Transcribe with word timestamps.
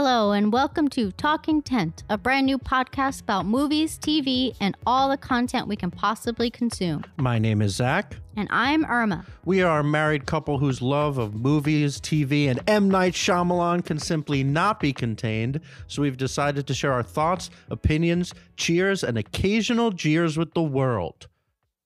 Hello, 0.00 0.30
and 0.30 0.52
welcome 0.52 0.86
to 0.90 1.10
Talking 1.10 1.60
Tent, 1.60 2.04
a 2.08 2.16
brand 2.16 2.46
new 2.46 2.56
podcast 2.56 3.22
about 3.22 3.46
movies, 3.46 3.98
TV, 3.98 4.54
and 4.60 4.76
all 4.86 5.08
the 5.08 5.16
content 5.16 5.66
we 5.66 5.74
can 5.74 5.90
possibly 5.90 6.50
consume. 6.50 7.04
My 7.16 7.40
name 7.40 7.60
is 7.60 7.74
Zach. 7.74 8.14
And 8.36 8.46
I'm 8.52 8.84
Irma. 8.84 9.26
We 9.44 9.60
are 9.60 9.80
a 9.80 9.84
married 9.84 10.24
couple 10.24 10.58
whose 10.58 10.80
love 10.80 11.18
of 11.18 11.34
movies, 11.34 12.00
TV, 12.00 12.46
and 12.46 12.60
M. 12.68 12.88
Night 12.88 13.14
Shyamalan 13.14 13.84
can 13.84 13.98
simply 13.98 14.44
not 14.44 14.78
be 14.78 14.92
contained. 14.92 15.58
So 15.88 16.02
we've 16.02 16.16
decided 16.16 16.68
to 16.68 16.74
share 16.74 16.92
our 16.92 17.02
thoughts, 17.02 17.50
opinions, 17.68 18.32
cheers, 18.56 19.02
and 19.02 19.18
occasional 19.18 19.90
jeers 19.90 20.38
with 20.38 20.54
the 20.54 20.62
world. 20.62 21.26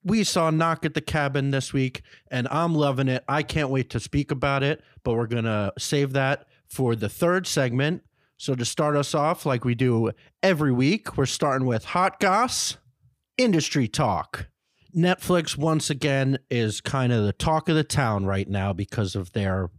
We 0.05 0.23
saw 0.23 0.51
Knock 0.51 0.85
at 0.85 0.93
the 0.93 1.01
Cabin 1.01 1.51
this 1.51 1.73
week, 1.73 2.03
and 2.31 2.47
I'm 2.51 2.75
loving 2.75 3.09
it. 3.09 3.25
I 3.27 3.43
can't 3.43 3.71
wait 3.71 3.89
to 3.89 4.01
speak 4.01 4.31
about 4.31 4.63
it, 4.63 4.83
but 5.03 5.15
we're 5.15 5.27
going 5.27 5.45
to 5.45 5.73
save 5.79 6.13
that 6.13 6.47
for 6.73 6.97
the 6.97 7.09
third 7.09 7.47
segment. 7.47 8.03
So, 8.39 8.55
to 8.55 8.65
start 8.65 8.97
us 8.97 9.15
off, 9.15 9.47
like 9.47 9.65
we 9.65 9.75
do 9.75 10.11
every 10.43 10.73
week, 10.73 11.17
we're 11.17 11.27
starting 11.27 11.67
with 11.67 11.85
Hot 11.85 12.19
Goss 12.19 12.79
Industry 13.37 13.87
Talk. 13.87 14.49
Netflix, 14.97 15.57
once 15.57 15.91
again, 15.91 16.39
is 16.51 16.81
kind 16.81 17.13
of 17.13 17.25
the 17.25 17.33
talk 17.33 17.69
of 17.69 17.77
the 17.77 17.85
town 17.85 18.27
right 18.27 18.49
now 18.49 18.73
because 18.73 19.15
of 19.15 19.33
their 19.33 19.71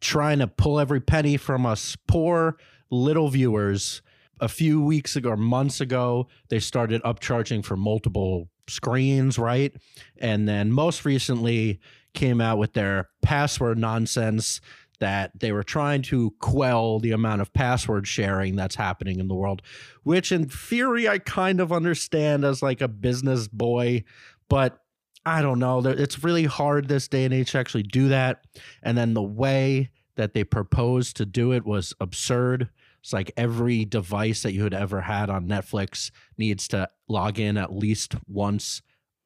trying 0.00 0.40
to 0.40 0.46
pull 0.46 0.78
every 0.78 1.00
penny 1.00 1.36
from 1.36 1.64
us 1.64 1.96
poor 2.06 2.56
little 2.90 3.28
viewers. 3.28 4.02
A 4.40 4.48
few 4.48 4.82
weeks 4.82 5.14
ago 5.16 5.30
or 5.30 5.36
months 5.36 5.80
ago, 5.80 6.26
they 6.48 6.58
started 6.58 7.00
upcharging 7.04 7.64
for 7.64 7.76
multiple 7.76 8.48
screens, 8.68 9.38
right? 9.38 9.72
And 10.18 10.48
then 10.48 10.72
most 10.72 11.04
recently 11.04 11.80
came 12.12 12.40
out 12.40 12.58
with 12.58 12.72
their 12.72 13.08
password 13.22 13.78
nonsense 13.78 14.60
that 15.00 15.32
they 15.38 15.52
were 15.52 15.62
trying 15.62 16.02
to 16.02 16.32
quell 16.38 16.98
the 17.00 17.10
amount 17.10 17.40
of 17.40 17.52
password 17.52 18.06
sharing 18.06 18.56
that's 18.56 18.76
happening 18.76 19.18
in 19.18 19.28
the 19.28 19.34
world, 19.34 19.62
which 20.02 20.30
in 20.32 20.48
theory 20.48 21.08
I 21.08 21.18
kind 21.18 21.60
of 21.60 21.72
understand 21.72 22.44
as 22.44 22.62
like 22.62 22.80
a 22.80 22.88
business 22.88 23.48
boy, 23.48 24.04
but 24.48 24.78
I 25.26 25.42
don't 25.42 25.58
know. 25.58 25.80
It's 25.80 26.22
really 26.22 26.44
hard 26.44 26.88
this 26.88 27.08
day 27.08 27.24
and 27.24 27.34
age 27.34 27.52
to 27.52 27.58
actually 27.58 27.84
do 27.84 28.08
that. 28.08 28.44
And 28.82 28.96
then 28.96 29.14
the 29.14 29.22
way 29.22 29.90
that 30.16 30.34
they 30.34 30.44
proposed 30.44 31.16
to 31.16 31.26
do 31.26 31.52
it 31.52 31.64
was 31.64 31.92
absurd. 31.98 32.68
It's 33.00 33.12
like 33.12 33.32
every 33.36 33.84
device 33.84 34.42
that 34.42 34.52
you 34.52 34.64
had 34.64 34.74
ever 34.74 35.00
had 35.00 35.28
on 35.28 35.48
Netflix 35.48 36.10
needs 36.38 36.68
to 36.68 36.88
log 37.08 37.38
in 37.38 37.56
at 37.56 37.74
least 37.74 38.14
once 38.26 38.80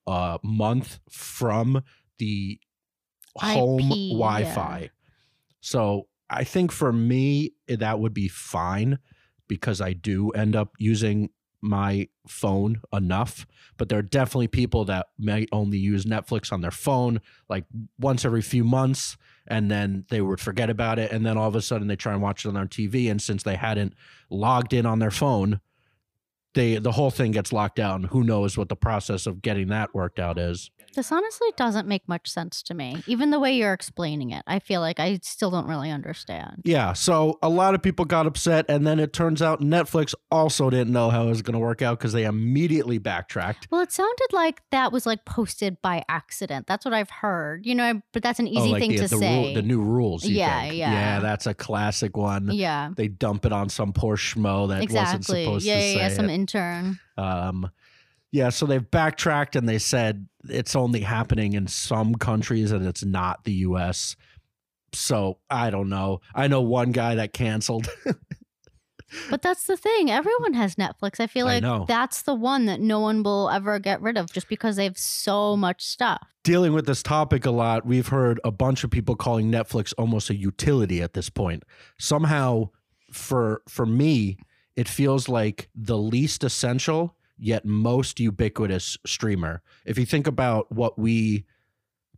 a 0.07 0.39
month 0.43 1.01
from 1.11 1.83
the 2.19 2.59
home 3.37 3.81
IP, 3.81 4.13
Wi-Fi. 4.13 4.79
Yeah. 4.81 4.89
So 5.69 6.09
I 6.31 6.45
think 6.45 6.73
for 6.73 6.93
me, 6.93 7.53
eh, 7.69 7.77
that 7.77 8.01
would 8.01 8.15
be 8.15 8.29
fine 8.29 8.99
because 9.49 9.83
I 9.83 9.93
do 9.93 10.31
end 10.31 10.57
up 10.57 10.73
using 10.79 11.29
my 11.61 12.09
phone 12.27 12.81
enough. 12.93 13.47
But 13.77 13.89
there 13.89 13.99
are 13.99 14.03
definitely 14.03 14.49
people 14.49 14.87
that 14.87 15.09
may 15.19 15.47
only 15.53 15.77
use 15.77 16.05
Netflix 16.07 16.53
on 16.53 16.63
their 16.63 16.71
phone 16.71 17.21
like 17.51 17.65
once 17.99 18.25
every 18.25 18.43
few 18.43 18.65
months 18.65 19.17
and 19.47 19.71
then 19.71 20.07
they 20.09 20.23
would 20.23 20.41
forget 20.41 20.71
about 20.71 20.99
it. 20.99 21.13
And 21.13 21.27
then 21.27 21.37
all 21.37 21.49
of 21.49 21.57
a 21.57 21.63
sudden 21.63 21.87
they 21.89 21.97
try 21.97 22.13
and 22.15 22.23
watch 22.23 22.45
it 22.45 22.49
on 22.49 22.55
their 22.55 22.67
TV. 22.67 23.11
And 23.11 23.21
since 23.21 23.43
they 23.43 23.57
hadn't 23.57 23.95
logged 24.31 24.73
in 24.73 24.87
on 24.87 25.01
their 25.01 25.11
phone, 25.11 25.61
they 26.55 26.79
the 26.79 26.93
whole 26.93 27.11
thing 27.11 27.33
gets 27.33 27.53
locked 27.53 27.77
down. 27.77 28.05
Who 28.05 28.25
knows 28.25 28.57
what 28.57 28.69
the 28.71 28.77
process 28.77 29.27
of 29.27 29.43
getting 29.43 29.69
that 29.69 29.95
worked 29.95 30.19
out 30.19 30.39
is? 30.39 30.71
This 30.95 31.13
honestly 31.13 31.49
doesn't 31.57 31.87
make 31.87 32.09
much 32.09 32.29
sense 32.29 32.63
to 32.65 32.75
me. 32.75 33.03
Even 33.07 33.31
the 33.31 33.39
way 33.39 33.53
you're 33.53 33.73
explaining 33.73 34.31
it, 34.31 34.43
I 34.47 34.59
feel 34.59 34.81
like 34.81 34.99
I 34.99 35.21
still 35.23 35.51
don't 35.51 35.67
really 35.67 35.91
understand. 35.91 36.63
Yeah. 36.65 36.93
So 36.93 37.39
a 37.43 37.49
lot 37.49 37.75
of 37.75 37.83
people 37.83 38.05
got 38.05 38.27
upset. 38.27 38.67
And 38.69 38.87
then 38.87 38.99
it 38.99 39.13
turns 39.13 39.43
out 39.43 39.61
Netflix 39.61 40.15
also 40.31 40.71
didn't 40.71 40.93
know 40.93 41.11
how 41.11 41.25
it 41.25 41.29
was 41.29 41.43
going 41.43 41.55
to 41.55 41.59
work 41.59 41.83
out 41.83 41.99
because 41.99 42.13
they 42.13 42.25
immediately 42.25 42.99
backtracked. 42.99 43.69
Well, 43.71 43.81
it 43.81 43.93
sounded 43.93 44.29
like 44.33 44.63
that 44.71 44.93
was 44.93 45.07
like 45.07 45.25
posted 45.25 45.81
by 45.83 46.05
accident. 46.09 46.67
That's 46.67 46.85
what 46.85 46.95
I've 46.95 47.11
heard. 47.11 47.67
You 47.67 47.75
know, 47.75 48.03
but 48.13 48.23
that's 48.23 48.39
an 48.39 48.49
oh, 48.49 48.53
easy 48.53 48.69
oh, 48.69 48.73
like 48.73 48.81
thing 48.81 48.91
the, 48.93 48.97
to 48.97 49.09
the 49.09 49.19
say. 49.19 49.45
Rule, 49.45 49.55
the 49.55 49.63
new 49.63 49.81
rules. 49.81 50.25
yeah. 50.25 50.63
Think. 50.63 50.75
Yeah. 50.75 50.93
Yeah. 50.93 51.21
That's 51.21 51.47
a 51.47 51.55
classic 51.55 52.17
one. 52.17 52.51
Yeah. 52.53 52.91
They 52.97 53.09
dump 53.09 53.45
it 53.47 53.53
on 53.53 53.69
some 53.69 53.93
poor 53.93 54.17
schmo 54.17 54.69
that 54.69 54.83
exactly. 54.83 55.01
wasn't 55.01 55.25
supposed 55.25 55.67
yeah, 55.67 55.75
to 55.75 55.81
yeah, 55.81 55.93
say 55.93 55.99
yeah, 55.99 56.09
some 56.09 56.31
it. 56.31 56.35
intern. 56.35 56.99
Um, 57.17 57.71
yeah, 58.31 58.51
so 58.51 58.67
they've 58.67 58.91
backtracked 58.91 59.57
and 59.57 59.69
they 59.69 59.79
said 59.79 60.29
it's 60.49 60.77
only 60.77 61.01
happening 61.01 61.55
in 61.55 61.67
some 61.67 62.15
countries 62.15 62.73
and 62.73 62.87
it's 62.87 63.05
not 63.05 63.45
the 63.45 63.53
US. 63.53 64.17
So 64.93 65.39
I 65.51 65.71
don't 65.71 65.89
know. 65.89 66.21
I 66.35 66.49
know 66.49 66.61
one 66.61 66.93
guy 66.93 67.15
that 67.17 67.33
canceled. 67.33 67.89
but 69.31 69.43
that's 69.43 69.65
the 69.65 69.77
thing. 69.77 70.11
Everyone 70.11 70.55
has 70.55 70.77
Netflix. 70.77 71.21
I 71.21 71.27
feel 71.27 71.47
like 71.47 71.65
I 71.65 71.85
that's 71.87 72.23
the 72.23 72.35
one 72.35 72.67
that 72.67 72.81
no 72.81 73.01
one 73.01 73.23
will 73.23 73.49
ever 73.51 73.79
get 73.79 74.01
rid 74.03 74.19
of 74.19 74.33
just 74.33 74.49
because 74.49 74.77
they 74.77 74.85
have 74.85 74.99
so 74.99 75.57
much 75.57 75.85
stuff. 75.85 76.27
Dealing 76.45 76.73
with 76.73 76.87
this 76.87 77.03
topic 77.03 77.47
a 77.47 77.51
lot, 77.51 77.87
we've 77.87 78.09
heard 78.09 78.41
a 78.45 78.51
bunch 78.51 78.85
of 78.85 78.91
people 78.91 79.17
calling 79.17 79.51
Netflix 79.51 79.93
almost 79.99 80.31
a 80.31 80.37
utility 80.37 81.03
at 81.03 81.15
this 81.15 81.31
point. 81.31 81.65
Somehow 81.99 82.71
for 83.11 83.63
for 83.69 83.87
me, 83.87 84.39
it 84.77 84.89
feels 84.89 85.29
like 85.29 85.69
the 85.75 85.99
least 85.99 86.45
essential 86.45 87.15
yet 87.39 87.65
most 87.65 88.21
ubiquitous 88.21 88.97
streamer. 89.07 89.63
If 89.85 89.99
you 89.99 90.07
think 90.07 90.27
about 90.27 90.71
what 90.73 90.99
we 90.99 91.45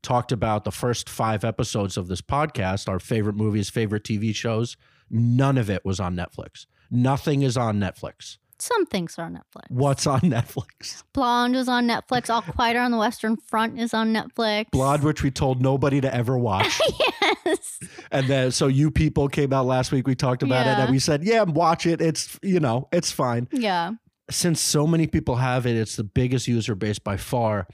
talked 0.02 0.32
about 0.32 0.64
the 0.64 0.72
first 0.72 1.08
five 1.08 1.44
episodes 1.44 1.96
of 1.96 2.08
this 2.08 2.22
podcast, 2.22 2.88
our 2.88 2.98
favorite 2.98 3.36
movies, 3.36 3.70
favorite 3.70 4.04
TV 4.04 4.34
shows, 4.34 4.76
none 5.10 5.58
of 5.58 5.68
it 5.68 5.84
was 5.84 6.00
on 6.00 6.16
Netflix. 6.16 6.66
Nothing 6.90 7.42
is 7.42 7.56
on 7.56 7.78
Netflix. 7.78 8.38
Some 8.58 8.84
things 8.84 9.18
are 9.18 9.24
on 9.24 9.32
Netflix. 9.32 9.70
What's 9.70 10.06
on 10.06 10.20
Netflix? 10.20 11.02
Blonde 11.14 11.56
is 11.56 11.66
on 11.66 11.88
Netflix. 11.88 12.28
All 12.28 12.42
Quiet 12.42 12.76
on 12.76 12.90
the 12.90 12.98
Western 12.98 13.38
Front 13.38 13.80
is 13.80 13.94
on 13.94 14.12
Netflix. 14.12 14.70
Blonde, 14.70 15.02
which 15.02 15.22
we 15.22 15.30
told 15.30 15.62
nobody 15.62 15.98
to 16.02 16.14
ever 16.14 16.36
watch. 16.36 16.78
yes. 17.46 17.78
And 18.10 18.28
then, 18.28 18.50
so 18.50 18.66
you 18.66 18.90
people 18.90 19.28
came 19.28 19.54
out 19.54 19.64
last 19.64 19.92
week. 19.92 20.06
We 20.06 20.14
talked 20.14 20.42
about 20.42 20.66
yeah. 20.66 20.78
it, 20.78 20.82
and 20.82 20.90
we 20.90 20.98
said, 20.98 21.24
"Yeah, 21.24 21.44
watch 21.44 21.86
it. 21.86 22.02
It's 22.02 22.38
you 22.42 22.60
know, 22.60 22.88
it's 22.92 23.10
fine." 23.10 23.48
Yeah 23.50 23.92
since 24.30 24.60
so 24.60 24.86
many 24.86 25.06
people 25.06 25.36
have 25.36 25.66
it, 25.66 25.76
it's 25.76 25.96
the 25.96 26.04
biggest 26.04 26.48
user 26.48 26.74
base 26.74 26.98
by 26.98 27.16
far. 27.16 27.66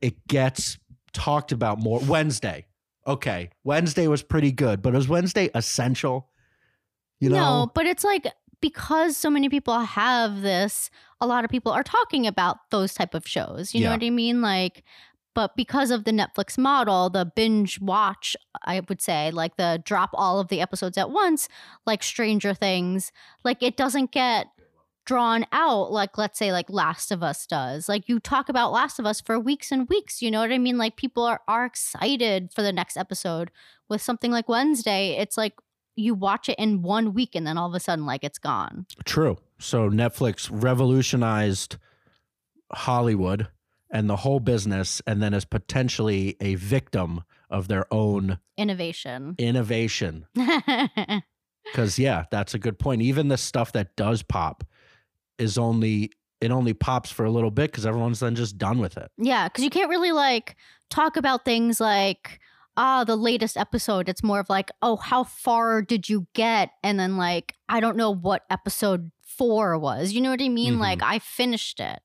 It 0.00 0.26
gets 0.28 0.78
talked 1.12 1.52
about 1.52 1.78
more. 1.80 2.00
Wednesday. 2.00 2.66
Okay. 3.06 3.50
Wednesday 3.64 4.08
was 4.08 4.22
pretty 4.22 4.52
good, 4.52 4.82
but 4.82 4.94
was 4.94 5.08
Wednesday 5.08 5.50
essential? 5.54 6.30
You 7.20 7.30
know? 7.30 7.36
No, 7.36 7.72
but 7.74 7.86
it's 7.86 8.04
like 8.04 8.26
because 8.60 9.16
so 9.16 9.30
many 9.30 9.48
people 9.48 9.78
have 9.78 10.42
this, 10.42 10.90
a 11.20 11.26
lot 11.26 11.44
of 11.44 11.50
people 11.50 11.72
are 11.72 11.82
talking 11.82 12.26
about 12.26 12.70
those 12.70 12.94
type 12.94 13.14
of 13.14 13.26
shows. 13.26 13.74
You 13.74 13.80
yeah. 13.80 13.88
know 13.88 13.94
what 13.94 14.04
I 14.04 14.10
mean? 14.10 14.40
Like 14.40 14.84
but 15.34 15.56
because 15.56 15.90
of 15.90 16.04
the 16.04 16.12
Netflix 16.12 16.56
model, 16.56 17.10
the 17.10 17.24
binge 17.24 17.80
watch, 17.80 18.36
I 18.64 18.80
would 18.88 19.02
say, 19.02 19.32
like 19.32 19.56
the 19.56 19.82
drop 19.84 20.10
all 20.14 20.38
of 20.38 20.48
the 20.48 20.60
episodes 20.60 20.96
at 20.96 21.10
once, 21.10 21.48
like 21.86 22.02
Stranger 22.02 22.54
Things, 22.54 23.10
like 23.42 23.62
it 23.62 23.76
doesn't 23.76 24.12
get 24.12 24.46
drawn 25.04 25.44
out 25.52 25.92
like 25.92 26.16
let's 26.16 26.38
say 26.38 26.52
like 26.52 26.70
last 26.70 27.10
of 27.10 27.22
us 27.22 27.46
does. 27.46 27.88
Like 27.88 28.08
you 28.08 28.18
talk 28.18 28.48
about 28.48 28.72
last 28.72 28.98
of 28.98 29.06
us 29.06 29.20
for 29.20 29.38
weeks 29.38 29.70
and 29.70 29.88
weeks 29.88 30.22
you 30.22 30.30
know 30.30 30.40
what 30.40 30.52
i 30.52 30.58
mean? 30.58 30.78
Like 30.78 30.96
people 30.96 31.24
are, 31.24 31.40
are 31.46 31.64
excited 31.64 32.50
for 32.52 32.62
the 32.62 32.72
next 32.72 32.96
episode 32.96 33.50
with 33.88 34.00
something 34.00 34.30
like 34.30 34.48
wednesday. 34.48 35.16
It's 35.18 35.36
like 35.36 35.54
you 35.96 36.14
watch 36.14 36.48
it 36.48 36.58
in 36.58 36.82
one 36.82 37.14
week 37.14 37.34
and 37.34 37.46
then 37.46 37.56
all 37.58 37.68
of 37.68 37.74
a 37.74 37.80
sudden 37.80 38.06
like 38.06 38.24
it's 38.24 38.38
gone. 38.38 38.86
True. 39.04 39.38
So 39.58 39.90
netflix 39.90 40.48
revolutionized 40.50 41.76
hollywood 42.72 43.48
and 43.90 44.08
the 44.10 44.16
whole 44.16 44.40
business 44.40 45.00
and 45.06 45.22
then 45.22 45.34
is 45.34 45.44
potentially 45.44 46.36
a 46.40 46.56
victim 46.56 47.22
of 47.50 47.68
their 47.68 47.86
own 47.92 48.38
innovation. 48.56 49.34
innovation. 49.38 50.26
Because 51.72 51.98
yeah 51.98 52.26
that's 52.30 52.52
a 52.52 52.58
good 52.58 52.78
point. 52.78 53.00
Even 53.00 53.28
the 53.28 53.38
stuff 53.38 53.72
that 53.72 53.96
does 53.96 54.22
pop 54.22 54.64
is 55.38 55.58
only 55.58 56.10
it 56.40 56.50
only 56.50 56.74
pops 56.74 57.10
for 57.10 57.24
a 57.24 57.30
little 57.30 57.50
bit 57.50 57.70
because 57.70 57.86
everyone's 57.86 58.20
then 58.20 58.34
just 58.34 58.58
done 58.58 58.78
with 58.78 58.96
it. 58.96 59.10
Yeah, 59.16 59.48
because 59.48 59.64
you 59.64 59.70
can't 59.70 59.88
really 59.88 60.12
like 60.12 60.56
talk 60.90 61.16
about 61.16 61.44
things 61.44 61.80
like 61.80 62.40
ah 62.76 63.04
the 63.04 63.16
latest 63.16 63.56
episode. 63.56 64.08
It's 64.08 64.22
more 64.22 64.40
of 64.40 64.50
like 64.50 64.70
oh 64.82 64.96
how 64.96 65.24
far 65.24 65.82
did 65.82 66.08
you 66.08 66.26
get, 66.34 66.70
and 66.82 66.98
then 66.98 67.16
like 67.16 67.54
I 67.68 67.80
don't 67.80 67.96
know 67.96 68.10
what 68.10 68.42
episode 68.50 69.10
four 69.22 69.78
was. 69.78 70.12
You 70.12 70.20
know 70.20 70.30
what 70.30 70.42
I 70.42 70.48
mean? 70.48 70.74
Mm-hmm. 70.74 70.82
Like 70.82 71.02
I 71.02 71.18
finished 71.18 71.80
it. 71.80 72.00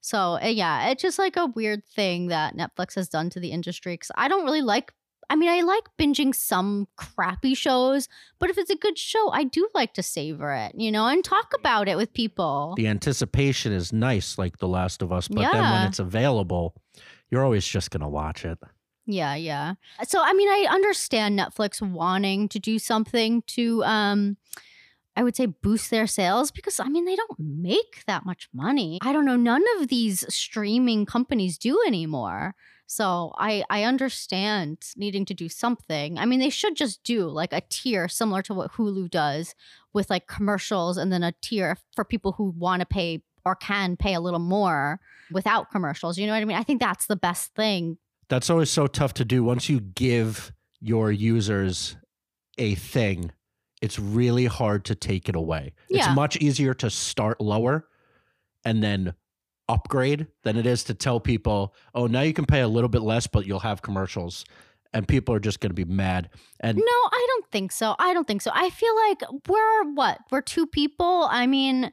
So 0.00 0.38
uh, 0.42 0.46
yeah, 0.46 0.90
it's 0.90 1.02
just 1.02 1.18
like 1.18 1.36
a 1.36 1.46
weird 1.46 1.84
thing 1.84 2.28
that 2.28 2.56
Netflix 2.56 2.94
has 2.94 3.08
done 3.08 3.30
to 3.30 3.40
the 3.40 3.50
industry. 3.50 3.94
Because 3.94 4.10
I 4.16 4.28
don't 4.28 4.44
really 4.44 4.62
like 4.62 4.92
I 5.30 5.36
mean, 5.36 5.50
I 5.50 5.60
like 5.60 5.84
binging 5.98 6.34
some 6.34 6.88
crappy 6.96 7.54
shows, 7.54 8.08
but 8.38 8.50
if 8.50 8.56
it's 8.56 8.70
a 8.70 8.76
good 8.76 8.98
show, 8.98 9.30
I 9.30 9.44
do 9.44 9.68
like 9.74 9.94
to 9.94 10.02
savor 10.02 10.52
it, 10.54 10.72
you 10.74 10.90
know, 10.90 11.06
and 11.06 11.22
talk 11.22 11.52
about 11.54 11.88
it 11.88 11.96
with 11.96 12.14
people. 12.14 12.74
The 12.76 12.86
anticipation 12.86 13.72
is 13.72 13.92
nice, 13.92 14.38
like 14.38 14.58
The 14.58 14.68
Last 14.68 15.02
of 15.02 15.12
Us, 15.12 15.28
but 15.28 15.42
yeah. 15.42 15.52
then 15.52 15.62
when 15.62 15.86
it's 15.88 15.98
available, 15.98 16.74
you're 17.30 17.44
always 17.44 17.66
just 17.66 17.90
going 17.90 18.00
to 18.00 18.08
watch 18.08 18.44
it. 18.44 18.58
Yeah, 19.04 19.34
yeah. 19.34 19.74
So, 20.06 20.22
I 20.22 20.32
mean, 20.32 20.48
I 20.48 20.66
understand 20.70 21.38
Netflix 21.38 21.80
wanting 21.80 22.48
to 22.50 22.58
do 22.58 22.78
something 22.78 23.42
to, 23.48 23.82
um, 23.84 24.36
I 25.18 25.24
would 25.24 25.34
say 25.34 25.46
boost 25.46 25.90
their 25.90 26.06
sales 26.06 26.52
because 26.52 26.78
I 26.78 26.88
mean 26.88 27.04
they 27.04 27.16
don't 27.16 27.40
make 27.40 28.04
that 28.06 28.24
much 28.24 28.48
money. 28.54 29.00
I 29.02 29.12
don't 29.12 29.24
know 29.24 29.34
none 29.34 29.64
of 29.80 29.88
these 29.88 30.24
streaming 30.32 31.06
companies 31.06 31.58
do 31.58 31.82
anymore. 31.88 32.54
So 32.90 33.34
I 33.36 33.62
I 33.70 33.84
understand 33.84 34.78
needing 34.96 35.24
to 35.26 35.34
do 35.34 35.48
something. 35.48 36.18
I 36.18 36.26
mean 36.26 36.40
they 36.40 36.50
should 36.50 36.74
just 36.74 37.04
do 37.04 37.28
like 37.28 37.52
a 37.52 37.60
tier 37.68 38.08
similar 38.08 38.42
to 38.42 38.54
what 38.54 38.72
Hulu 38.72 39.10
does 39.10 39.54
with 39.92 40.10
like 40.10 40.26
commercials 40.26 40.96
and 40.96 41.12
then 41.12 41.22
a 41.22 41.34
tier 41.42 41.76
for 41.94 42.04
people 42.04 42.32
who 42.32 42.54
want 42.56 42.80
to 42.80 42.86
pay 42.86 43.22
or 43.44 43.54
can 43.54 43.96
pay 43.96 44.14
a 44.14 44.20
little 44.20 44.40
more 44.40 45.00
without 45.30 45.70
commercials. 45.70 46.18
You 46.18 46.26
know 46.26 46.32
what 46.32 46.42
I 46.42 46.44
mean? 46.46 46.56
I 46.56 46.62
think 46.62 46.80
that's 46.80 47.06
the 47.06 47.16
best 47.16 47.54
thing. 47.54 47.98
That's 48.28 48.50
always 48.50 48.70
so 48.70 48.86
tough 48.86 49.14
to 49.14 49.24
do 49.24 49.44
once 49.44 49.68
you 49.68 49.80
give 49.80 50.52
your 50.80 51.12
users 51.12 51.96
a 52.56 52.74
thing 52.74 53.32
it's 53.80 53.98
really 53.98 54.46
hard 54.46 54.84
to 54.86 54.94
take 54.94 55.28
it 55.28 55.36
away. 55.36 55.72
Yeah. 55.88 56.06
It's 56.06 56.14
much 56.14 56.36
easier 56.38 56.74
to 56.74 56.90
start 56.90 57.40
lower 57.40 57.86
and 58.64 58.82
then 58.82 59.14
upgrade 59.68 60.26
than 60.42 60.56
it 60.56 60.66
is 60.66 60.84
to 60.84 60.94
tell 60.94 61.20
people, 61.20 61.74
"Oh, 61.94 62.06
now 62.06 62.22
you 62.22 62.32
can 62.32 62.46
pay 62.46 62.60
a 62.60 62.68
little 62.68 62.88
bit 62.88 63.02
less, 63.02 63.26
but 63.26 63.46
you'll 63.46 63.60
have 63.60 63.82
commercials." 63.82 64.44
And 64.94 65.06
people 65.06 65.34
are 65.34 65.40
just 65.40 65.60
going 65.60 65.70
to 65.70 65.74
be 65.74 65.84
mad. 65.84 66.30
And 66.60 66.78
No, 66.78 66.82
I 66.84 67.26
don't 67.28 67.50
think 67.50 67.72
so. 67.72 67.94
I 67.98 68.14
don't 68.14 68.26
think 68.26 68.40
so. 68.40 68.50
I 68.54 68.70
feel 68.70 68.96
like 68.96 69.22
we're 69.46 69.92
what? 69.92 70.18
We're 70.30 70.40
two 70.40 70.66
people. 70.66 71.28
I 71.30 71.46
mean, 71.46 71.92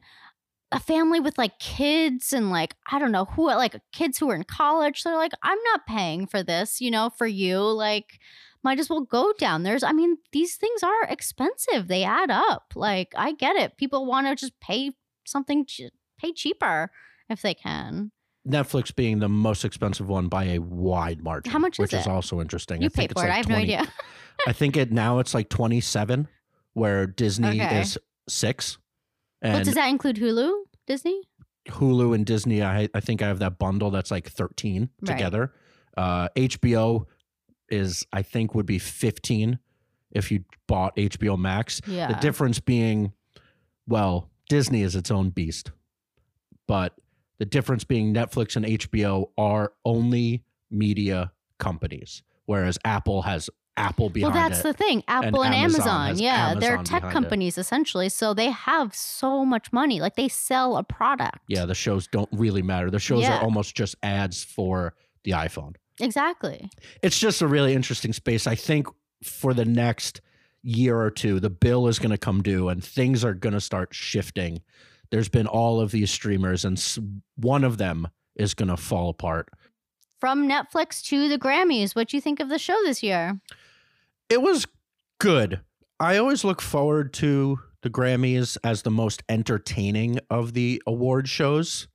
a 0.72 0.80
family 0.80 1.20
with 1.20 1.36
like 1.36 1.58
kids 1.58 2.32
and 2.32 2.50
like 2.50 2.74
I 2.90 2.98
don't 2.98 3.12
know 3.12 3.26
who 3.26 3.46
like 3.46 3.76
kids 3.92 4.18
who 4.18 4.30
are 4.30 4.34
in 4.34 4.44
college. 4.44 5.02
They're 5.02 5.16
like, 5.16 5.32
I'm 5.42 5.58
not 5.64 5.86
paying 5.86 6.26
for 6.26 6.42
this, 6.42 6.80
you 6.80 6.90
know, 6.90 7.10
for 7.10 7.26
you. 7.26 7.58
Like 7.60 8.18
might 8.66 8.80
as 8.80 8.90
well 8.90 9.02
go 9.02 9.32
down. 9.38 9.62
There's, 9.62 9.84
I 9.84 9.92
mean, 9.92 10.18
these 10.32 10.56
things 10.56 10.82
are 10.82 11.04
expensive. 11.04 11.86
They 11.86 12.02
add 12.02 12.32
up. 12.32 12.72
Like, 12.74 13.12
I 13.16 13.30
get 13.30 13.54
it. 13.54 13.76
People 13.76 14.06
want 14.06 14.26
to 14.26 14.34
just 14.34 14.58
pay 14.58 14.90
something, 15.24 15.64
pay 16.18 16.32
cheaper 16.32 16.90
if 17.28 17.42
they 17.42 17.54
can. 17.54 18.10
Netflix 18.46 18.94
being 18.94 19.18
the 19.18 19.28
most 19.28 19.64
expensive 19.64 20.08
one 20.08 20.28
by 20.28 20.44
a 20.44 20.58
wide 20.60 21.22
margin. 21.22 21.52
How 21.52 21.58
much 21.58 21.74
is 21.74 21.78
which 21.80 21.92
is 21.94 22.06
also 22.06 22.40
interesting. 22.40 22.80
You 22.80 22.86
I 22.86 22.88
think 22.90 22.96
pay 23.10 23.12
it's 23.12 23.20
for 23.20 23.26
it. 23.26 23.30
like 23.30 23.34
I 23.34 23.36
have 23.38 23.46
20 23.46 23.66
no 23.66 23.78
idea. 23.78 23.92
I 24.46 24.52
think 24.52 24.76
it 24.76 24.92
now 24.92 25.18
it's 25.18 25.34
like 25.34 25.48
27 25.48 26.28
where 26.74 27.06
Disney 27.06 27.60
Okay. 27.60 27.80
is 27.80 27.98
6 28.28 28.78
Well, 29.42 29.56
and 29.56 29.64
does 29.64 29.74
that 29.74 29.88
include 29.88 30.16
Hulu, 30.16 30.52
Disney? 30.86 31.22
Hulu 31.70 32.14
and 32.14 32.24
Disney 32.24 32.62
I 32.62 32.88
I 32.94 33.00
think 33.00 33.20
I 33.22 33.26
have 33.26 33.40
that 33.40 33.58
bundle 33.58 33.90
that's 33.90 34.10
like 34.12 34.28
13 34.28 34.90
Right. 35.00 35.06
together. 35.16 35.52
Uh 35.96 36.28
HBO 36.36 37.06
is 37.68 38.04
I 38.12 38.22
think 38.22 38.54
would 38.54 38.66
be 38.66 38.78
15 38.78 39.58
if 40.12 40.30
you 40.30 40.44
bought 40.68 40.94
HBO 40.96 41.36
Max. 41.36 41.80
Yeah. 41.88 42.06
The 42.08 42.14
difference 42.20 42.60
being, 42.60 43.12
well, 43.88 44.30
Disney 44.48 44.82
is 44.82 44.94
its 44.94 45.10
own 45.10 45.30
beast, 45.30 45.72
but 46.68 46.94
the 47.38 47.44
difference 47.44 47.84
being 47.84 48.14
Netflix 48.14 48.56
and 48.56 48.64
HBO 48.64 49.30
are 49.36 49.72
only 49.84 50.42
media 50.70 51.32
companies, 51.58 52.22
whereas 52.46 52.78
Apple 52.84 53.22
has 53.22 53.50
Apple 53.76 54.08
behind 54.08 54.34
well, 54.34 54.48
that's 54.48 54.60
it. 54.60 54.62
the 54.62 54.72
thing. 54.72 55.02
Apple 55.06 55.44
and, 55.44 55.54
Amazon 55.54 55.80
Amazon. 55.80 56.06
has 56.08 56.20
yeah. 56.20 56.54
they're 56.54 56.76
tech 56.78 57.02
behind 57.02 57.04
it. 57.04 57.12
companies 57.12 57.58
essentially. 57.58 58.08
So 58.08 58.32
they 58.32 58.50
have 58.50 58.94
so 58.94 59.44
much 59.44 59.72
money. 59.72 60.00
Like 60.00 60.16
they 60.16 60.28
sell 60.28 60.76
a 60.76 60.82
product. 60.82 61.40
yeah, 61.48 61.66
the 61.66 61.74
shows 61.74 62.06
don't 62.06 62.28
really 62.32 62.62
matter. 62.62 62.90
The 62.90 62.98
shows 62.98 63.22
Yeah. 63.22 63.38
are 63.38 63.42
almost 63.42 63.76
just 63.76 63.94
ads 64.02 64.42
for 64.42 64.94
the 65.24 65.32
iPhone. 65.32 65.74
Exactly. 66.00 66.70
It's 67.02 67.18
just 67.18 67.42
a 67.42 67.46
really 67.46 67.74
interesting 67.74 68.12
space. 68.12 68.46
I 68.46 68.54
think 68.54 68.86
for 69.22 69.52
the 69.54 69.64
next 69.64 70.20
year 70.62 70.98
or 70.98 71.10
two, 71.10 71.40
the 71.40 71.50
bill 71.50 71.86
is 71.86 71.98
going 71.98 72.10
to 72.10 72.18
come 72.18 72.42
due 72.42 72.68
and 72.68 72.82
things 72.82 73.24
are 73.24 73.34
going 73.34 73.52
to 73.54 73.60
start 73.60 73.94
shifting. 73.94 74.62
There's 75.10 75.28
been 75.28 75.46
all 75.46 75.80
of 75.80 75.90
these 75.90 76.10
streamers, 76.10 76.64
and 76.64 76.82
one 77.36 77.64
of 77.64 77.78
them 77.78 78.08
is 78.34 78.54
going 78.54 78.68
to 78.68 78.76
fall 78.76 79.08
apart. 79.10 79.48
From 80.20 80.48
Netflix 80.48 81.02
to 81.06 81.28
the 81.28 81.38
Grammys, 81.38 81.94
what 81.94 82.08
do 82.08 82.16
you 82.16 82.20
think 82.20 82.40
of 82.40 82.48
the 82.48 82.58
show 82.58 82.76
this 82.84 83.02
year? 83.02 83.40
It 84.28 84.42
was 84.42 84.66
good. 85.18 85.60
I 86.00 86.16
always 86.16 86.44
look 86.44 86.60
forward 86.60 87.12
to 87.14 87.58
the 87.82 87.90
Grammys 87.90 88.56
as 88.64 88.82
the 88.82 88.90
most 88.90 89.22
entertaining 89.28 90.18
of 90.30 90.54
the 90.54 90.82
award 90.86 91.28
shows. 91.28 91.88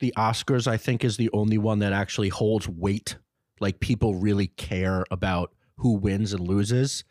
The 0.00 0.12
Oscars, 0.16 0.66
I 0.66 0.76
think, 0.76 1.04
is 1.04 1.16
the 1.16 1.30
only 1.32 1.58
one 1.58 1.78
that 1.78 1.92
actually 1.92 2.28
holds 2.28 2.68
weight. 2.68 3.16
Like 3.60 3.80
people 3.80 4.14
really 4.14 4.48
care 4.48 5.04
about 5.10 5.52
who 5.76 5.94
wins 5.94 6.32
and 6.32 6.46
loses. 6.46 7.04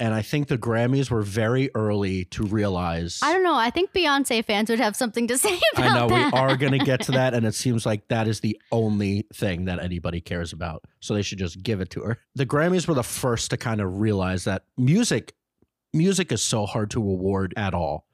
And 0.00 0.14
I 0.14 0.22
think 0.22 0.46
the 0.46 0.58
Grammys 0.58 1.10
were 1.10 1.22
very 1.22 1.70
early 1.74 2.24
to 2.26 2.44
realize. 2.44 3.18
I 3.20 3.32
don't 3.32 3.42
know. 3.42 3.56
I 3.56 3.70
think 3.70 3.92
Beyonce 3.92 4.44
fans 4.44 4.70
would 4.70 4.78
have 4.78 4.94
something 4.94 5.26
to 5.26 5.36
say 5.44 5.58
about 5.72 5.82
that. 5.82 5.90
I 5.90 5.98
know 5.98 6.08
that. 6.08 6.32
we 6.32 6.38
are 6.38 6.56
going 6.56 6.78
to 6.78 6.84
get 6.84 7.00
to 7.02 7.12
that, 7.12 7.34
and 7.34 7.44
it 7.44 7.54
seems 7.54 7.84
like 7.84 8.06
that 8.08 8.28
is 8.28 8.40
the 8.40 8.60
only 8.70 9.26
thing 9.34 9.64
that 9.64 9.80
anybody 9.80 10.20
cares 10.20 10.52
about. 10.52 10.84
So 11.00 11.14
they 11.14 11.22
should 11.22 11.38
just 11.38 11.62
give 11.62 11.80
it 11.80 11.90
to 11.90 12.02
her. 12.02 12.18
The 12.36 12.46
Grammys 12.46 12.86
were 12.86 12.94
the 12.94 13.02
first 13.02 13.50
to 13.50 13.56
kind 13.56 13.80
of 13.80 13.98
realize 13.98 14.44
that 14.44 14.62
music, 14.76 15.34
music 15.92 16.30
is 16.30 16.42
so 16.42 16.64
hard 16.64 16.90
to 16.92 17.00
award 17.00 17.52
at 17.56 17.74
all. 17.74 18.06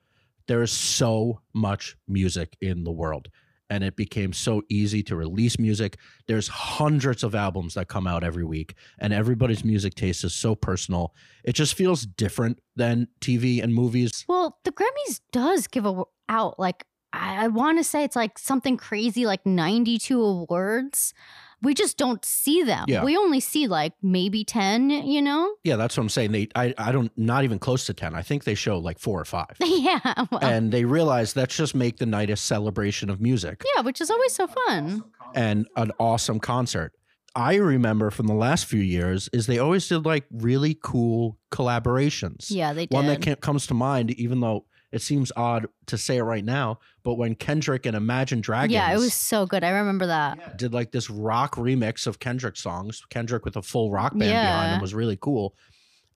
There 0.46 0.62
is 0.62 0.72
so 0.72 1.40
much 1.54 1.96
music 2.08 2.56
in 2.60 2.84
the 2.84 2.92
world, 2.92 3.28
and 3.75 3.85
it 3.85 3.97
became 3.97 4.32
so 4.32 4.62
easy 4.69 5.03
to 5.03 5.17
release 5.17 5.59
music. 5.59 5.99
There's 6.26 6.49
hundreds 6.49 7.23
of 7.23 7.35
albums 7.35 7.75
that 7.75 7.88
come 7.88 8.06
out 8.06 8.25
every 8.25 8.44
week, 8.44 8.75
and 8.99 9.12
everybody's 9.12 9.65
music 9.65 9.94
taste 9.94 10.25
is 10.25 10.35
so 10.35 10.55
personal. 10.55 11.15
It 11.44 11.55
just 11.55 11.75
feels 11.75 12.06
different 12.06 12.61
than 12.76 13.09
TV 13.21 13.62
and 13.62 13.75
movies. 13.75 14.25
Well, 14.29 14.59
the 14.65 14.73
Grammys 14.73 15.21
does 15.32 15.67
give 15.67 15.87
a, 15.87 16.03
out 16.29 16.59
like 16.59 16.87
I, 17.12 17.44
I 17.44 17.49
want 17.49 17.79
to 17.79 17.85
say 17.85 18.05
it's 18.05 18.17
like 18.17 18.38
something 18.38 18.76
crazy, 18.76 19.26
like 19.26 19.44
ninety-two 19.44 20.23
awards. 20.23 21.15
We 21.62 21.74
just 21.74 21.96
don't 21.96 22.24
see 22.24 22.62
them. 22.62 22.84
Yeah. 22.88 23.04
We 23.04 23.16
only 23.16 23.40
see 23.40 23.66
like 23.66 23.92
maybe 24.02 24.44
ten. 24.44 24.90
You 24.90 25.22
know? 25.22 25.54
Yeah, 25.64 25.76
that's 25.76 25.96
what 25.96 26.02
I'm 26.02 26.08
saying. 26.08 26.32
They, 26.32 26.48
I, 26.54 26.74
I 26.78 26.92
don't, 26.92 27.10
not 27.16 27.44
even 27.44 27.58
close 27.58 27.86
to 27.86 27.94
ten. 27.94 28.14
I 28.14 28.22
think 28.22 28.44
they 28.44 28.54
show 28.54 28.78
like 28.78 28.98
four 28.98 29.20
or 29.20 29.24
five, 29.24 29.56
yeah. 29.60 30.24
Well, 30.30 30.42
and 30.42 30.72
they 30.72 30.84
realize 30.84 31.36
let's 31.36 31.56
just 31.56 31.74
make 31.74 31.98
the 31.98 32.06
night 32.06 32.30
a 32.30 32.36
celebration 32.36 33.10
of 33.10 33.20
music 33.20 33.64
yeah, 33.74 33.82
which 33.82 34.00
is 34.00 34.10
always 34.10 34.32
so 34.32 34.46
fun. 34.46 35.04
and 35.34 35.66
an 35.76 35.92
awesome 35.98 36.40
concert. 36.40 36.92
I 37.36 37.56
remember 37.56 38.10
from 38.10 38.28
the 38.28 38.34
last 38.34 38.66
few 38.66 38.80
years 38.80 39.28
is 39.32 39.46
they 39.46 39.58
always 39.58 39.88
did 39.88 40.06
like 40.06 40.25
really 40.30 40.78
cool 40.80 41.37
collaborations. 41.50 42.46
Yeah, 42.49 42.73
they 42.73 42.87
did. 42.87 42.94
One 42.94 43.06
that 43.06 43.40
comes 43.40 43.66
to 43.68 43.75
mind, 43.75 44.12
even 44.12 44.40
though 44.40 44.66
it 44.94 45.02
seems 45.02 45.30
odd 45.36 45.66
to 45.86 45.98
say 45.98 46.16
it 46.18 46.22
right 46.22 46.44
now, 46.44 46.78
but 47.02 47.14
when 47.14 47.34
Kendrick 47.34 47.84
and 47.84 47.96
Imagine 47.96 48.40
Dragons, 48.40 48.72
yeah, 48.72 48.92
it 48.92 48.96
was 48.98 49.12
so 49.12 49.44
good. 49.44 49.64
I 49.64 49.70
remember 49.70 50.06
that. 50.06 50.56
did 50.56 50.72
like 50.72 50.92
this 50.92 51.10
rock 51.10 51.56
remix 51.56 52.06
of 52.06 52.18
Kendrick 52.20 52.56
songs. 52.56 53.02
Kendrick 53.10 53.44
with 53.44 53.56
a 53.56 53.62
full 53.62 53.90
rock 53.90 54.12
band 54.12 54.30
behind 54.30 54.74
him 54.76 54.80
was 54.80 54.94
really 54.94 55.18
cool. 55.20 55.54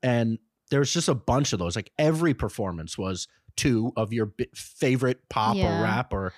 And 0.02 0.38
there's 0.70 0.92
just 0.92 1.08
a 1.08 1.14
bunch 1.14 1.52
of 1.52 1.58
those. 1.58 1.74
Like 1.76 1.90
every 1.98 2.34
performance 2.34 2.96
was 2.96 3.26
two 3.56 3.92
of 3.96 4.12
your 4.12 4.26
bi- 4.26 4.46
favorite 4.54 5.28
pop 5.28 5.56
Yeah. 5.56 5.80
or 5.80 5.82
rap 5.82 6.12
or 6.12 6.32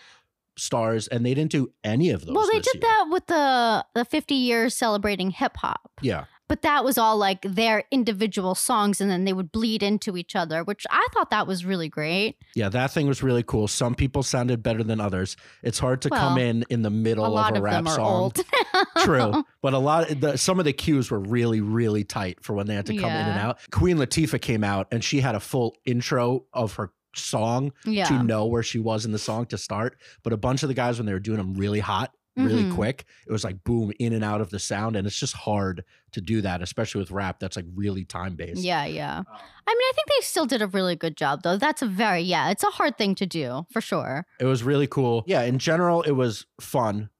stars, 0.56 1.08
and 1.08 1.24
they 1.24 1.34
didn't 1.34 1.52
do 1.52 1.70
any 1.84 2.10
of 2.10 2.24
those. 2.24 2.34
Well, 2.34 2.46
they 2.50 2.60
did 2.60 2.74
year. 2.74 2.80
that 2.82 3.06
with 3.10 3.26
the 3.26 3.84
the 3.94 4.04
50 4.04 4.34
years 4.34 4.74
celebrating 4.74 5.30
hip 5.30 5.56
hop. 5.56 5.90
Yeah, 6.00 6.24
But 6.50 6.62
that 6.62 6.84
was 6.84 6.98
all 6.98 7.16
like 7.16 7.42
their 7.42 7.84
individual 7.92 8.56
songs 8.56 9.00
and 9.00 9.08
then 9.08 9.24
they 9.24 9.32
would 9.32 9.52
bleed 9.52 9.84
into 9.84 10.16
each 10.16 10.34
other, 10.34 10.64
which 10.64 10.84
I 10.90 11.06
thought 11.14 11.30
that 11.30 11.46
was 11.46 11.64
really 11.64 11.88
great. 11.88 12.38
yeah, 12.56 12.68
that 12.70 12.90
thing 12.90 13.06
was 13.06 13.22
really 13.22 13.44
cool. 13.44 13.68
Some 13.68 13.94
people 13.94 14.24
sounded 14.24 14.60
better 14.60 14.82
than 14.82 15.00
others. 15.00 15.36
It's 15.62 15.78
hard 15.78 16.02
to 16.02 16.10
come 16.10 16.38
in 16.38 16.64
in 16.68 16.82
the 16.82 16.90
middle 16.90 17.24
a 17.24 17.40
of 17.40 17.54
a 17.54 17.58
of 17.58 17.62
rap 17.62 17.86
song. 17.86 18.32
True, 18.98 19.44
but 19.62 19.74
a 19.74 19.78
lot 19.78 20.10
of 20.10 20.20
the, 20.20 20.36
some 20.36 20.58
of 20.58 20.64
the 20.64 20.72
cues 20.72 21.08
were 21.08 21.20
really 21.20 21.60
really 21.60 22.02
tight 22.02 22.42
for 22.42 22.54
when 22.54 22.66
they 22.66 22.74
had 22.74 22.86
to 22.86 22.96
come 22.96 23.10
in 23.10 23.26
and 23.28 23.38
out. 23.38 23.60
Queen 23.70 23.98
Latifah 23.98 24.40
came 24.40 24.64
out 24.64 24.88
and 24.90 25.04
she 25.04 25.20
had 25.20 25.36
a 25.36 25.40
full 25.40 25.76
intro 25.84 26.46
of 26.52 26.74
her 26.74 26.90
song 27.14 27.72
yeah. 27.84 28.06
to 28.06 28.22
know 28.22 28.46
where 28.46 28.62
she 28.62 28.78
was 28.78 29.04
in 29.04 29.12
the 29.12 29.18
song 29.18 29.46
to 29.46 29.58
start. 29.58 29.98
But 30.22 30.32
a 30.32 30.36
bunch 30.36 30.62
of 30.64 30.68
the 30.68 30.74
guys 30.74 30.98
when 30.98 31.06
they 31.06 31.12
were 31.12 31.20
doing 31.20 31.38
them 31.38 31.54
really 31.54 31.80
hot, 31.80 32.12
really 32.44 32.64
Mhm. 32.64 32.74
quick, 32.74 33.04
it 33.26 33.32
was 33.32 33.44
like 33.44 33.62
boom 33.64 33.92
in 33.98 34.12
and 34.12 34.24
out 34.24 34.40
of 34.40 34.50
the 34.50 34.58
sound, 34.58 34.96
and 34.96 35.06
it's 35.06 35.18
just 35.18 35.34
hard 35.34 35.84
to 36.12 36.20
do 36.20 36.40
that, 36.40 36.62
especially 36.62 37.00
with 37.00 37.10
rap 37.10 37.38
that's 37.40 37.56
like 37.56 37.66
really 37.74 38.04
time 38.04 38.34
based. 38.36 38.62
Yeah, 38.62 38.84
yeah. 38.84 39.22
I 39.26 39.74
mean, 39.74 39.88
I 39.88 39.92
think 39.94 40.08
they 40.08 40.20
still 40.24 40.46
did 40.46 40.62
a 40.62 40.66
really 40.66 40.96
good 40.96 41.16
job, 41.16 41.42
though. 41.42 41.56
That's 41.56 41.82
a 41.82 41.86
very, 41.86 42.22
yeah, 42.22 42.50
it's 42.50 42.64
a 42.64 42.70
hard 42.70 42.98
thing 42.98 43.14
to 43.16 43.26
do 43.26 43.66
for 43.72 43.80
sure. 43.80 44.26
It 44.40 44.46
was 44.46 44.62
really 44.62 44.86
cool. 44.86 45.24
Yeah, 45.26 45.42
in 45.42 45.58
general, 45.58 46.02
it 46.02 46.12
was 46.12 46.46
fun. 46.60 47.10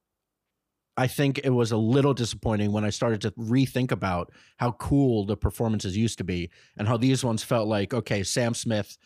I 0.96 1.06
think 1.06 1.38
it 1.44 1.50
was 1.50 1.72
a 1.72 1.76
little 1.78 2.12
disappointing 2.12 2.72
when 2.72 2.84
I 2.84 2.90
started 2.90 3.20
to 3.22 3.30
rethink 3.32 3.90
about 3.90 4.32
how 4.58 4.72
cool 4.72 5.24
the 5.24 5.36
performances 5.36 5.96
used 5.96 6.18
to 6.18 6.24
be 6.24 6.50
and 6.76 6.86
how 6.88 6.96
these 6.98 7.24
ones 7.24 7.42
felt 7.42 7.68
like, 7.68 7.94
okay, 7.94 8.22
Sam 8.22 8.52
Smith, 8.52 8.98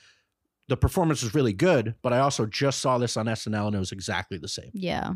the 0.66 0.76
performance 0.76 1.22
was 1.22 1.34
really 1.34 1.52
good, 1.52 1.94
but 2.02 2.12
I 2.12 2.18
also 2.20 2.46
just 2.46 2.80
saw 2.80 2.96
this 2.98 3.16
on 3.16 3.26
SNL 3.26 3.66
and 3.68 3.76
it 3.76 3.78
was 3.78 3.92
exactly 3.92 4.38
the 4.38 4.48
same. 4.48 4.70
Yeah. 4.72 5.12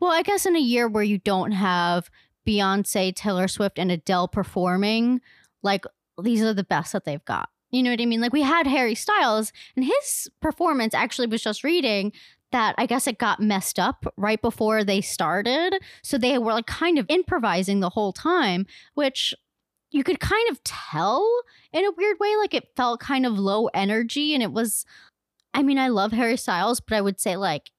Well, 0.00 0.12
I 0.12 0.22
guess 0.22 0.46
in 0.46 0.56
a 0.56 0.60
year 0.60 0.88
where 0.88 1.02
you 1.02 1.18
don't 1.18 1.52
have 1.52 2.10
Beyonce, 2.46 3.14
Taylor 3.14 3.48
Swift, 3.48 3.78
and 3.78 3.90
Adele 3.90 4.28
performing, 4.28 5.20
like 5.62 5.84
these 6.22 6.42
are 6.42 6.54
the 6.54 6.64
best 6.64 6.92
that 6.92 7.04
they've 7.04 7.24
got. 7.24 7.48
You 7.70 7.82
know 7.82 7.90
what 7.90 8.00
I 8.00 8.06
mean? 8.06 8.20
Like 8.20 8.32
we 8.32 8.42
had 8.42 8.66
Harry 8.66 8.94
Styles, 8.94 9.52
and 9.76 9.84
his 9.84 10.28
performance 10.40 10.94
actually 10.94 11.26
was 11.26 11.42
just 11.42 11.64
reading 11.64 12.12
that 12.50 12.74
I 12.78 12.86
guess 12.86 13.06
it 13.06 13.18
got 13.18 13.40
messed 13.40 13.78
up 13.78 14.06
right 14.16 14.40
before 14.40 14.84
they 14.84 15.00
started. 15.00 15.78
So 16.02 16.16
they 16.16 16.38
were 16.38 16.52
like 16.52 16.66
kind 16.66 16.98
of 16.98 17.06
improvising 17.08 17.80
the 17.80 17.90
whole 17.90 18.12
time, 18.12 18.66
which 18.94 19.34
you 19.90 20.04
could 20.04 20.20
kind 20.20 20.50
of 20.50 20.62
tell 20.64 21.30
in 21.72 21.84
a 21.84 21.90
weird 21.90 22.18
way. 22.20 22.34
Like 22.36 22.54
it 22.54 22.68
felt 22.76 23.00
kind 23.00 23.26
of 23.26 23.38
low 23.38 23.66
energy. 23.74 24.34
And 24.34 24.42
it 24.42 24.52
was, 24.52 24.86
I 25.52 25.62
mean, 25.62 25.78
I 25.78 25.88
love 25.88 26.12
Harry 26.12 26.36
Styles, 26.36 26.80
but 26.80 26.96
I 26.96 27.00
would 27.00 27.20
say 27.20 27.36
like 27.36 27.70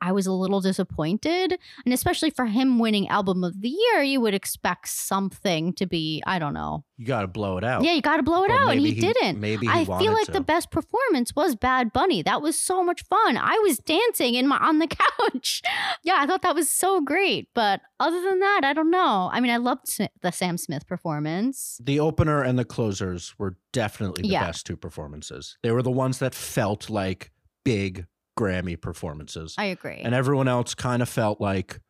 I 0.00 0.12
was 0.12 0.26
a 0.26 0.32
little 0.32 0.60
disappointed. 0.60 1.58
And 1.84 1.94
especially 1.94 2.30
for 2.30 2.46
him 2.46 2.78
winning 2.78 3.08
album 3.08 3.42
of 3.44 3.60
the 3.60 3.68
year, 3.68 4.02
you 4.02 4.20
would 4.20 4.34
expect 4.34 4.88
something 4.88 5.72
to 5.74 5.86
be, 5.86 6.22
I 6.26 6.38
don't 6.38 6.54
know. 6.54 6.84
You 6.98 7.06
got 7.06 7.22
to 7.22 7.28
blow 7.28 7.58
it 7.58 7.64
out. 7.64 7.84
Yeah, 7.84 7.92
you 7.92 8.00
got 8.02 8.16
to 8.16 8.22
blow 8.22 8.44
it 8.44 8.48
But 8.48 8.58
out. 8.60 8.70
And 8.72 8.80
he, 8.80 8.92
he- 8.92 9.00
didn't. 9.00 9.38
maybe 9.40 9.66
he 9.66 9.72
I 9.72 9.84
feel 9.84 10.12
like 10.12 10.26
to. 10.26 10.32
the 10.32 10.40
best 10.40 10.70
performance 10.70 11.34
was 11.36 11.54
Bad 11.56 11.92
Bunny. 11.92 12.22
That 12.22 12.40
was 12.42 12.58
so 12.60 12.82
much 12.82 13.04
fun. 13.04 13.36
I 13.36 13.58
was 13.62 13.78
dancing 13.78 14.34
in 14.34 14.46
my 14.48 14.56
on 14.58 14.78
the 14.78 14.86
couch. 15.20 15.62
yeah, 16.02 16.16
I 16.18 16.26
thought 16.26 16.42
that 16.42 16.54
was 16.54 16.70
so 16.70 17.00
great. 17.00 17.48
But 17.54 17.80
other 18.00 18.20
than 18.22 18.40
that, 18.40 18.60
I 18.64 18.72
don't 18.72 18.90
know. 18.90 19.30
I 19.32 19.40
mean, 19.40 19.50
I 19.50 19.58
loved 19.58 19.98
the 20.22 20.30
Sam 20.32 20.56
Smith 20.58 20.86
performance. 20.86 21.78
The 21.82 22.00
opener 22.00 22.42
and 22.42 22.58
the 22.58 22.64
closers 22.64 23.34
were 23.38 23.56
definitely 23.72 24.22
the 24.22 24.28
Yeah. 24.28 24.44
best 24.46 24.66
two 24.66 24.76
performances. 24.76 25.58
They 25.62 25.70
were 25.72 25.82
the 25.82 25.90
ones 25.90 26.18
that 26.18 26.34
felt 26.34 26.88
like 26.90 27.30
big 27.64 28.06
Grammy 28.36 28.80
performances. 28.80 29.54
I 29.58 29.66
agree. 29.66 30.00
and 30.02 30.14
everyone 30.14 30.48
else 30.48 30.74
kind 30.74 31.02
of 31.02 31.08
felt 31.08 31.40
like 31.40 31.80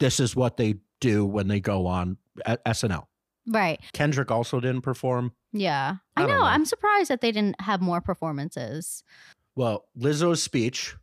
this 0.00 0.20
is 0.20 0.34
what 0.36 0.56
they 0.56 0.76
do 1.00 1.24
when 1.24 1.48
they 1.48 1.60
go 1.60 1.86
on 1.86 2.16
at 2.44 2.64
SNL. 2.64 3.06
right. 3.46 3.80
Kendrick 3.92 4.30
also 4.30 4.60
didn't 4.60 4.82
perform. 4.82 5.32
Yeah. 5.52 5.96
I, 6.16 6.22
I 6.22 6.26
know. 6.26 6.38
know. 6.38 6.42
I'm 6.44 6.64
surprised 6.64 7.10
that 7.10 7.20
they 7.20 7.32
didn't 7.32 7.60
have 7.60 7.80
more 7.80 8.00
performances. 8.00 9.02
Well, 9.56 9.86
Lizzo's 9.98 10.42
speech 10.42 10.94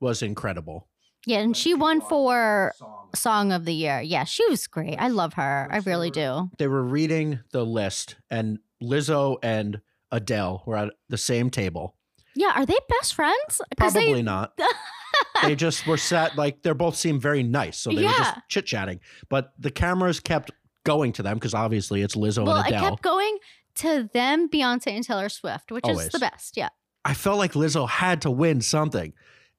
was 0.00 0.22
incredible. 0.22 0.88
Yeah, 1.26 1.38
and 1.40 1.56
she 1.56 1.74
won 1.74 2.00
for 2.00 2.72
Song 3.14 3.50
of 3.50 3.64
the 3.64 3.74
Year. 3.74 4.00
Yeah, 4.00 4.22
she 4.24 4.46
was 4.48 4.68
great. 4.68 4.96
I 4.96 5.08
love 5.08 5.34
her. 5.34 5.68
I 5.70 5.78
really 5.78 6.10
do. 6.10 6.50
They 6.58 6.68
were 6.68 6.84
reading 6.84 7.40
the 7.50 7.66
list, 7.66 8.14
and 8.30 8.60
Lizzo 8.80 9.36
and 9.42 9.80
Adele 10.12 10.62
were 10.66 10.76
at 10.76 10.92
the 11.08 11.18
same 11.18 11.50
table. 11.50 11.95
Yeah, 12.36 12.52
are 12.54 12.66
they 12.66 12.78
best 12.88 13.14
friends? 13.14 13.60
Probably 13.76 14.14
they, 14.14 14.22
not. 14.22 14.58
they 15.42 15.56
just 15.56 15.86
were 15.86 15.96
sat 15.96 16.36
like 16.36 16.62
they 16.62 16.72
both 16.72 16.96
seemed 16.96 17.20
very 17.20 17.42
nice, 17.42 17.78
so 17.78 17.90
they 17.90 18.04
were 18.04 18.10
just 18.10 18.34
chit 18.48 18.66
chatting. 18.66 19.00
But 19.28 19.52
the 19.58 19.70
cameras 19.70 20.20
kept 20.20 20.50
going 20.84 21.12
to 21.14 21.22
them 21.22 21.34
because 21.34 21.54
obviously 21.54 22.02
it's 22.02 22.14
Lizzo 22.14 22.46
well, 22.46 22.56
and 22.56 22.68
Adele. 22.68 22.90
kept 22.90 23.02
going 23.02 23.38
to 23.76 24.08
them, 24.12 24.48
Beyonce 24.48 24.88
and 24.88 25.04
Taylor 25.04 25.28
Swift, 25.28 25.72
which 25.72 25.84
Always. 25.84 26.06
is 26.06 26.12
the 26.12 26.18
best. 26.18 26.56
Yeah. 26.56 26.68
I 27.04 27.14
felt 27.14 27.38
like 27.38 27.52
Lizzo 27.52 27.88
had 27.88 28.22
to 28.22 28.30
win 28.30 28.60
something. 28.60 29.12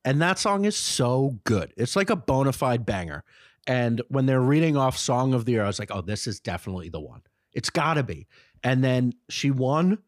And 0.04 0.22
that 0.22 0.40
song 0.40 0.66
is 0.66 0.76
so 0.76 1.40
good. 1.44 1.74
It's 1.78 1.96
like 1.96 2.10
a 2.10 2.16
bona 2.16 2.54
fide 2.54 2.86
banger. 2.86 3.24
And 3.68 4.02
when 4.08 4.26
they're 4.26 4.42
reading 4.42 4.78
off 4.78 4.98
Song 4.98 5.34
of 5.34 5.46
the 5.46 5.54
Year, 5.54 5.64
I 5.64 5.68
was 5.68 5.80
like, 5.80 5.92
oh, 5.92 6.02
this 6.02 6.28
is 6.28 6.40
definitely 6.40 6.90
the 6.90 7.02
one. 7.02 7.22
It's 7.54 7.70
got 7.70 7.96
to 7.96 8.04
be. 8.04 8.28
And 8.64 8.84
then 8.84 9.14
she 9.30 9.52
won 9.52 10.00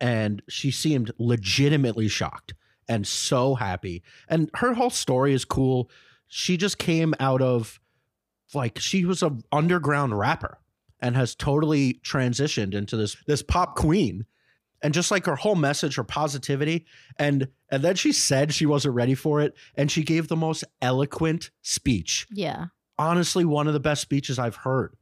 and 0.00 0.42
she 0.48 0.70
seemed 0.70 1.10
legitimately 1.18 2.08
shocked 2.08 2.54
and 2.88 3.06
so 3.06 3.54
happy. 3.54 4.02
And 4.28 4.50
her 4.54 4.74
whole 4.74 4.90
story 4.90 5.32
is 5.34 5.44
cool. 5.44 5.90
She 6.28 6.56
just 6.56 6.78
came 6.78 7.14
out 7.20 7.42
of 7.42 7.80
like 8.54 8.78
she 8.78 9.04
was 9.04 9.22
an 9.22 9.42
underground 9.52 10.18
rapper 10.18 10.58
and 11.00 11.16
has 11.16 11.34
totally 11.34 12.00
transitioned 12.04 12.74
into 12.74 12.96
this 12.96 13.16
this 13.26 13.42
pop 13.42 13.74
queen 13.76 14.24
and 14.82 14.94
just 14.94 15.10
like 15.10 15.26
her 15.26 15.36
whole 15.36 15.56
message 15.56 15.96
her 15.96 16.04
positivity 16.04 16.86
and 17.18 17.48
and 17.70 17.82
then 17.82 17.96
she 17.96 18.12
said 18.12 18.54
she 18.54 18.66
wasn't 18.66 18.94
ready 18.94 19.14
for 19.14 19.40
it 19.40 19.52
and 19.74 19.90
she 19.90 20.02
gave 20.04 20.28
the 20.28 20.36
most 20.36 20.62
eloquent 20.80 21.50
speech 21.62 22.26
Yeah. 22.30 22.66
honestly 22.98 23.44
one 23.44 23.66
of 23.66 23.72
the 23.74 23.80
best 23.80 24.00
speeches 24.00 24.38
i've 24.38 24.56
heard 24.56 24.94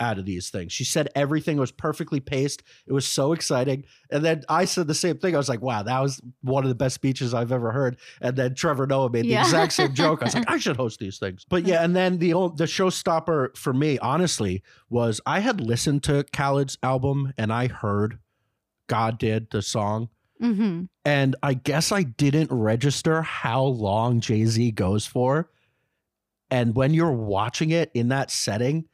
out 0.00 0.18
of 0.18 0.24
these 0.24 0.50
things. 0.50 0.72
She 0.72 0.84
said 0.84 1.08
everything 1.14 1.56
was 1.56 1.70
perfectly 1.70 2.20
paced. 2.20 2.62
It 2.86 2.92
was 2.92 3.06
so 3.06 3.32
exciting. 3.32 3.84
And 4.10 4.24
then 4.24 4.42
i 4.48 4.64
said 4.64 4.86
the 4.86 4.94
same 4.94 5.18
thing. 5.18 5.34
I 5.34 5.38
was 5.38 5.48
like 5.48 5.62
wow 5.62 5.82
that 5.82 6.00
was 6.00 6.20
one 6.42 6.64
of 6.64 6.68
the 6.68 6.74
best 6.74 6.94
speeches 6.94 7.34
i've 7.34 7.52
ever 7.52 7.72
heard. 7.72 7.96
And 8.20 8.36
then 8.36 8.54
trevor 8.54 8.86
noah 8.86 9.10
made 9.10 9.24
the 9.24 9.36
exact 9.36 9.72
same 9.72 9.94
joke. 9.94 10.22
I 10.22 10.26
was 10.26 10.34
like 10.34 10.44
i 10.50 10.58
should 10.58 10.76
host 10.76 10.98
these 10.98 11.18
things. 11.18 11.44
But 11.48 11.66
yeah 11.66 11.82
and 11.84 11.94
then 11.94 12.18
the 12.18 12.32
old, 12.32 12.58
the 12.58 12.64
showstopper 12.64 13.56
for 13.56 13.72
me 13.72 13.98
honestly 13.98 14.62
was 14.90 15.20
i 15.26 15.40
had 15.40 15.60
listened 15.60 16.02
to 16.04 16.24
khaled's 16.32 16.78
album 16.82 17.32
and 17.38 17.52
i 17.52 17.68
heard 17.68 18.18
god 18.88 19.18
did 19.18 19.50
the 19.50 19.62
song. 19.62 20.08
Mm-hmm. 20.42 20.86
and 21.04 21.36
I 21.40 21.54
guess 21.54 21.92
I 21.92 22.02
didn't 22.02 22.50
register 22.50 23.22
how 23.22 23.62
long 23.62 24.18
Jay 24.18 24.44
Z 24.44 24.72
goes 24.72 25.06
for. 25.06 25.48
And 26.50 26.74
when 26.74 26.92
you're 26.92 27.12
watching 27.12 27.70
it 27.70 27.90
in 27.94 28.08
that 28.08 28.30
setting, 28.30 28.84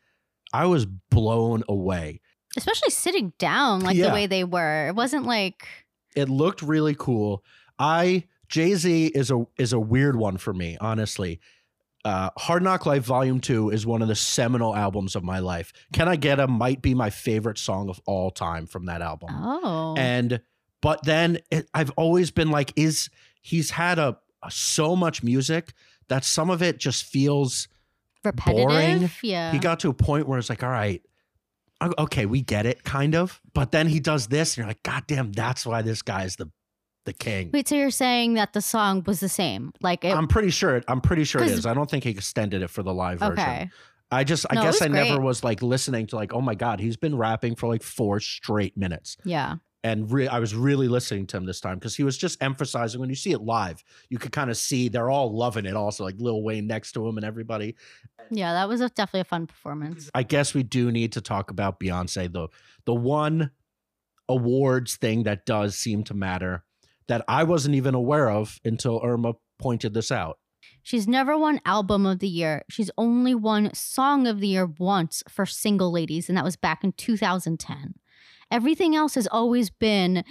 I 0.52 0.66
was 0.66 0.86
blown 0.86 1.62
away. 1.68 2.20
Especially 2.56 2.90
sitting 2.90 3.32
down 3.38 3.80
like 3.80 3.96
Yeah. 3.96 4.08
the 4.08 4.12
way 4.14 4.26
they 4.26 4.44
were. 4.44 4.88
It 4.88 4.94
wasn't 4.94 5.26
like 5.26 5.66
It 6.16 6.28
looked 6.28 6.62
really 6.62 6.94
cool. 6.98 7.44
I 7.78 8.24
Jay 8.48 8.74
Z 8.74 9.06
is 9.08 9.30
a 9.30 9.46
is 9.58 9.72
a 9.72 9.78
weird 9.80 10.16
one 10.16 10.38
for 10.38 10.52
me, 10.54 10.76
honestly. 10.80 11.40
Uh, 12.04 12.30
Hard 12.38 12.62
Knock 12.62 12.86
Life 12.86 13.04
Volume 13.04 13.40
Two 13.40 13.68
is 13.70 13.84
one 13.86 14.00
of 14.02 14.08
the 14.08 14.14
seminal 14.14 14.74
albums 14.74 15.14
of 15.14 15.22
my 15.22 15.40
life. 15.40 15.72
Can 15.92 16.08
I 16.08 16.16
Get 16.16 16.40
a 16.40 16.46
might 16.46 16.80
be 16.80 16.94
my 16.94 17.10
favorite 17.10 17.58
song 17.58 17.90
of 17.90 18.00
all 18.06 18.30
time 18.30 18.66
from 18.66 18.86
that 18.86 19.02
album. 19.02 19.28
oh. 19.32 19.94
and 19.98 20.40
but 20.80 21.02
then 21.04 21.38
it, 21.50 21.68
i've 21.74 21.90
always 21.96 22.30
been 22.30 22.50
like 22.52 22.72
is 22.76 23.10
he's 23.42 23.70
had 23.72 23.98
a, 23.98 24.16
a 24.44 24.50
so 24.50 24.94
much 24.94 25.24
music 25.24 25.72
that 26.06 26.24
some 26.24 26.50
of 26.50 26.62
it 26.62 26.78
just 26.78 27.04
feels 27.04 27.66
repetitive. 28.24 28.68
boring. 28.68 29.10
Yeah. 29.22 29.52
he 29.52 29.58
got 29.58 29.80
to 29.80 29.88
a 29.90 29.94
point 29.94 30.26
where 30.28 30.38
it's 30.38 30.48
like 30.50 30.62
all 30.62 30.70
right 30.70 31.02
okay 31.98 32.26
we 32.26 32.42
get 32.42 32.66
it 32.66 32.82
kind 32.82 33.14
of 33.14 33.40
but 33.54 33.70
then 33.70 33.86
he 33.86 34.00
does 34.00 34.26
this 34.26 34.52
and 34.54 34.58
you're 34.58 34.66
like 34.66 34.82
god 34.82 35.04
damn 35.06 35.30
that's 35.32 35.64
why 35.64 35.80
this 35.82 36.02
guy's 36.02 36.34
the 36.36 36.50
the 37.04 37.12
king 37.12 37.50
Wait, 37.52 37.68
so 37.68 37.76
you're 37.76 37.90
saying 37.92 38.34
that 38.34 38.52
the 38.52 38.60
song 38.60 39.02
was 39.06 39.20
the 39.20 39.28
same? 39.28 39.72
Like 39.80 40.04
it 40.04 40.14
i'm 40.14 40.26
pretty 40.26 40.50
sure 40.50 40.76
it 40.76 40.84
i'm 40.88 41.00
pretty 41.00 41.22
sure 41.24 41.40
it 41.42 41.50
is. 41.50 41.64
i 41.66 41.72
don't 41.74 41.88
think 41.88 42.02
he 42.04 42.10
extended 42.10 42.62
it 42.62 42.68
for 42.68 42.82
the 42.82 42.92
live 42.92 43.20
version 43.20 43.32
Okay. 43.38 43.70
i 44.10 44.24
just 44.24 44.44
i 44.50 44.56
No, 44.56 44.62
guess 44.62 44.82
i 44.82 44.88
never 44.88 45.20
was 45.20 45.44
like 45.44 45.62
listening 45.62 46.08
to 46.08 46.16
like 46.16 46.34
oh 46.34 46.40
my 46.40 46.56
god 46.56 46.80
he's 46.80 46.96
been 46.96 47.16
rapping 47.16 47.54
for 47.54 47.68
like 47.68 47.82
four 47.84 48.18
straight 48.20 48.76
minutes 48.76 49.16
Yeah. 49.24 49.56
And 49.84 50.10
re- 50.10 50.28
I 50.28 50.38
was 50.38 50.54
really 50.54 50.88
listening 50.88 51.26
to 51.28 51.36
him 51.36 51.46
this 51.46 51.60
time 51.60 51.78
because 51.78 51.94
he 51.94 52.02
was 52.02 52.18
just 52.18 52.42
emphasizing 52.42 53.00
when 53.00 53.08
you 53.08 53.14
see 53.14 53.32
it 53.32 53.40
live, 53.40 53.82
you 54.08 54.18
could 54.18 54.32
kind 54.32 54.50
of 54.50 54.56
see 54.56 54.88
they're 54.88 55.10
all 55.10 55.36
loving 55.36 55.66
it. 55.66 55.74
Also, 55.74 56.04
like 56.04 56.16
Lil 56.18 56.42
Wayne 56.42 56.66
next 56.66 56.92
to 56.92 57.06
him 57.06 57.16
and 57.16 57.24
everybody. 57.24 57.76
Yeah, 58.30 58.52
that 58.52 58.68
was 58.68 58.80
a, 58.80 58.88
definitely 58.88 59.20
a 59.20 59.24
fun 59.24 59.46
performance. 59.46 60.10
I 60.14 60.22
guess 60.22 60.52
we 60.52 60.62
do 60.62 60.90
need 60.90 61.12
to 61.12 61.20
talk 61.20 61.50
about 61.50 61.80
Beyonce 61.80 62.32
though. 62.32 62.50
The 62.84 62.94
one 62.94 63.50
awards 64.28 64.96
thing 64.96 65.22
that 65.22 65.46
does 65.46 65.76
seem 65.76 66.04
to 66.04 66.14
matter 66.14 66.64
that 67.06 67.24
I 67.26 67.44
wasn't 67.44 67.74
even 67.74 67.94
aware 67.94 68.30
of 68.30 68.60
until 68.64 69.00
Irma 69.02 69.34
pointed 69.58 69.94
this 69.94 70.12
out. 70.12 70.38
She's 70.82 71.08
never 71.08 71.36
won 71.36 71.60
album 71.64 72.04
of 72.06 72.18
the 72.18 72.28
year. 72.28 72.64
She's 72.68 72.90
only 72.98 73.34
won 73.34 73.72
song 73.74 74.26
of 74.26 74.40
the 74.40 74.48
year 74.48 74.66
once 74.66 75.22
for 75.28 75.46
single 75.46 75.90
ladies 75.90 76.28
and 76.28 76.36
that 76.36 76.44
was 76.44 76.56
back 76.56 76.84
in 76.84 76.92
2010. 76.92 77.94
Everything 78.50 78.96
else 78.96 79.14
has 79.14 79.26
always 79.26 79.70
been 79.70 80.24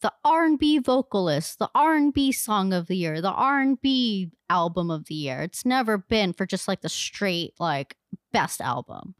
the 0.00 0.12
R&B 0.24 0.78
vocalist, 0.78 1.58
the 1.58 1.70
R&B 1.74 2.32
song 2.32 2.72
of 2.72 2.86
the 2.86 2.96
year, 2.96 3.20
the 3.20 3.32
R&B 3.32 4.30
album 4.50 4.90
of 4.90 5.06
the 5.06 5.14
year. 5.14 5.42
It's 5.42 5.64
never 5.64 5.98
been 5.98 6.32
for 6.32 6.46
just 6.46 6.68
like 6.68 6.82
the 6.82 6.88
straight 6.88 7.54
like 7.58 7.96
best 8.32 8.60
album. 8.60 9.14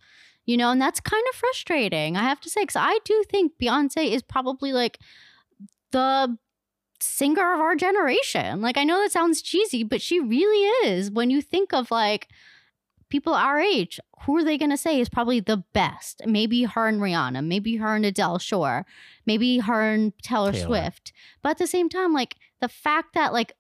You 0.45 0.57
know, 0.57 0.71
and 0.71 0.81
that's 0.81 1.01
kind 1.01 1.25
of 1.31 1.37
frustrating. 1.37 2.17
I 2.17 2.23
have 2.23 2.41
to 2.43 2.51
say 2.51 2.65
cuz 2.65 2.77
I 2.77 2.99
do 3.05 3.25
think 3.29 3.53
Beyonce 3.61 4.13
is 4.13 4.23
probably 4.23 4.73
like 4.73 4.99
the 5.91 6.39
singer 7.01 7.55
of 7.55 7.61
our 7.61 7.75
generation. 7.75 8.61
Like 8.61 8.77
I 8.77 8.85
know 8.85 9.03
that 9.03 9.13
sounds 9.13 9.43
cheesy, 9.43 9.83
but 9.83 10.01
she 10.01 10.21
really 10.21 10.89
is. 10.89 11.11
When 11.11 11.31
you 11.31 11.43
think 11.43 11.73
of 11.73 11.91
like 11.91 12.29
people 13.09 13.35
our 13.35 13.61
age, 13.61 14.01
who 14.23 14.37
are 14.37 14.45
they 14.45 14.59
going 14.59 14.71
to 14.71 14.77
say 14.77 15.01
is 15.01 15.09
probably 15.09 15.41
the 15.41 15.65
best? 15.73 16.23
Maybe 16.27 16.65
her 16.65 16.89
and 16.89 17.01
Rihanna, 17.01 17.45
maybe 17.45 17.77
her 17.77 17.95
and 17.95 18.05
Adele, 18.05 18.39
sure. 18.39 18.87
Maybe 19.27 19.59
her 19.59 19.83
and 19.83 20.13
Taylor, 20.23 20.53
Taylor. 20.53 20.67
Swift. 20.67 21.13
But 21.43 21.51
at 21.51 21.59
the 21.59 21.67
same 21.67 21.89
time, 21.89 22.13
like 22.13 22.37
the 22.61 22.69
fact 22.69 23.15
that 23.15 23.33
like 23.33 23.53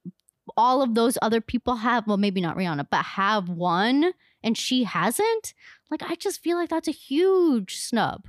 all 0.56 0.82
of 0.82 0.94
those 0.94 1.18
other 1.22 1.40
people 1.40 1.76
have, 1.76 2.06
well, 2.06 2.16
maybe 2.16 2.40
not 2.40 2.56
Rihanna, 2.56 2.88
but 2.90 3.04
have 3.04 3.48
won 3.48 4.12
and 4.42 4.56
she 4.56 4.84
hasn't, 4.84 5.54
like 5.90 6.02
I 6.02 6.14
just 6.14 6.42
feel 6.42 6.56
like 6.56 6.70
that's 6.70 6.88
a 6.88 6.92
huge 6.92 7.76
snub. 7.76 8.26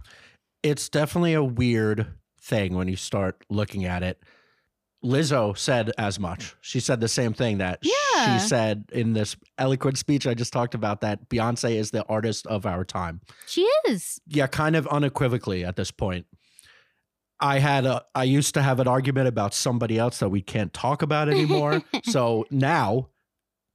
It's 0.64 0.90
definitely 0.90 1.34
a 1.34 1.44
weird 1.44 2.08
thing 2.42 2.76
when 2.76 2.88
you 2.88 2.96
start 2.96 3.44
looking 3.50 3.86
at 3.86 4.04
it. 4.04 4.22
Lizzo 5.08 5.58
said 5.58 5.92
as 5.98 6.20
much. 6.20 6.56
She 6.62 6.80
said 6.80 7.00
the 7.00 7.08
same 7.08 7.34
thing 7.34 7.60
that 7.60 7.80
Yeah. 7.82 8.40
she 8.40 8.48
said 8.48 8.86
in 8.92 9.14
this 9.14 9.36
eloquent 9.58 9.98
speech 9.98 10.28
I 10.28 10.34
just 10.34 10.52
talked 10.54 10.74
about 10.76 11.02
that 11.02 11.30
Beyonce 11.30 11.76
is 11.76 11.92
the 11.92 12.04
artist 12.08 12.46
of 12.48 12.66
our 12.66 12.84
time. 12.84 13.22
She 13.48 13.62
is. 13.88 14.20
Yeah, 14.28 14.48
kind 14.48 14.76
of 14.76 14.86
unequivocally 14.88 15.64
at 15.64 15.76
this 15.76 15.92
point. 15.92 16.26
I 17.40 17.60
had 17.60 17.86
a 17.86 18.04
I 18.16 18.24
used 18.24 18.54
to 18.56 18.62
have 18.64 18.80
an 18.80 18.88
argument 18.88 19.28
about 19.28 19.54
somebody 19.54 19.98
else 19.98 20.20
that 20.20 20.30
we 20.30 20.42
can't 20.42 20.74
talk 20.74 21.02
about 21.02 21.30
anymore. 21.30 21.84
so 22.04 22.46
now 22.52 23.10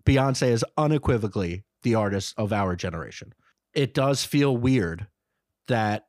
Beyonce 0.05 0.49
is 0.49 0.65
unequivocally 0.77 1.65
the 1.83 1.95
artist 1.95 2.35
of 2.37 2.53
our 2.53 2.77
generation. 2.77 3.33
It 3.75 3.95
does 3.95 4.25
feel 4.25 4.57
weird 4.57 5.07
that 5.69 6.07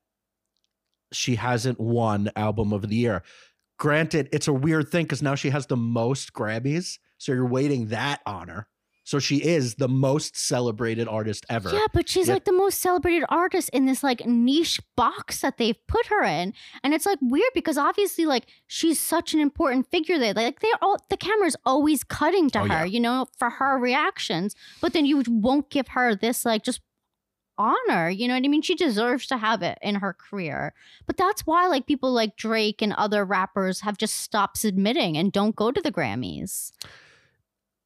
she 1.12 1.36
hasn't 1.36 1.80
won 1.80 2.32
album 2.36 2.74
of 2.74 2.90
the 2.90 2.96
year. 2.96 3.22
Granted, 3.84 4.30
it's 4.32 4.48
a 4.48 4.54
weird 4.54 4.88
thing 4.88 5.04
because 5.04 5.22
now 5.22 5.36
she 5.36 5.50
has 5.50 5.66
the 5.66 5.76
most 5.76 6.32
Grammys. 6.32 7.00
So 7.18 7.34
you're 7.34 7.46
waiting 7.46 7.88
that 7.88 8.22
honor. 8.26 8.70
So 9.04 9.20
she 9.20 9.44
is 9.44 9.76
the 9.76 9.90
most 9.90 10.38
celebrated 10.38 11.10
artist 11.10 11.46
ever. 11.50 11.70
Yeah, 11.70 11.88
but 11.94 12.08
she's 12.08 12.30
Yet- 12.30 12.36
like 12.36 12.46
the 12.46 12.54
most 12.54 12.80
celebrated 12.80 13.26
artist 13.28 13.70
in 13.74 13.86
this 13.86 14.02
like 14.02 14.26
niche 14.26 14.80
box 14.96 15.42
that 15.42 15.58
they've 15.58 15.76
put 15.88 16.06
her 16.06 16.24
in. 16.24 16.54
And 16.82 16.94
it's 16.94 17.06
like 17.06 17.20
weird 17.22 17.50
because 17.54 17.78
obviously 17.78 18.26
like 18.26 18.46
she's 18.68 19.02
such 19.02 19.34
an 19.34 19.42
important 19.42 19.92
figure 19.92 20.18
there. 20.18 20.34
Like 20.34 20.62
they're 20.62 20.72
all 20.82 20.96
the 21.10 21.18
camera's 21.18 21.58
always 21.66 22.06
cutting 22.06 22.50
to 22.52 22.60
Oh, 22.62 22.64
her, 22.64 22.68
yeah. 22.70 22.84
you 22.86 23.02
know, 23.02 23.26
for 23.38 23.50
her 23.50 23.78
reactions. 23.78 24.56
But 24.80 24.94
then 24.94 25.06
you 25.06 25.22
won't 25.28 25.70
give 25.70 25.90
her 25.90 26.16
this 26.16 26.46
like 26.46 26.64
just 26.64 26.80
honor. 27.58 28.10
You 28.10 28.28
know 28.28 28.34
what 28.36 28.44
I 28.44 28.48
mean? 28.48 28.62
She 28.62 28.76
deserves 28.76 29.28
to 29.28 29.38
have 29.38 29.62
it 29.62 29.78
in 29.82 29.96
her 29.96 30.14
career. 30.14 30.74
But 31.06 31.18
that's 31.18 31.46
why 31.46 31.68
like 31.68 31.86
people 31.88 32.12
like 32.12 32.36
Drake 32.36 32.82
and 32.82 32.94
other 32.94 33.24
rappers 33.26 33.82
have 33.82 33.98
just 33.98 34.16
stopped 34.16 34.58
submitting 34.58 35.18
and 35.18 35.32
don't 35.32 35.56
go 35.56 35.72
to 35.72 35.82
the 35.82 35.92
Grammys. 35.92 36.72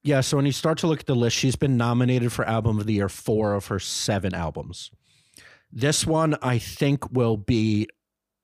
Yeah, 0.03 0.21
so 0.21 0.37
when 0.37 0.45
you 0.45 0.51
start 0.53 0.77
to 0.79 0.87
look 0.87 1.01
at 1.01 1.05
the 1.05 1.15
list, 1.15 1.35
she's 1.35 1.55
been 1.57 1.75
nominated 1.75 2.31
for 2.31 2.45
Album 2.45 2.79
of 2.79 2.85
the 2.85 2.93
Year 2.93 3.09
four 3.09 3.53
of 3.55 3.65
her 3.67 3.79
seven 3.79 4.33
albums. 4.33 4.89
This 5.71 6.05
one, 6.07 6.37
I 6.41 6.59
think, 6.59 7.11
will 7.11 7.35
be 7.35 7.89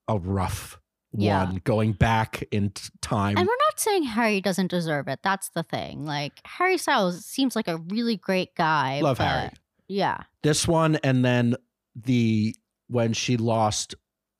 a 0.06 0.18
rough 0.18 0.78
Yeah. 1.16 1.44
one 1.46 1.60
going 1.64 1.92
back 1.92 2.44
in 2.50 2.72
time. 3.00 3.38
And 3.38 3.46
we're 3.46 3.56
not 3.70 3.80
saying 3.80 4.02
Harry 4.02 4.42
doesn't 4.42 4.66
deserve 4.70 5.08
it. 5.08 5.20
That's 5.22 5.48
the 5.50 5.62
thing. 5.62 6.04
Like 6.04 6.40
Harry 6.44 6.76
Styles 6.76 7.24
seems 7.24 7.56
like 7.56 7.68
a 7.68 7.78
really 7.78 8.16
great 8.18 8.54
guy. 8.56 9.00
Love 9.00 9.16
Harry. 9.18 9.50
Yeah. 9.88 10.18
This 10.42 10.66
one, 10.66 10.96
and 10.96 11.24
then 11.24 11.56
the 11.94 12.54
when 12.88 13.12
she 13.12 13.36
lost 13.36 13.94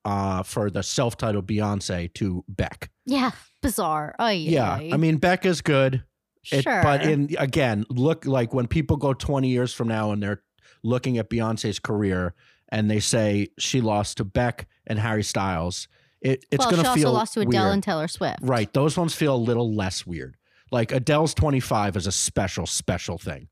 uh, 0.04 0.42
for 0.42 0.70
the 0.70 0.82
self-titled 0.82 1.46
Beyonce 1.46 2.12
to 2.14 2.44
Beck. 2.48 2.90
Yeah. 3.06 3.30
Bizarre. 3.62 4.14
Oh 4.18 4.28
Yeah, 4.28 4.78
yeah. 4.78 4.94
I 4.94 4.98
mean 4.98 5.16
Beck 5.16 5.46
is 5.46 5.62
good. 5.62 6.04
It, 6.52 6.62
sure. 6.62 6.82
But 6.82 7.02
in 7.02 7.34
again, 7.38 7.86
look 7.88 8.26
like 8.26 8.52
when 8.52 8.66
people 8.66 8.98
go 8.98 9.14
20 9.14 9.48
years 9.48 9.72
from 9.72 9.88
now 9.88 10.12
and 10.12 10.22
they're 10.22 10.42
looking 10.82 11.16
at 11.16 11.30
Beyonce's 11.30 11.78
career 11.78 12.34
and 12.68 12.90
they 12.90 13.00
say 13.00 13.48
she 13.58 13.80
lost 13.80 14.18
to 14.18 14.24
Beck 14.24 14.68
and 14.86 14.98
Harry 14.98 15.22
Styles, 15.22 15.88
it, 16.20 16.44
it's 16.50 16.58
well, 16.58 16.70
going 16.72 16.82
to 16.82 16.88
feel. 16.90 16.96
she 16.96 17.04
also 17.04 17.16
lost 17.16 17.34
to 17.34 17.40
Adele 17.40 17.62
weird. 17.64 17.72
and 17.74 17.82
Taylor 17.82 18.08
Swift. 18.08 18.40
right. 18.42 18.70
Those 18.74 18.98
ones 18.98 19.14
feel 19.14 19.34
a 19.34 19.36
little 19.36 19.74
less 19.74 20.06
weird. 20.06 20.36
Like 20.70 20.92
Adele's 20.92 21.32
25 21.32 21.96
is 21.96 22.06
a 22.06 22.12
special, 22.12 22.66
special 22.66 23.16
thing. 23.16 23.48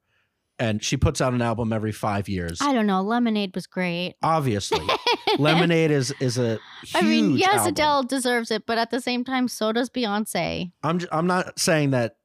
And 0.58 0.82
she 0.84 0.96
puts 0.96 1.20
out 1.20 1.32
an 1.34 1.42
album 1.42 1.72
every 1.72 1.92
five 1.92 2.28
years. 2.28 2.58
I 2.60 2.72
don't 2.72 2.86
know. 2.86 3.00
Lemonade 3.02 3.54
was 3.54 3.66
great. 3.66 4.14
Obviously, 4.22 4.86
Lemonade 5.38 5.90
is 5.90 6.14
is 6.20 6.38
a 6.38 6.58
huge. 6.84 6.94
I 6.94 7.02
mean, 7.02 7.36
yes, 7.36 7.54
album. 7.54 7.66
Adele 7.68 8.02
deserves 8.04 8.50
it, 8.50 8.64
but 8.66 8.78
at 8.78 8.90
the 8.90 9.00
same 9.00 9.24
time, 9.24 9.48
so 9.48 9.72
does 9.72 9.90
Beyonce. 9.90 10.70
I'm 10.82 10.98
j- 11.00 11.08
I'm 11.10 11.26
not 11.26 11.58
saying 11.58 11.90
that 11.92 12.16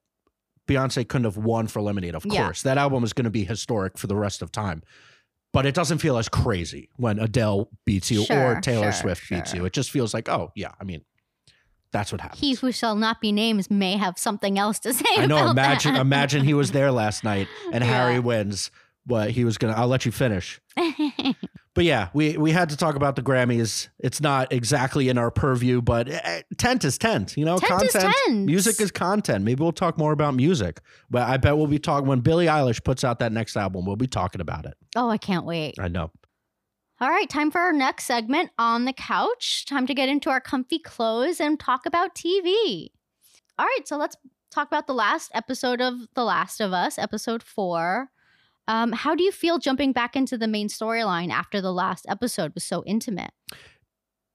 Beyonce 0.68 1.08
couldn't 1.08 1.26
have 1.26 1.38
won 1.38 1.68
for 1.68 1.82
Lemonade. 1.82 2.14
Of 2.16 2.26
Yeah. 2.26 2.44
course, 2.46 2.62
that 2.64 2.78
album 2.78 3.04
is 3.04 3.14
going 3.14 3.24
to 3.26 3.30
be 3.32 3.44
historic 3.46 3.98
for 3.98 4.08
the 4.08 4.16
rest 4.16 4.42
of 4.42 4.52
time. 4.52 4.84
But 5.54 5.66
it 5.66 5.74
doesn't 5.74 6.00
feel 6.00 6.18
as 6.18 6.28
crazy 6.30 6.90
when 6.98 7.20
Adele 7.20 7.70
beats 7.86 8.12
you 8.12 8.24
Sure, 8.26 8.58
or 8.58 8.62
Taylor 8.62 8.92
sure, 8.92 9.02
Swift 9.02 9.30
beats 9.30 9.54
you. 9.54 9.66
It 9.66 9.74
just 9.74 9.90
feels 9.90 10.14
like, 10.14 10.28
oh 10.30 10.52
yeah, 10.56 10.72
I 10.80 10.84
mean, 10.84 11.04
that's 11.92 12.12
what 12.12 12.22
happens. 12.22 12.40
He 12.42 12.54
who 12.56 12.72
shall 12.72 12.96
not 12.96 13.22
be 13.22 13.32
named 13.32 13.70
may 13.72 13.98
have 13.98 14.18
something 14.18 14.58
else 14.60 14.80
to 14.80 14.94
say. 14.96 15.06
I 15.18 15.26
know. 15.26 15.50
Imagine 15.52 15.94
that. 15.94 16.02
imagine 16.02 16.44
he 16.44 16.54
was 16.54 16.72
there 16.72 16.92
last 16.92 17.24
night 17.24 17.48
and 17.74 17.84
Yeah. 17.84 17.90
Harry 17.92 18.20
wins. 18.20 18.72
What 19.06 19.32
he 19.32 19.46
was 19.46 19.58
gonna? 19.58 19.74
I'll 19.74 19.88
let 19.88 20.06
you 20.06 20.12
finish. 20.12 20.60
But 21.74 21.86
yeah, 21.86 22.10
we 22.12 22.38
we 22.38 22.50
had 22.52 22.70
to 22.70 22.76
talk 22.76 22.96
about 22.96 23.16
the 23.16 23.22
Grammys. 23.22 23.90
It's 24.00 24.20
not 24.20 24.52
exactly 24.52 25.10
in 25.10 25.20
our 25.20 25.30
purview, 25.30 25.80
but 25.80 26.10
eh, 26.10 26.42
tent 26.58 26.84
is 26.84 26.98
tent. 26.98 27.38
You 27.38 27.46
know, 27.46 27.60
Tent 27.60 27.84
is 27.84 27.92
content. 27.92 28.16
tent. 28.26 28.46
Music 28.48 28.82
is 28.82 28.90
content. 28.90 29.44
Maybe 29.46 29.62
we'll 29.62 29.72
talk 29.72 29.96
more 29.96 30.12
about 30.12 30.34
music. 30.34 30.80
But 31.12 31.30
I 31.30 31.38
bet 31.38 31.56
we'll 31.56 31.68
be 31.68 31.78
talking 31.78 32.08
when 32.08 32.22
Billie 32.22 32.48
Eilish 32.48 32.84
puts 32.84 33.04
out 33.04 33.20
that 33.20 33.32
next 33.32 33.56
album. 33.56 33.86
We'll 33.86 33.96
be 33.96 34.08
talking 34.08 34.42
about 34.42 34.66
it. 34.66 34.74
oh, 34.96 35.08
I 35.08 35.20
can't 35.20 35.46
wait. 35.46 35.76
I 35.80 35.88
know. 35.88 36.10
All 37.00 37.10
right, 37.10 37.30
time 37.30 37.52
for 37.52 37.62
our 37.62 37.74
next 37.74 38.06
segment 38.06 38.50
on 38.58 38.86
the 38.86 38.94
couch. 38.94 39.66
Time 39.68 39.86
to 39.86 39.94
get 39.94 40.10
into 40.10 40.32
our 40.32 40.42
comfy 40.42 40.80
clothes 40.80 41.40
and 41.40 41.60
talk 41.60 41.86
about 41.86 42.16
TV. 42.16 42.90
All 43.60 43.68
right, 43.68 43.88
so 43.88 43.98
let's 43.98 44.16
talk 44.50 44.66
about 44.66 44.88
the 44.88 44.96
last 44.96 45.30
episode 45.36 45.80
of 45.80 45.94
The 46.16 46.24
Last 46.24 46.60
of 46.60 46.74
Us, 46.74 46.98
episode 46.98 47.44
four. 47.44 48.10
Um, 48.68 48.94
how 48.94 49.14
do 49.14 49.24
you 49.24 49.32
feel 49.32 49.60
jumping 49.60 49.92
back 49.92 50.16
into 50.16 50.40
the 50.40 50.48
main 50.48 50.70
storyline 50.70 51.30
after 51.30 51.62
the 51.62 51.72
last 51.72 52.08
episode 52.10 52.56
was 52.56 52.64
so 52.64 52.84
intimate? 52.88 53.32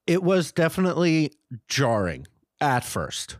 It 0.07 0.23
was 0.23 0.53
definitely 0.53 1.33
jarring 1.67 2.27
at 2.61 2.85
first. 2.85 3.39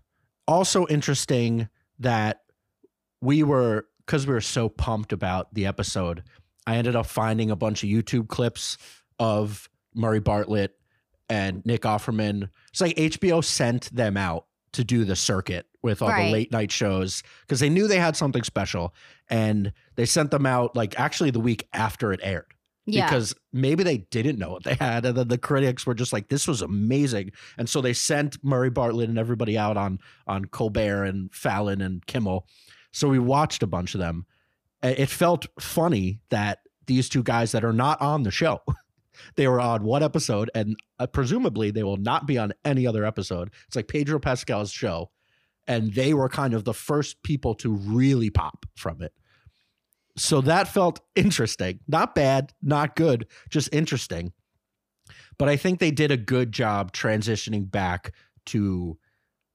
Also 0.49 0.85
interesting 0.87 1.69
that 1.97 2.41
we 3.21 3.41
were 3.41 3.85
because 4.05 4.27
we 4.27 4.33
were 4.33 4.41
so 4.41 4.67
pumped 4.67 5.13
about 5.13 5.53
the 5.53 5.65
episode. 5.65 6.23
I 6.67 6.75
ended 6.75 6.97
up 6.97 7.05
finding 7.05 7.49
a 7.49 7.55
bunch 7.55 7.83
of 7.83 7.89
YouTube 7.89 8.27
clips 8.27 8.77
of 9.19 9.69
Murray 9.93 10.19
Bartlett 10.19 10.75
and 11.29 11.65
Nick 11.65 11.81
Offerman. 11.83 12.49
It's 12.71 12.81
like 12.81 12.95
HBO 12.95 13.43
sent 13.43 13.93
them 13.95 14.17
out 14.17 14.45
to 14.73 14.83
do 14.83 15.05
the 15.05 15.15
circuit 15.15 15.65
with 15.83 16.01
all 16.01 16.09
Right. 16.09 16.25
the 16.27 16.31
late 16.31 16.51
night 16.51 16.71
shows 16.71 17.21
because 17.41 17.59
they 17.59 17.69
knew 17.69 17.87
they 17.87 17.99
had 17.99 18.15
something 18.15 18.43
special, 18.43 18.93
and 19.29 19.71
they 19.95 20.05
sent 20.05 20.31
them 20.31 20.45
out 20.45 20.75
like 20.75 20.99
actually 20.99 21.29
the 21.31 21.39
week 21.39 21.67
after 21.73 22.11
it 22.11 22.19
aired 22.23 22.47
Yeah. 22.85 23.05
because 23.05 23.35
maybe 23.51 23.83
they 23.83 23.97
didn't 23.99 24.39
know 24.39 24.49
what 24.51 24.63
they 24.63 24.73
had 24.75 25.05
and 25.05 25.15
then 25.17 25.27
the 25.27 25.37
critics 25.37 25.85
were 25.85 25.93
just 25.93 26.11
like 26.11 26.29
this 26.29 26.47
was 26.47 26.61
amazing 26.61 27.31
and 27.57 27.69
so 27.69 27.79
they 27.81 27.93
sent 27.93 28.43
murray 28.43 28.69
bartlett 28.69 29.09
and 29.09 29.17
everybody 29.19 29.57
out 29.57 29.77
on 29.77 29.99
on 30.27 30.45
colbert 30.45 31.05
and 31.05 31.33
fallon 31.33 31.81
and 31.81 32.05
kimmel 32.07 32.47
so 32.91 33.07
we 33.07 33.19
watched 33.19 33.61
a 33.63 33.67
bunch 33.67 33.93
of 33.93 33.99
them 33.99 34.25
it 34.81 35.07
felt 35.09 35.45
funny 35.59 36.19
that 36.29 36.59
these 36.87 37.07
two 37.07 37.23
guys 37.23 37.51
that 37.53 37.63
are 37.63 37.71
not 37.73 38.01
on 38.01 38.23
the 38.23 38.31
show 38.31 38.59
they 39.35 39.47
were 39.47 39.59
on 39.59 39.83
one 39.83 40.03
episode 40.03 40.49
and 40.55 40.75
uh, 40.99 41.07
presumably 41.07 41.71
they 41.71 41.83
will 41.83 41.97
not 41.97 42.25
be 42.25 42.37
on 42.37 42.53
any 42.65 42.85
other 42.87 43.05
episode 43.05 43.51
it's 43.67 43.75
like 43.75 43.87
pedro 43.87 44.19
pascal's 44.19 44.71
show 44.71 45.09
and 45.67 45.93
they 45.93 46.13
were 46.13 46.29
kind 46.29 46.53
of 46.53 46.63
the 46.65 46.73
first 46.73 47.23
people 47.23 47.55
to 47.55 47.71
really 47.73 48.29
pop 48.29 48.65
from 48.75 49.01
it 49.01 49.13
so 50.15 50.41
that 50.41 50.67
felt 50.67 50.99
interesting. 51.15 51.79
Not 51.87 52.13
bad, 52.15 52.53
not 52.61 52.95
good, 52.95 53.27
just 53.49 53.69
interesting. 53.73 54.33
But 55.37 55.49
I 55.49 55.57
think 55.57 55.79
they 55.79 55.91
did 55.91 56.11
a 56.11 56.17
good 56.17 56.51
job 56.51 56.93
transitioning 56.93 57.69
back 57.69 58.13
to 58.47 58.97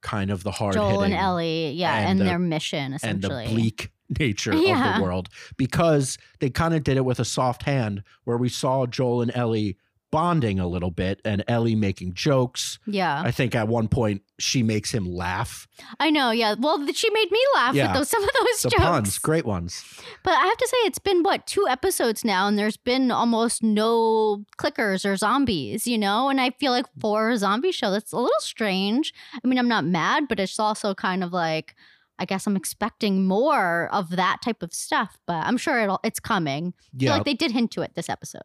kind 0.02 0.30
of 0.30 0.42
the 0.42 0.50
hard 0.50 0.74
Joel 0.74 1.02
and 1.02 1.14
Ellie, 1.14 1.70
yeah, 1.70 1.96
and 1.98 2.10
and, 2.10 2.20
the- 2.20 2.24
their 2.24 2.38
mission 2.38 2.94
essentially, 2.94 3.44
and 3.44 3.48
the 3.48 3.54
bleak 3.54 3.90
nature 4.18 4.52
of 4.52 4.58
the 4.58 5.00
world 5.02 5.28
because 5.56 6.16
they 6.40 6.50
kind 6.50 6.74
of 6.74 6.82
did 6.84 6.96
it 6.96 7.04
with 7.04 7.18
a 7.20 7.24
soft 7.24 7.64
hand 7.64 8.02
where 8.24 8.36
we 8.38 8.48
saw 8.48 8.86
Joel 8.86 9.22
and 9.22 9.30
Ellie 9.34 9.76
bonding 10.10 10.58
a 10.58 10.66
little 10.66 10.90
bit 10.90 11.20
and 11.26 11.44
Ellie 11.48 11.74
making 11.74 12.14
jokes. 12.14 12.78
yeah, 12.86 13.20
I 13.22 13.30
think 13.30 13.54
at 13.54 13.68
one 13.68 13.88
point 13.88 14.22
she 14.38 14.62
makes 14.62 14.90
him 14.90 15.04
laugh. 15.04 15.68
I 16.00 16.08
know. 16.08 16.30
Yeah, 16.30 16.54
well, 16.58 16.78
she 16.94 17.10
made 17.10 17.30
me 17.30 17.38
laugh 17.54 17.74
Yeah. 17.74 17.88
with 17.88 17.96
those 17.98 18.08
some 18.08 18.22
of 18.24 18.30
those 18.38 18.62
The 18.62 18.70
jokes. 18.70 18.82
puns, 18.82 19.18
great 19.18 19.44
ones. 19.44 19.84
But 20.24 20.30
I 20.32 20.46
have 20.46 20.56
to 20.56 20.66
say, 20.68 20.76
it's 20.86 20.98
been 20.98 21.22
what 21.22 21.46
two 21.46 21.66
episodes 21.68 22.24
now, 22.24 22.48
and 22.48 22.58
there's 22.58 22.78
been 22.78 23.10
almost 23.10 23.62
no 23.62 24.46
clickers 24.56 25.04
or 25.04 25.14
zombies, 25.16 25.86
you 25.86 25.98
know. 25.98 26.30
And 26.30 26.40
I 26.40 26.50
feel 26.58 26.72
like 26.72 26.86
for 26.98 27.28
a 27.28 27.36
zombie 27.36 27.70
show, 27.72 27.90
that's 27.90 28.12
a 28.12 28.16
little 28.16 28.30
strange. 28.40 29.12
I 29.34 29.46
mean, 29.46 29.58
I'm 29.58 29.68
not 29.68 29.84
mad, 29.84 30.24
but 30.26 30.40
it's 30.40 30.58
also 30.58 30.94
kind 30.94 31.22
of 31.22 31.34
like 31.34 31.74
I 32.18 32.24
guess 32.24 32.46
I'm 32.46 32.56
expecting 32.56 33.26
more 33.26 33.88
of 33.92 34.10
that 34.10 34.38
type 34.42 34.62
of 34.62 34.72
stuff. 34.74 35.18
But 35.26 35.46
I'm 35.46 35.56
sure 35.56 35.80
it'll 35.80 36.00
it's 36.04 36.20
coming. 36.20 36.74
Yeah, 36.96 37.14
like 37.14 37.24
they 37.24 37.34
did 37.34 37.50
hint 37.52 37.70
to 37.72 37.82
it 37.82 37.94
this 37.94 38.08
episode. 38.08 38.42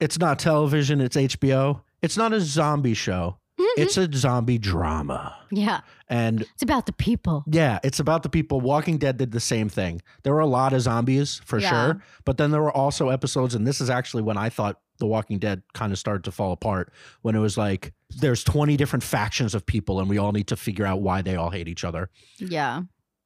it's 0.00 0.18
not 0.18 0.38
television, 0.38 1.00
it's 1.00 1.16
HBO. 1.16 1.82
It's 2.02 2.16
not 2.16 2.32
a 2.32 2.40
zombie 2.40 2.94
show. 2.94 3.38
Mhm. 3.60 3.66
It's 3.76 3.96
a 3.96 4.08
zombie 4.12 4.58
drama. 4.58 5.36
yeah, 5.52 5.80
And 6.08 6.40
it's 6.40 6.62
about 6.62 6.86
the 6.86 6.92
people. 6.92 7.44
yeah, 7.46 7.78
it's 7.84 8.00
about 8.00 8.22
the 8.24 8.28
people. 8.28 8.60
Walking 8.60 8.96
Dead 8.98 9.16
did 9.18 9.30
the 9.30 9.38
same 9.40 9.68
thing. 9.68 10.00
There 10.24 10.32
were 10.32 10.40
a 10.40 10.46
lot 10.46 10.72
of 10.72 10.80
zombies 10.80 11.40
for 11.44 11.58
Yeah. 11.60 11.70
sure, 11.70 12.02
but 12.24 12.38
then 12.38 12.50
there 12.50 12.62
were 12.62 12.72
also 12.76 13.10
episodes, 13.10 13.54
and 13.54 13.64
this 13.66 13.80
is 13.80 13.90
actually 13.90 14.22
when 14.24 14.36
I 14.38 14.48
thought 14.48 14.80
The 14.98 15.06
Walking 15.06 15.38
Dead 15.38 15.62
kind 15.74 15.92
of 15.92 15.98
started 15.98 16.24
to 16.24 16.32
fall 16.32 16.52
apart. 16.52 16.92
When 17.22 17.34
it 17.34 17.40
was 17.40 17.56
like 17.58 17.92
there's 18.18 18.42
20 18.44 18.76
different 18.76 19.02
factions 19.04 19.54
of 19.54 19.66
people, 19.66 20.00
and 20.00 20.08
we 20.08 20.18
all 20.18 20.32
need 20.32 20.46
to 20.48 20.56
figure 20.56 20.86
out 20.86 21.00
why 21.02 21.22
they 21.22 21.36
all 21.36 21.50
hate 21.50 21.68
each 21.68 21.84
other. 21.84 22.08
Yeah, 22.38 22.82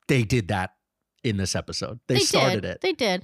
They 0.09 0.23
did 0.23 0.49
that 0.49 0.71
in 1.25 1.37
this 1.37 1.57
episode. 1.57 2.01
They, 2.07 2.19
started 2.21 2.63
did. 2.63 2.71
it. 2.71 2.81
They 2.81 2.93
did. 2.93 3.23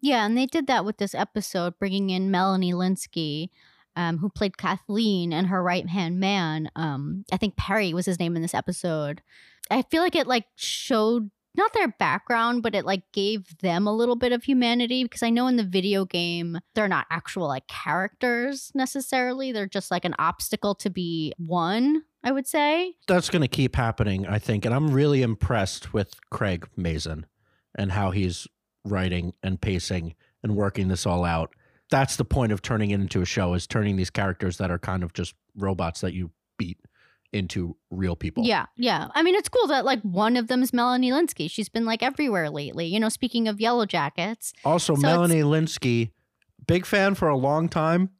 Yeah, 0.00 0.24
and 0.24 0.36
they 0.36 0.46
did 0.46 0.66
that 0.68 0.84
with 0.84 0.98
this 0.98 1.14
episode, 1.14 1.74
bringing 1.78 2.10
in 2.10 2.30
Melanie 2.30 2.72
Lynskey 2.72 3.50
um, 3.98 4.18
who 4.18 4.28
played 4.28 4.56
Kathleen 4.56 5.32
and 5.32 5.48
her 5.48 5.60
right 5.60 5.88
hand 5.88 6.20
man. 6.20 6.70
Um, 6.76 7.24
I 7.32 7.36
think 7.36 7.56
Perry 7.56 7.92
was 7.92 8.06
his 8.06 8.20
name 8.20 8.36
in 8.36 8.42
this 8.42 8.54
episode. 8.54 9.22
I 9.72 9.82
feel 9.82 10.02
like 10.02 10.14
it 10.14 10.28
like 10.28 10.46
showed 10.54 11.32
not 11.58 11.74
their 11.74 11.88
background, 11.88 12.62
but 12.62 12.74
it 12.74 12.86
like 12.86 13.02
gave 13.12 13.58
them 13.58 13.86
a 13.86 13.94
little 13.94 14.16
bit 14.16 14.32
of 14.32 14.44
humanity 14.44 15.02
because 15.02 15.22
I 15.22 15.28
know 15.28 15.48
in 15.48 15.56
the 15.56 15.64
video 15.64 16.06
game 16.06 16.58
they're 16.74 16.88
not 16.88 17.06
actual 17.10 17.48
like 17.48 17.66
characters 17.66 18.72
necessarily. 18.74 19.52
They're 19.52 19.66
just 19.66 19.90
like 19.90 20.06
an 20.06 20.14
obstacle 20.18 20.74
to 20.76 20.88
be 20.88 21.34
won, 21.38 22.04
I 22.22 22.32
would 22.32 22.46
say. 22.46 22.94
That's 23.08 23.28
going 23.28 23.42
to 23.42 23.48
keep 23.48 23.76
happening, 23.76 24.26
I 24.26 24.38
think. 24.38 24.64
And 24.64 24.74
I'm 24.74 24.88
really 24.92 25.20
impressed 25.20 25.92
with 25.92 26.14
Craig 26.30 26.66
Mazin 26.76 27.26
and 27.76 27.92
how 27.92 28.12
he's 28.12 28.46
writing 28.84 29.34
and 29.42 29.60
pacing 29.60 30.14
and 30.42 30.56
working 30.56 30.88
this 30.88 31.04
all 31.04 31.24
out. 31.24 31.54
That's 31.90 32.16
the 32.16 32.24
point 32.24 32.52
of 32.52 32.62
turning 32.62 32.90
it 32.90 33.00
into 33.00 33.20
a 33.20 33.26
show 33.26 33.54
is 33.54 33.66
turning 33.66 33.96
these 33.96 34.10
characters 34.10 34.58
that 34.58 34.70
are 34.70 34.78
kind 34.78 35.02
of 35.02 35.12
just 35.12 35.34
robots 35.56 36.00
that 36.02 36.14
you 36.14 36.30
beat 36.56 36.78
into 37.32 37.76
real 37.90 38.16
people. 38.16 38.44
Yeah, 38.44 38.66
yeah. 38.76 39.08
I 39.14 39.22
mean, 39.22 39.34
it's 39.34 39.48
cool 39.48 39.66
that 39.68 39.84
like 39.84 40.00
one 40.02 40.36
of 40.36 40.48
them 40.48 40.62
is 40.62 40.72
Melanie 40.72 41.10
Lynskey. 41.10 41.50
She's 41.50 41.68
been 41.68 41.84
like 41.84 42.02
everywhere 42.02 42.50
lately. 42.50 42.86
You 42.86 43.00
know, 43.00 43.08
speaking 43.08 43.48
of 43.48 43.60
Yellow 43.60 43.86
Jackets. 43.86 44.52
Also, 44.64 44.94
so 44.94 45.00
Melanie 45.00 45.42
Lynskey, 45.42 46.10
big 46.66 46.86
fan 46.86 47.14
for 47.14 47.28
a 47.28 47.36
long 47.36 47.68
time. 47.68 48.10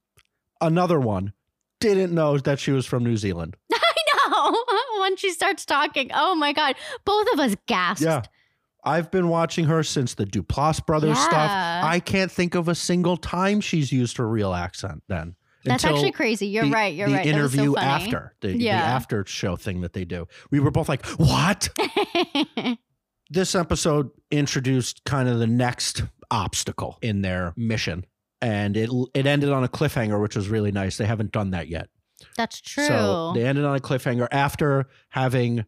Another 0.61 0.99
one, 0.99 1.33
didn't 1.81 2.13
know 2.13 2.39
that 2.39 2.59
she 2.59 2.73
was 2.73 2.85
from 2.85 3.05
New 3.05 3.17
Zealand. 3.17 3.57
I 3.73 3.95
know. 4.29 4.65
when 5.01 5.17
she 5.17 5.33
starts 5.33 5.65
talking, 5.65 6.11
oh 6.15 6.35
my 6.35 6.53
god, 6.53 6.75
both 7.05 7.27
of 7.33 7.41
us 7.41 7.57
gasped. 7.67 8.05
Yeah. 8.05 8.23
I've 8.85 9.11
been 9.11 9.29
watching 9.29 9.67
her 9.67 9.83
since 9.83 10.15
the 10.15 10.25
Duplass 10.25 10.85
brothers 10.85 11.17
yeah. 11.17 11.25
stuff. 11.25 11.91
I 11.91 12.01
can't 12.01 12.31
think 12.31 12.55
of 12.55 12.69
a 12.69 12.75
single 12.75 13.17
time 13.17 13.61
she's 13.61 13.93
used 13.93 14.17
her 14.17 14.29
real 14.29 14.55
accent 14.55 15.03
then. 15.09 15.35
That's 15.69 15.85
actually 15.85 16.13
crazy. 16.13 16.47
You're 16.49 16.65
the, 16.65 16.71
right. 16.71 16.95
You're 16.95 17.09
the 17.09 17.17
right. 17.17 17.27
interview 17.27 17.73
so 17.73 17.79
after 17.79 18.35
the, 18.41 18.57
yeah. 18.57 18.81
the 18.81 18.87
after 18.87 19.25
show 19.27 19.57
thing 19.57 19.83
that 19.83 19.93
they 19.93 20.05
do. 20.05 20.27
We 20.51 20.61
were 20.61 20.71
both 20.71 20.89
like, 20.89 21.05
"What?" 21.07 21.69
this 23.31 23.55
episode 23.55 24.11
introduced 24.31 25.05
kind 25.05 25.29
of 25.29 25.39
the 25.39 25.47
next 25.47 26.03
obstacle 26.31 26.99
in 27.03 27.23
their 27.23 27.55
mission, 27.57 28.05
and 28.41 28.77
it 28.77 28.91
it 29.15 29.27
ended 29.27 29.51
on 29.51 29.65
a 29.65 29.69
cliffhanger, 29.69 30.21
which 30.21 30.37
was 30.37 30.49
really 30.49 30.73
nice. 30.73 30.97
They 30.97 31.07
haven't 31.07 31.33
done 31.33 31.51
that 31.51 31.69
yet. 31.69 31.89
That's 32.37 32.61
true. 32.61 32.87
So 32.87 33.33
they 33.35 33.45
ended 33.45 33.65
on 33.65 33.77
a 33.77 33.81
cliffhanger 33.81 34.29
after 34.31 34.89
having 35.11 35.65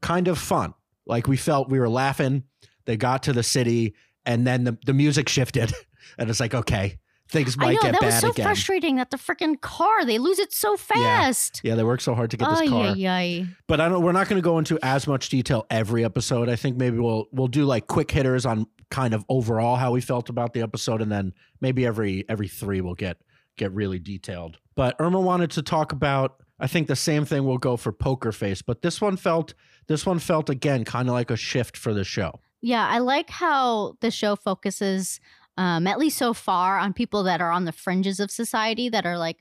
kind 0.00 0.28
of 0.28 0.38
fun. 0.38 0.74
Like 1.06 1.26
we 1.26 1.36
felt 1.36 1.70
we 1.70 1.78
were 1.78 1.88
laughing. 1.88 2.44
They 2.84 2.96
got 2.96 3.24
to 3.24 3.32
the 3.32 3.42
city, 3.42 3.94
and 4.26 4.46
then 4.46 4.64
the, 4.64 4.78
the 4.84 4.92
music 4.92 5.28
shifted, 5.28 5.72
and 6.18 6.28
it's 6.28 6.40
like, 6.40 6.54
okay, 6.54 6.98
things 7.32 7.56
might 7.56 7.70
I 7.70 7.72
know, 7.72 7.80
get 7.80 7.92
that 7.92 8.00
bad 8.00 8.06
was 8.06 8.20
so 8.20 8.30
again. 8.30 8.44
frustrating 8.44 8.96
that 8.96 9.10
the 9.10 9.16
freaking 9.16 9.60
car 9.60 10.04
they 10.04 10.18
lose 10.18 10.38
it 10.38 10.52
so 10.52 10.76
fast. 10.76 11.60
Yeah, 11.64 11.70
yeah 11.70 11.76
they 11.76 11.82
work 11.82 12.00
so 12.00 12.14
hard 12.14 12.30
to 12.30 12.36
get 12.36 12.48
this 12.48 12.68
car. 12.68 12.94
Ay, 12.96 13.46
But 13.66 13.80
I 13.80 13.88
don't. 13.88 14.02
We're 14.02 14.12
not 14.12 14.28
going 14.28 14.40
to 14.40 14.44
go 14.44 14.58
into 14.58 14.78
as 14.82 15.06
much 15.06 15.30
detail 15.30 15.66
every 15.70 16.04
episode. 16.04 16.48
I 16.48 16.56
think 16.56 16.76
maybe 16.76 16.98
we'll 16.98 17.26
we'll 17.32 17.48
do 17.48 17.64
like 17.64 17.86
quick 17.86 18.10
hitters 18.10 18.46
on 18.46 18.66
kind 18.90 19.14
of 19.14 19.24
overall 19.28 19.76
how 19.76 19.92
we 19.92 20.00
felt 20.00 20.28
about 20.28 20.52
the 20.52 20.60
episode, 20.60 21.00
and 21.02 21.10
then 21.10 21.32
maybe 21.60 21.86
every 21.86 22.24
every 22.28 22.48
three 22.48 22.80
we'll 22.80 22.94
get 22.94 23.16
get 23.56 23.72
really 23.72 23.98
detailed. 23.98 24.58
But 24.76 24.94
Irma 25.00 25.20
wanted 25.20 25.50
to 25.52 25.62
talk 25.62 25.92
about. 25.92 26.36
I 26.60 26.68
think 26.68 26.86
the 26.86 26.94
same 26.94 27.24
thing 27.24 27.44
will 27.44 27.58
go 27.58 27.76
for 27.76 27.90
Poker 27.90 28.30
Face, 28.30 28.62
but 28.62 28.82
this 28.82 29.00
one 29.00 29.16
felt 29.16 29.54
this 29.88 30.06
one 30.06 30.20
felt 30.20 30.48
again 30.48 30.84
kind 30.84 31.08
of 31.08 31.14
like 31.14 31.30
a 31.30 31.36
shift 31.36 31.76
for 31.76 31.92
the 31.92 32.04
show. 32.04 32.38
Yeah, 32.60 32.86
I 32.86 32.98
like 32.98 33.28
how 33.28 33.96
the 34.00 34.12
show 34.12 34.36
focuses 34.36 35.18
um, 35.56 35.86
at 35.86 35.98
least 35.98 36.18
so 36.18 36.32
far, 36.32 36.78
on 36.78 36.92
people 36.92 37.22
that 37.24 37.40
are 37.40 37.50
on 37.50 37.64
the 37.64 37.72
fringes 37.72 38.20
of 38.20 38.30
society 38.30 38.88
that 38.88 39.06
are 39.06 39.18
like 39.18 39.38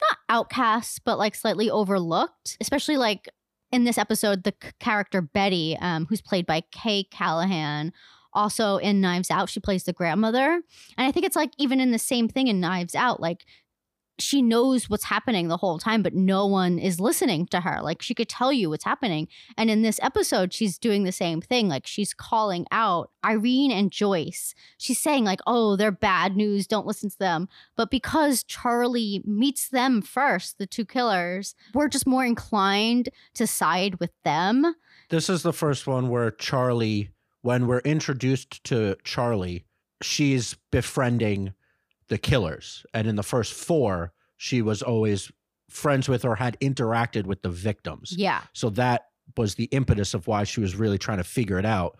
not 0.00 0.18
outcasts, 0.28 0.98
but 0.98 1.18
like 1.18 1.34
slightly 1.34 1.70
overlooked. 1.70 2.56
Especially 2.60 2.96
like 2.96 3.28
in 3.70 3.84
this 3.84 3.98
episode, 3.98 4.44
the 4.44 4.54
c- 4.62 4.70
character 4.80 5.20
Betty, 5.20 5.76
um, 5.80 6.06
who's 6.06 6.20
played 6.20 6.46
by 6.46 6.62
K 6.72 7.04
Callan. 7.04 7.92
Also 8.32 8.78
in 8.78 9.00
Knives 9.00 9.30
Out, 9.30 9.48
she 9.48 9.60
plays 9.60 9.84
the 9.84 9.92
grandmother. 9.92 10.60
And 10.98 11.06
I 11.06 11.12
think 11.12 11.24
it's 11.24 11.36
like 11.36 11.52
even 11.56 11.80
in 11.80 11.92
the 11.92 11.98
same 11.98 12.28
thing 12.28 12.48
in 12.48 12.60
Knives 12.60 12.96
Out, 12.96 13.20
like 13.20 13.44
she 14.18 14.42
knows 14.42 14.88
what's 14.88 15.04
happening 15.04 15.48
the 15.48 15.56
whole 15.56 15.78
time, 15.78 16.02
but 16.02 16.14
no 16.14 16.46
one 16.46 16.78
is 16.78 17.00
listening 17.00 17.46
to 17.46 17.60
her. 17.60 17.80
Like 17.82 18.00
she 18.00 18.14
could 18.14 18.28
tell 18.28 18.52
you 18.52 18.70
what's 18.70 18.84
happening. 18.84 19.28
And 19.56 19.70
in 19.70 19.82
this 19.82 19.98
episode, 20.02 20.52
she's 20.52 20.78
doing 20.78 21.04
the 21.04 21.12
same 21.12 21.40
thing. 21.40 21.68
Like 21.68 21.86
she's 21.86 22.14
calling 22.14 22.66
out 22.70 23.10
Irene 23.24 23.72
and 23.72 23.90
Joyce. 23.90 24.54
She's 24.78 24.98
saying, 24.98 25.24
like, 25.24 25.40
oh, 25.46 25.76
they're 25.76 25.90
bad 25.90 26.36
news. 26.36 26.66
Don't 26.66 26.86
listen 26.86 27.10
to 27.10 27.18
them. 27.18 27.48
But 27.76 27.90
because 27.90 28.44
Charlie 28.44 29.22
meets 29.24 29.68
them 29.68 30.02
first, 30.02 30.58
the 30.58 30.66
two 30.66 30.84
killers, 30.84 31.54
we're 31.72 31.88
just 31.88 32.06
more 32.06 32.24
inclined 32.24 33.08
to 33.34 33.46
side 33.46 33.98
with 33.98 34.12
them. 34.24 34.74
This 35.08 35.28
is 35.28 35.42
the 35.42 35.52
first 35.52 35.86
one 35.86 36.08
where 36.08 36.30
Charlie, 36.30 37.10
when 37.42 37.66
we're 37.66 37.80
introduced 37.80 38.62
to 38.64 38.96
Charlie, 39.04 39.64
she's 40.02 40.56
befriending 40.70 41.52
the 42.08 42.18
killers. 42.18 42.84
And 42.92 43.06
in 43.06 43.16
the 43.16 43.22
first 43.22 43.52
four, 43.52 44.12
she 44.36 44.62
was 44.62 44.82
always 44.82 45.30
friends 45.70 46.08
with 46.08 46.24
or 46.24 46.36
had 46.36 46.58
interacted 46.60 47.24
with 47.24 47.42
the 47.42 47.48
victims. 47.48 48.14
Yeah. 48.16 48.42
So 48.52 48.70
that 48.70 49.06
was 49.36 49.54
the 49.54 49.64
impetus 49.66 50.14
of 50.14 50.26
why 50.26 50.44
she 50.44 50.60
was 50.60 50.76
really 50.76 50.98
trying 50.98 51.18
to 51.18 51.24
figure 51.24 51.58
it 51.58 51.64
out. 51.64 51.96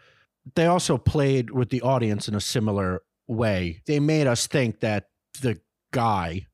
They 0.54 0.66
also 0.66 0.98
played 0.98 1.50
with 1.50 1.70
the 1.70 1.82
audience 1.82 2.28
in 2.28 2.34
a 2.34 2.40
similar 2.40 3.02
way. 3.26 3.82
They 3.86 3.98
made 4.00 4.26
us 4.26 4.46
think 4.46 4.80
that 4.80 5.08
the 5.40 5.58
guy 5.92 6.46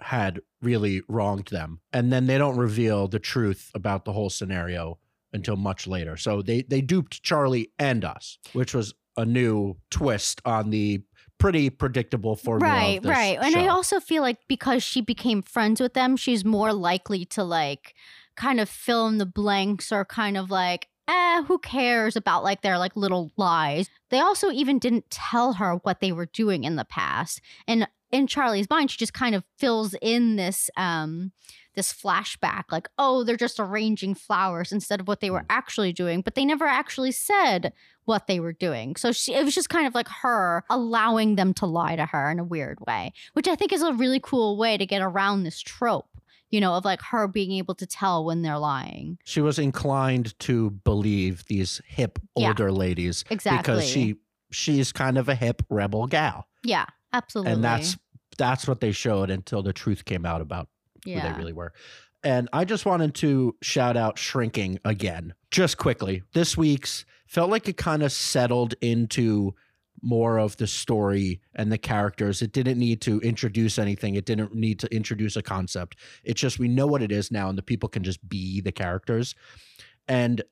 had 0.00 0.40
really 0.62 1.02
wronged 1.08 1.48
them. 1.48 1.80
And 1.92 2.12
then 2.12 2.26
they 2.26 2.38
don't 2.38 2.56
reveal 2.56 3.06
the 3.06 3.18
truth 3.18 3.70
about 3.74 4.04
the 4.04 4.12
whole 4.12 4.30
scenario 4.30 4.98
until 5.32 5.56
much 5.56 5.86
later. 5.86 6.16
So 6.16 6.42
they 6.42 6.62
they 6.62 6.80
duped 6.80 7.22
Charlie 7.22 7.72
and 7.78 8.04
us, 8.04 8.38
which 8.52 8.74
was 8.74 8.94
a 9.16 9.24
new 9.24 9.76
twist 9.90 10.40
on 10.44 10.70
the 10.70 11.02
pretty 11.44 11.68
predictable 11.68 12.36
formula. 12.36 12.72
Right, 12.72 13.04
right. 13.04 13.34
Show. 13.34 13.46
And 13.46 13.56
I 13.56 13.66
also 13.66 14.00
feel 14.00 14.22
like 14.22 14.38
because 14.48 14.82
she 14.82 15.02
became 15.02 15.42
friends 15.42 15.78
with 15.78 15.92
them, 15.92 16.16
she's 16.16 16.42
more 16.42 16.72
likely 16.72 17.26
to 17.26 17.44
like 17.44 17.94
kind 18.34 18.60
of 18.60 18.68
fill 18.68 19.06
in 19.08 19.18
the 19.18 19.26
blanks 19.26 19.92
or 19.92 20.06
kind 20.06 20.38
of 20.38 20.50
like, 20.50 20.88
eh, 21.06 21.42
who 21.42 21.58
cares 21.58 22.16
about 22.16 22.44
like 22.44 22.62
their 22.62 22.78
like 22.78 22.96
little 22.96 23.30
lies. 23.36 23.90
They 24.08 24.20
also 24.20 24.50
even 24.52 24.78
didn't 24.78 25.10
tell 25.10 25.52
her 25.54 25.74
what 25.82 26.00
they 26.00 26.12
were 26.12 26.24
doing 26.24 26.64
in 26.64 26.76
the 26.76 26.84
past. 26.86 27.42
And 27.68 27.88
in 28.10 28.26
Charlie's 28.26 28.70
mind, 28.70 28.90
she 28.90 28.96
just 28.96 29.12
kind 29.12 29.34
of 29.34 29.44
fills 29.58 29.94
in 30.00 30.36
this 30.36 30.70
um 30.78 31.32
this 31.74 31.92
flashback 31.92 32.64
like 32.70 32.88
oh 32.98 33.24
they're 33.24 33.36
just 33.36 33.60
arranging 33.60 34.14
flowers 34.14 34.72
instead 34.72 35.00
of 35.00 35.08
what 35.08 35.20
they 35.20 35.30
were 35.30 35.40
mm. 35.40 35.46
actually 35.50 35.92
doing 35.92 36.20
but 36.20 36.34
they 36.34 36.44
never 36.44 36.66
actually 36.66 37.12
said 37.12 37.72
what 38.04 38.26
they 38.26 38.40
were 38.40 38.52
doing 38.52 38.96
so 38.96 39.12
she 39.12 39.34
it 39.34 39.44
was 39.44 39.54
just 39.54 39.68
kind 39.68 39.86
of 39.86 39.94
like 39.94 40.08
her 40.08 40.64
allowing 40.70 41.36
them 41.36 41.54
to 41.54 41.66
lie 41.66 41.96
to 41.96 42.06
her 42.06 42.30
in 42.30 42.38
a 42.38 42.44
weird 42.44 42.78
way 42.86 43.12
which 43.32 43.48
i 43.48 43.54
think 43.54 43.72
is 43.72 43.82
a 43.82 43.92
really 43.92 44.20
cool 44.20 44.56
way 44.56 44.76
to 44.76 44.86
get 44.86 45.02
around 45.02 45.42
this 45.42 45.60
trope 45.60 46.06
you 46.50 46.60
know, 46.60 46.74
of 46.74 46.84
like 46.84 47.02
her 47.02 47.26
being 47.26 47.50
able 47.50 47.74
to 47.74 47.84
tell 47.84 48.24
when 48.24 48.42
they're 48.42 48.58
lying. 48.58 49.18
She 49.24 49.40
was 49.40 49.58
inclined 49.58 50.38
to 50.40 50.70
believe 50.70 51.44
these 51.46 51.80
hip 51.84 52.20
older 52.36 52.68
yeah, 52.68 52.74
ladies 52.74 53.24
exactly 53.28 53.74
because 53.74 53.88
she 53.88 54.16
she's 54.52 54.92
kind 54.92 55.18
of 55.18 55.28
a 55.28 55.34
hip 55.34 55.62
rebel 55.68 56.06
gal. 56.06 56.46
Yeah, 56.62 56.86
absolutely. 57.12 57.54
And 57.54 57.64
that's 57.64 57.96
that's 58.38 58.68
what 58.68 58.80
they 58.80 58.92
showed 58.92 59.30
until 59.30 59.62
the 59.62 59.72
truth 59.72 60.04
came 60.04 60.24
out 60.24 60.40
about 60.40 60.68
yeah. 61.04 61.20
who 61.20 61.32
they 61.32 61.38
really 61.38 61.52
were. 61.52 61.72
And 62.22 62.48
I 62.52 62.64
just 62.64 62.86
wanted 62.86 63.14
to 63.16 63.54
shout 63.60 63.96
out 63.96 64.18
Shrinking 64.18 64.78
again, 64.84 65.34
just 65.50 65.76
quickly. 65.76 66.22
This 66.32 66.56
week's 66.56 67.04
felt 67.26 67.50
like 67.50 67.68
it 67.68 67.76
kind 67.76 68.02
of 68.02 68.12
settled 68.12 68.74
into 68.80 69.54
more 70.02 70.38
of 70.38 70.56
the 70.56 70.66
story 70.66 71.40
and 71.54 71.72
the 71.72 71.78
characters. 71.78 72.42
It 72.42 72.52
didn't 72.52 72.78
need 72.78 73.00
to 73.02 73.20
introduce 73.20 73.78
anything. 73.78 74.14
It 74.14 74.26
didn't 74.26 74.54
need 74.54 74.78
to 74.80 74.94
introduce 74.94 75.36
a 75.36 75.42
concept. 75.42 75.96
It's 76.22 76.40
just 76.40 76.58
we 76.58 76.68
know 76.68 76.86
what 76.86 77.02
it 77.02 77.12
is 77.12 77.30
now, 77.30 77.48
and 77.48 77.58
the 77.58 77.62
people 77.62 77.88
can 77.88 78.02
just 78.02 78.26
be 78.28 78.60
the 78.60 78.72
characters. 78.72 79.34
And 80.08 80.42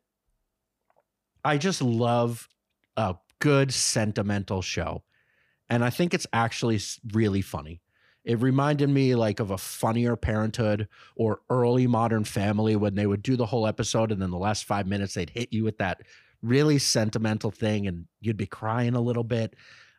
I 1.45 1.59
just 1.59 1.83
love 1.83 2.49
a 2.97 3.17
good 3.41 3.73
sentimental 3.73 4.63
show. 4.63 5.03
And 5.69 5.85
I 5.85 5.91
think 5.91 6.15
it's 6.15 6.27
actually 6.33 6.81
really 7.13 7.43
funny. 7.43 7.81
It 8.25 8.41
reminded 8.41 8.89
me 8.89 9.15
like 9.15 9.41
of 9.41 9.51
a 9.51 9.59
funnier 9.59 10.17
parenthood 10.17 10.89
or 11.17 11.41
early 11.51 11.87
modern 11.87 12.25
family 12.25 12.77
when 12.77 12.95
they 12.95 13.07
would 13.07 13.23
do 13.23 13.37
the 13.37 13.47
whole 13.47 13.67
episode 13.67 14.13
and 14.13 14.23
then 14.23 14.31
the 14.31 14.39
last 14.39 14.65
five 14.65 14.87
minutes 14.87 15.15
they'd 15.15 15.31
hit 15.31 15.53
you 15.53 15.65
with 15.65 15.79
that 15.79 16.03
really 16.41 16.79
sentimental 16.79 17.51
thing 17.51 17.87
and 17.87 18.07
you'd 18.21 18.37
be 18.37 18.47
crying 18.47 18.95
a 18.95 19.01
little 19.01 19.25
bit. 19.25 19.55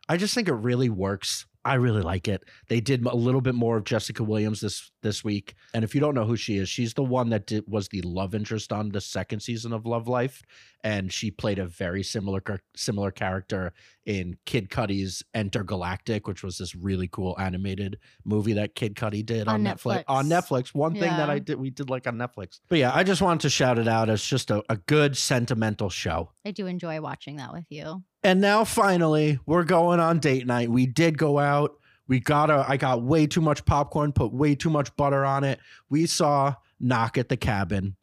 I 0.08 0.16
just 0.16 0.34
think 0.34 0.48
it 0.48 0.54
really 0.54 0.88
works 0.90 1.46
I 1.64 1.74
really 1.74 2.02
like 2.02 2.28
it. 2.28 2.44
They 2.68 2.80
did 2.80 3.04
a 3.06 3.16
little 3.16 3.40
bit 3.40 3.54
more 3.54 3.76
of 3.76 3.84
Jessica 3.84 4.22
Williams 4.22 4.60
this 4.60 4.90
this 5.02 5.24
week, 5.24 5.54
and 5.72 5.84
if 5.84 5.94
you 5.94 6.00
don't 6.00 6.14
know 6.14 6.24
who 6.24 6.36
she 6.36 6.56
is, 6.56 6.68
she's 6.68 6.94
the 6.94 7.02
one 7.02 7.30
that 7.30 7.46
did, 7.46 7.64
was 7.66 7.88
the 7.88 8.02
love 8.02 8.34
interest 8.34 8.72
on 8.72 8.90
the 8.90 9.00
second 9.00 9.40
season 9.40 9.72
of 9.72 9.86
Love 9.86 10.08
Life, 10.08 10.42
and 10.82 11.12
she 11.12 11.30
played 11.30 11.58
a 11.58 11.66
very 11.66 12.02
similar 12.02 12.42
similar 12.76 13.10
character 13.10 13.72
in 14.04 14.36
Kid 14.44 14.68
Cudi's 14.68 15.22
Entergalactic, 15.34 16.26
which 16.26 16.42
was 16.42 16.58
this 16.58 16.74
really 16.74 17.08
cool 17.08 17.34
animated 17.38 17.98
movie 18.24 18.52
that 18.54 18.74
Kid 18.74 18.94
Cudi 18.94 19.24
did 19.24 19.48
on, 19.48 19.66
on 19.66 19.74
Netflix. 19.74 20.04
Netflix. 20.04 20.04
On 20.08 20.26
Netflix, 20.26 20.74
one 20.74 20.92
thing 20.92 21.02
that 21.02 21.30
I 21.30 21.38
did 21.38 21.58
we 21.58 21.70
did 21.70 21.88
like 21.88 22.06
on 22.06 22.16
Netflix. 22.16 22.60
But 22.68 22.78
yeah, 22.78 22.92
I 22.94 23.02
just 23.04 23.22
wanted 23.22 23.40
to 23.40 23.50
shout 23.50 23.78
it 23.78 23.88
out 23.88 24.10
as 24.10 24.22
just 24.22 24.50
a, 24.50 24.62
a 24.68 24.76
good 24.76 25.16
sentimental 25.16 25.90
show. 25.90 26.30
I 26.44 26.50
do 26.50 26.66
enjoy 26.66 27.00
watching 27.00 27.36
that 27.36 27.52
with 27.52 27.66
you. 27.70 28.02
And 28.24 28.40
now 28.40 28.64
finally, 28.64 29.38
we're 29.44 29.64
going 29.64 30.00
on 30.00 30.18
date 30.18 30.46
night. 30.46 30.70
We 30.70 30.86
did 30.86 31.18
go 31.18 31.38
out. 31.38 31.78
We 32.08 32.20
got 32.20 32.48
a 32.50 32.64
I 32.66 32.78
got 32.78 33.02
way 33.02 33.26
too 33.26 33.42
much 33.42 33.64
popcorn, 33.66 34.12
put 34.12 34.32
way 34.32 34.54
too 34.54 34.70
much 34.70 34.94
butter 34.96 35.26
on 35.26 35.44
it. 35.44 35.60
We 35.90 36.06
saw 36.06 36.54
Knock 36.80 37.18
at 37.18 37.28
the 37.28 37.36
Cabin. 37.36 37.96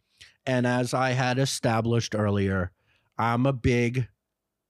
And 0.46 0.68
as 0.68 0.94
I 0.94 1.12
had 1.12 1.40
established 1.40 2.16
earlier, 2.16 2.72
I'm 3.18 3.48
a 3.48 3.54
big 3.54 4.08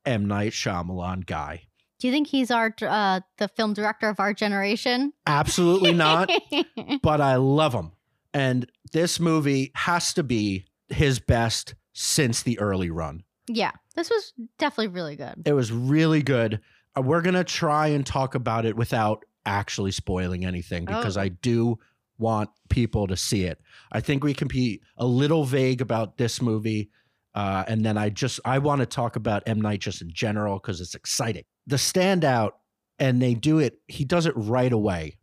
M 0.06 0.26
Night 0.26 0.54
Shyamalan 0.54 1.26
guy. 1.26 1.64
Do 2.00 2.08
you 2.08 2.14
think 2.14 2.28
he's 2.28 2.50
our 2.50 2.74
uh, 2.82 3.20
the 3.38 3.50
film 3.50 3.74
director 3.74 4.08
of 4.08 4.22
our 4.22 4.34
generation? 4.34 5.12
Absolutely 5.28 5.94
not. 5.94 6.32
but 7.04 7.20
I 7.20 7.36
love 7.36 7.74
him. 7.74 7.92
And 8.34 8.72
this 8.94 9.20
movie 9.20 9.72
has 9.76 10.14
to 10.14 10.24
be 10.24 10.66
his 10.88 11.20
best 11.20 11.76
since 11.94 12.42
the 12.42 12.58
early 12.60 12.90
run. 12.90 13.24
Yeah, 13.48 13.72
this 13.96 14.10
was 14.10 14.34
definitely 14.60 14.90
really 14.90 15.16
good. 15.16 15.44
It 15.46 15.54
was 15.54 15.72
really 15.72 16.22
good. 16.22 16.62
Uh, 16.98 17.02
we're 17.02 17.22
going 17.22 17.36
to 17.36 17.44
try 17.44 17.88
and 17.88 18.06
talk 18.06 18.36
about 18.36 18.66
it 18.66 18.76
without 18.76 19.24
actually 19.46 19.92
spoiling 19.92 20.46
anything 20.46 20.86
because 20.86 21.18
oh. 21.18 21.22
I 21.22 21.30
do 21.30 21.80
want 22.18 22.50
people 22.70 23.08
to 23.08 23.18
see 23.18 23.46
it. 23.46 23.60
I 23.92 24.00
think 24.00 24.24
we 24.24 24.34
can 24.34 24.48
be 24.48 24.82
a 24.98 25.06
little 25.06 25.44
vague 25.44 25.82
about 25.82 26.18
this 26.18 26.42
movie. 26.42 26.90
Uh, 27.34 27.64
and 27.68 27.84
then 27.86 27.98
I 27.98 28.10
just 28.10 28.40
I 28.46 28.60
want 28.60 28.80
to 28.80 28.86
talk 28.86 29.16
about 29.16 29.44
M 29.46 29.60
Night 29.62 29.80
just 29.80 30.02
in 30.02 30.12
general 30.12 30.60
because 30.60 30.82
it's 30.82 30.96
exciting. 30.96 31.44
The 31.66 31.78
standout, 31.78 32.52
and 33.00 33.22
they 33.22 33.34
do 33.34 33.60
it. 33.60 33.80
He 33.88 34.06
does 34.06 34.26
it 34.26 34.34
right 34.36 34.72
away. 34.72 35.18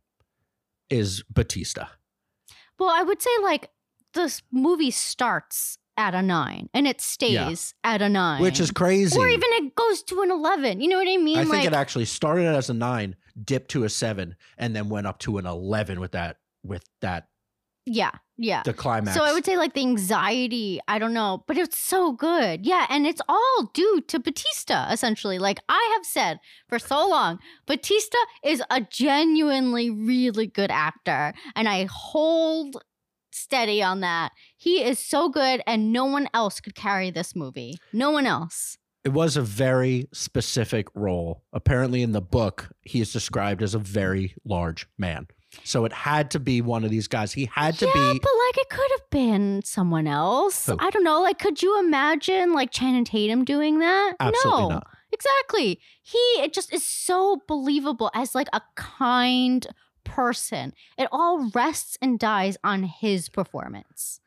Is 0.91 1.23
Bautista? 1.25 1.91
Well, 2.79 2.89
I 2.89 3.03
would 3.03 3.21
say 3.21 3.31
like 3.43 3.71
this 4.15 4.43
movie 4.51 4.91
starts 4.91 5.79
at 5.99 6.15
a 6.15 6.23
nine 6.23 6.71
and 6.73 6.87
it 6.87 7.01
stays 7.01 7.33
yeah. 7.33 7.93
at 7.93 8.01
a 8.01 8.09
nine. 8.09 8.41
Which 8.41 8.61
is 8.61 8.71
crazy. 8.71 9.19
Or 9.19 9.27
even 9.27 9.49
it 9.53 9.75
goes 9.75 10.03
to 10.05 10.23
an 10.23 10.31
11. 10.31 10.81
You 10.81 10.89
know 10.89 10.97
what 10.97 11.09
I 11.09 11.17
mean? 11.19 11.37
I 11.37 11.43
like, 11.43 11.51
think 11.51 11.65
it 11.65 11.75
actually 11.75 12.07
started 12.07 12.47
as 12.47 12.71
a 12.71 12.75
nine, 12.75 13.17
dipped 13.43 13.73
to 13.73 13.85
a 13.85 13.89
seven, 13.89 14.37
and 14.57 14.75
then 14.75 14.89
went 14.89 15.09
up 15.09 15.19
to 15.21 15.39
an 15.39 15.47
11 15.47 16.01
with 16.01 16.13
that, 16.13 16.37
with 16.63 16.85
that. 17.01 17.27
Yeah. 17.85 18.13
Yeah. 18.37 18.63
The 18.63 18.75
climax. 18.75 19.17
So 19.17 19.25
I 19.25 19.33
would 19.33 19.45
say 19.45 19.57
like 19.57 19.75
the 19.75 19.81
anxiety, 19.81 20.79
I 20.87 21.01
don't 21.01 21.15
know, 21.15 21.43
but 21.49 21.57
it's 21.57 21.79
so 21.79 22.13
good. 22.13 22.65
Yeah. 22.65 22.87
And 22.89 23.07
it's 23.07 23.23
all 23.29 23.71
due 23.75 24.01
to 24.07 24.21
Bautista, 24.21 24.87
essentially. 24.93 25.39
Like 25.39 25.59
I 25.69 25.95
have 25.97 26.07
said 26.07 26.39
for 26.69 26.79
so 26.79 27.09
long, 27.09 27.41
Bautista 27.67 28.19
is 28.45 28.63
a 28.71 28.83
genuinely 28.83 29.91
really 29.91 30.47
good 30.47 30.71
actor. 30.71 31.35
And 31.57 31.69
I 31.69 31.89
hold 31.91 32.77
steady 33.31 33.83
on 33.83 34.01
that. 34.01 34.33
He 34.57 34.83
is 34.83 34.99
so 34.99 35.29
good, 35.29 35.62
and 35.67 35.93
no 35.93 36.05
one 36.05 36.29
else 36.35 36.61
could 36.61 36.75
carry 36.75 37.11
this 37.11 37.35
movie. 37.35 37.79
No 37.93 38.11
one 38.11 38.27
else. 38.27 38.79
It 39.05 39.11
was 39.11 39.37
a 39.37 39.43
very 39.43 40.09
specific 40.12 40.88
role. 40.95 41.43
Apparently, 41.53 42.03
in 42.03 42.12
the 42.12 42.21
book, 42.21 42.71
he 42.83 43.01
is 43.01 43.12
described 43.12 43.62
as 43.62 43.75
a 43.75 43.79
very 43.79 44.35
large 44.45 44.87
man. 44.99 45.29
So 45.64 45.85
it 45.85 45.93
had 45.93 46.31
to 46.33 46.41
be 46.41 46.61
one 46.61 46.85
of 46.85 46.91
these 46.91 47.09
guys. 47.09 47.33
He 47.33 47.49
had 47.55 47.79
to 47.79 47.87
yeah, 47.87 47.93
be. 47.93 48.19
but 48.19 48.31
like 48.47 48.59
it 48.59 48.69
could 48.69 48.91
have 48.91 49.11
been 49.11 49.62
someone 49.64 50.07
else. 50.07 50.67
Who? 50.67 50.77
I 50.79 50.91
don't 50.91 51.05
know. 51.05 51.23
Like, 51.23 51.38
could 51.38 51.62
you 51.62 51.79
imagine 51.81 52.53
like 52.53 52.71
Channing 52.71 53.05
Tatum 53.05 53.45
doing 53.45 53.79
that? 53.79 54.14
Absolutely 54.21 54.62
no. 54.62 54.69
not. 54.69 54.87
Exactly. 55.11 55.81
He 56.03 56.19
it 56.43 56.53
just 56.53 56.73
is 56.73 56.85
so 56.85 57.43
believable 57.49 58.11
as 58.14 58.35
like 58.35 58.49
a 58.53 58.61
kind 58.77 59.67
person. 60.09 60.73
It 60.97 61.09
all 61.12 61.51
rests 61.51 61.99
and 62.01 62.18
dies 62.18 62.57
on 62.64 62.85
his 62.85 63.29
performance. 63.29 64.21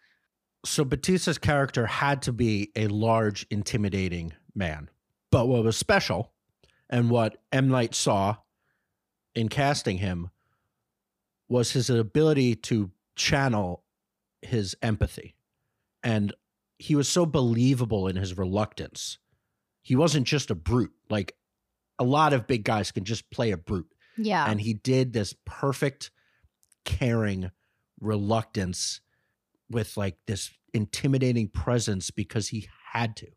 So 0.65 0.85
Bautista's 0.85 1.37
character 1.37 1.87
had 1.87 2.21
to 2.23 2.33
be 2.33 2.71
a 2.75 2.87
large, 2.87 3.47
intimidating 3.49 4.33
man. 4.53 4.89
But 5.31 5.47
what 5.47 5.63
was 5.63 5.77
special 5.77 6.31
and 6.89 7.09
what 7.09 7.37
M. 7.51 7.69
Night 7.69 7.95
saw 7.95 8.37
in 9.33 9.49
casting 9.49 9.97
him 9.97 10.29
was 11.49 11.71
his 11.71 11.89
ability 11.89 12.55
to 12.55 12.91
channel 13.15 13.83
his 14.41 14.75
empathy. 14.81 15.35
And 16.03 16.33
he 16.77 16.95
was 16.95 17.07
so 17.07 17.25
believable 17.25 18.07
in 18.07 18.15
his 18.15 18.37
reluctance. 18.37 19.17
He 19.83 19.95
wasn't 19.95 20.27
just 20.27 20.51
a 20.51 20.55
brute. 20.55 20.93
Like 21.09 21.35
a 21.99 22.03
lot 22.03 22.33
of 22.33 22.47
big 22.47 22.63
guys 22.63 22.91
can 22.91 23.03
just 23.03 23.29
play 23.29 23.51
a 23.51 23.57
brute. 23.57 23.91
Yeah. 24.21 24.45
And 24.47 24.59
he 24.61 24.73
did 24.73 25.13
this 25.13 25.33
perfect, 25.45 26.11
caring 26.85 27.51
reluctance 27.99 29.01
with 29.69 29.97
like 29.97 30.17
this 30.27 30.51
intimidating 30.73 31.47
presence 31.47 32.11
because 32.11 32.49
he 32.49 32.67
had 32.91 33.15
to. 33.17 33.27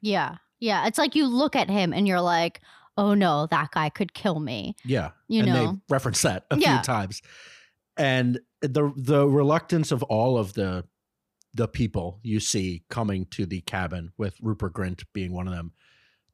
Yeah. 0.00 0.36
Yeah. 0.60 0.86
It's 0.86 0.98
like 0.98 1.14
you 1.14 1.26
look 1.26 1.56
at 1.56 1.68
him 1.68 1.92
and 1.92 2.06
you're 2.06 2.20
like, 2.20 2.60
oh 2.96 3.14
no, 3.14 3.46
that 3.50 3.70
guy 3.72 3.88
could 3.88 4.14
kill 4.14 4.40
me. 4.40 4.74
Yeah. 4.84 5.10
You 5.28 5.42
and 5.42 5.52
know, 5.52 5.72
they 5.72 5.78
reference 5.88 6.22
that 6.22 6.44
a 6.50 6.58
yeah. 6.58 6.76
few 6.78 6.84
times. 6.84 7.22
And 7.96 8.40
the 8.60 8.92
the 8.96 9.26
reluctance 9.26 9.92
of 9.92 10.02
all 10.04 10.38
of 10.38 10.54
the 10.54 10.84
the 11.54 11.68
people 11.68 12.20
you 12.22 12.38
see 12.38 12.82
coming 12.90 13.24
to 13.26 13.46
the 13.46 13.62
cabin 13.62 14.12
with 14.18 14.36
Rupert 14.42 14.74
Grint 14.74 15.04
being 15.14 15.32
one 15.32 15.48
of 15.48 15.54
them, 15.54 15.72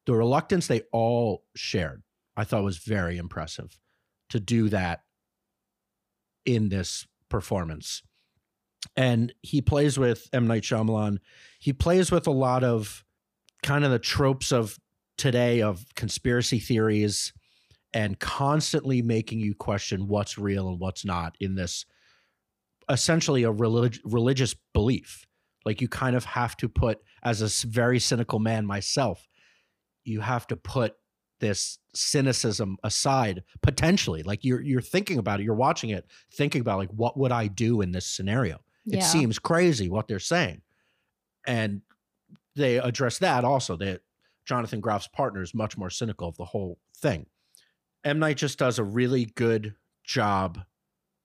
the 0.07 0.15
reluctance 0.15 0.67
they 0.67 0.83
all 0.93 1.45
shared 1.55 2.03
I 2.37 2.45
thought 2.45 2.65
was 2.65 2.79
very 2.79 3.19
impressive 3.19 3.79
to 4.33 4.41
do 4.41 4.69
that 4.71 5.01
in 6.45 6.69
this 6.69 7.07
performance. 7.29 8.03
And 8.97 9.33
he 9.43 9.63
plays 9.63 9.99
with 9.99 10.29
M. 10.33 10.47
Night 10.47 10.63
Shyamalan. 10.63 11.19
He 11.61 11.73
plays 11.73 12.11
with 12.11 12.27
a 12.27 12.33
lot 12.33 12.65
of 12.65 13.05
kind 13.63 13.85
of 13.85 13.91
the 13.91 13.99
tropes 13.99 14.51
of 14.51 14.79
today 15.17 15.63
of 15.63 15.85
conspiracy 15.95 16.59
theories 16.59 17.33
and 17.95 18.19
constantly 18.19 19.03
making 19.03 19.39
you 19.39 19.55
question 19.55 20.09
what's 20.09 20.39
real 20.39 20.69
and 20.69 20.81
what's 20.81 21.05
not 21.05 21.37
in 21.39 21.55
this 21.55 21.85
essentially 22.89 23.45
a 23.45 23.53
relig- 23.53 24.01
religious 24.05 24.55
belief. 24.73 25.27
Like 25.65 25.81
you 25.81 25.89
kind 25.89 26.17
of 26.17 26.25
have 26.25 26.57
to 26.57 26.69
put, 26.69 26.99
as 27.23 27.41
a 27.41 27.67
very 27.67 28.01
cynical 28.01 28.41
man 28.41 28.67
myself, 28.67 29.29
you 30.05 30.21
have 30.21 30.47
to 30.49 30.57
put 30.57 30.95
this 31.43 31.81
cynicism 31.93 32.79
aside 32.85 33.43
potentially 33.63 34.23
like 34.23 34.45
you're 34.45 34.63
you're 34.63 34.81
thinking 34.81 35.19
about 35.19 35.41
it 35.41 35.43
you're 35.43 35.55
watching 35.55 35.91
it 35.91 36.07
thinking 36.33 36.61
about 36.61 36.79
like 36.79 36.89
what 36.91 37.19
would 37.19 37.33
i 37.33 37.49
do 37.49 37.83
in 37.83 37.91
this 37.93 38.07
scenario? 38.07 38.61
Yeah. 38.85 38.99
it 38.99 39.03
seems 39.03 39.39
crazy 39.39 39.89
what 39.89 40.09
they're 40.09 40.19
saying. 40.19 40.63
And 41.47 41.83
they 42.57 42.79
address 42.79 43.19
that 43.19 43.45
also 43.45 43.77
that 43.77 44.03
jonathan 44.47 44.81
groff's 44.81 45.09
partner 45.09 45.43
is 45.43 45.53
much 45.53 45.77
more 45.77 45.91
cynical 45.91 46.29
of 46.29 46.37
the 46.37 46.45
whole 46.45 46.79
thing. 46.97 47.27
M. 48.05 48.21
Night 48.21 48.37
just 48.37 48.59
does 48.59 48.79
a 48.79 48.85
really 48.85 49.27
good 49.35 49.75
job 50.05 50.61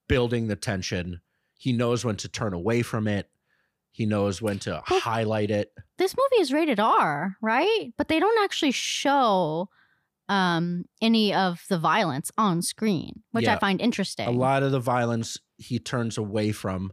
building 0.08 0.48
the 0.48 0.56
tension. 0.56 1.20
He 1.56 1.72
knows 1.72 2.04
when 2.04 2.16
to 2.16 2.28
turn 2.28 2.54
away 2.54 2.82
from 2.82 3.06
it. 3.06 3.28
He 3.92 4.04
knows 4.04 4.42
when 4.42 4.58
to 4.60 4.82
well, 4.90 5.00
highlight 5.00 5.50
it. 5.50 5.72
This 5.96 6.14
movie 6.16 6.42
is 6.42 6.52
rated 6.52 6.80
r 6.80 7.36
right? 7.40 7.92
But 7.96 8.08
they 8.08 8.18
don't 8.20 8.44
actually 8.44 8.72
show 8.72 9.68
um, 10.28 10.84
any 11.00 11.32
of 11.32 11.64
the 11.68 11.78
violence 11.78 12.30
on 12.36 12.62
screen, 12.62 13.22
which 13.32 13.44
yeah. 13.44 13.54
I 13.54 13.58
find 13.58 13.80
interesting. 13.80 14.26
A 14.26 14.30
lot 14.30 14.62
of 14.62 14.72
the 14.72 14.80
violence 14.80 15.38
he 15.56 15.78
turns 15.78 16.18
away 16.18 16.52
from 16.52 16.92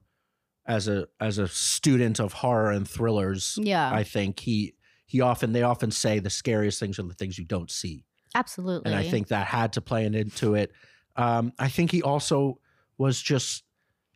as 0.66 0.88
a 0.88 1.08
as 1.20 1.38
a 1.38 1.48
student 1.48 2.20
of 2.20 2.34
horror 2.34 2.72
and 2.72 2.88
thrillers. 2.88 3.60
Yeah, 3.62 3.92
I 3.92 4.04
think 4.04 4.40
he 4.40 4.76
he 5.06 5.22
often 5.22 5.54
they 5.54 5.64
often 5.64 5.92
say 5.92 6.20
the 6.20 6.30
scariest 6.30 6.80
things 6.80 6.98
are 7.00 7.04
the 7.04 7.14
things 7.14 7.38
you 7.38 7.46
don't 7.46 7.70
see. 7.70 8.06
Absolutely, 8.34 8.92
and 8.92 9.00
I 9.00 9.10
think 9.10 9.28
that 9.28 9.48
had 9.48 9.74
to 9.74 9.82
play 9.82 10.06
into 10.06 10.56
it. 10.56 10.72
Um, 11.16 11.54
I 11.60 11.70
think 11.70 11.92
he 11.92 12.02
also 12.02 12.60
was 12.98 13.22
just 13.22 13.64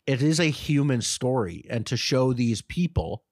it 0.07 0.21
is 0.21 0.39
a 0.39 0.49
human 0.49 1.01
story, 1.01 1.65
and 1.69 1.85
to 1.87 1.97
show 1.97 2.33
these 2.33 2.61
people 2.61 3.23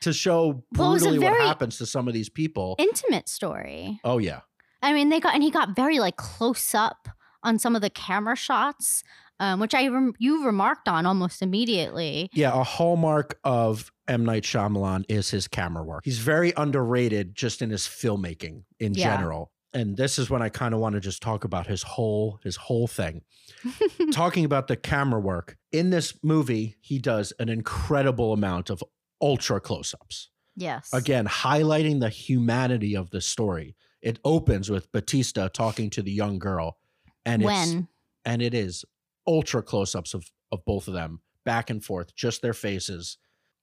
to 0.00 0.12
show 0.12 0.62
brutally 0.72 1.18
well, 1.18 1.32
what 1.32 1.40
happens 1.40 1.78
to 1.78 1.86
some 1.86 2.08
of 2.08 2.12
these 2.12 2.28
people 2.28 2.76
intimate 2.78 3.26
story 3.26 3.98
oh 4.04 4.18
yeah 4.18 4.40
I 4.86 4.92
mean, 4.92 5.08
they 5.08 5.18
got 5.18 5.34
and 5.34 5.42
he 5.42 5.50
got 5.50 5.74
very 5.74 5.98
like 5.98 6.16
close 6.16 6.72
up 6.72 7.08
on 7.42 7.58
some 7.58 7.74
of 7.74 7.82
the 7.82 7.90
camera 7.90 8.36
shots, 8.36 9.02
um, 9.40 9.58
which 9.58 9.74
I 9.74 9.88
rem- 9.88 10.14
you 10.18 10.46
remarked 10.46 10.86
on 10.88 11.06
almost 11.06 11.42
immediately. 11.42 12.30
Yeah, 12.32 12.58
a 12.58 12.62
hallmark 12.62 13.36
of 13.42 13.90
M 14.06 14.24
Night 14.24 14.44
Shyamalan 14.44 15.04
is 15.08 15.28
his 15.30 15.48
camera 15.48 15.82
work. 15.82 16.02
He's 16.04 16.20
very 16.20 16.52
underrated 16.56 17.34
just 17.34 17.62
in 17.62 17.70
his 17.70 17.82
filmmaking 17.82 18.62
in 18.78 18.94
yeah. 18.94 19.16
general. 19.16 19.50
and 19.74 19.96
this 19.96 20.20
is 20.20 20.30
when 20.30 20.40
I 20.40 20.50
kind 20.50 20.72
of 20.72 20.78
want 20.78 20.94
to 20.94 21.00
just 21.00 21.20
talk 21.20 21.42
about 21.42 21.66
his 21.66 21.82
whole 21.82 22.38
his 22.44 22.54
whole 22.54 22.86
thing. 22.86 23.22
Talking 24.12 24.44
about 24.44 24.68
the 24.68 24.76
camera 24.76 25.18
work 25.18 25.56
in 25.72 25.90
this 25.90 26.14
movie, 26.22 26.76
he 26.80 27.00
does 27.00 27.32
an 27.40 27.48
incredible 27.48 28.32
amount 28.32 28.70
of 28.70 28.84
ultra 29.20 29.60
close-ups. 29.60 30.30
yes. 30.54 30.90
Again, 30.92 31.26
highlighting 31.26 31.98
the 31.98 32.08
humanity 32.08 32.94
of 32.94 33.10
the 33.10 33.20
story. 33.20 33.74
It 34.02 34.18
opens 34.24 34.70
with 34.70 34.90
Bautista 34.92 35.50
talking 35.52 35.90
to 35.90 36.02
the 36.02 36.12
young 36.12 36.38
girl, 36.38 36.78
and 37.24 37.42
it's 37.42 37.76
and 38.24 38.42
it 38.42 38.54
is 38.54 38.84
ultra 39.26 39.62
close-ups 39.62 40.14
of 40.14 40.30
of 40.52 40.64
both 40.64 40.88
of 40.88 40.94
them 40.94 41.20
back 41.44 41.70
and 41.70 41.84
forth, 41.84 42.14
just 42.14 42.42
their 42.42 42.54
faces. 42.54 43.18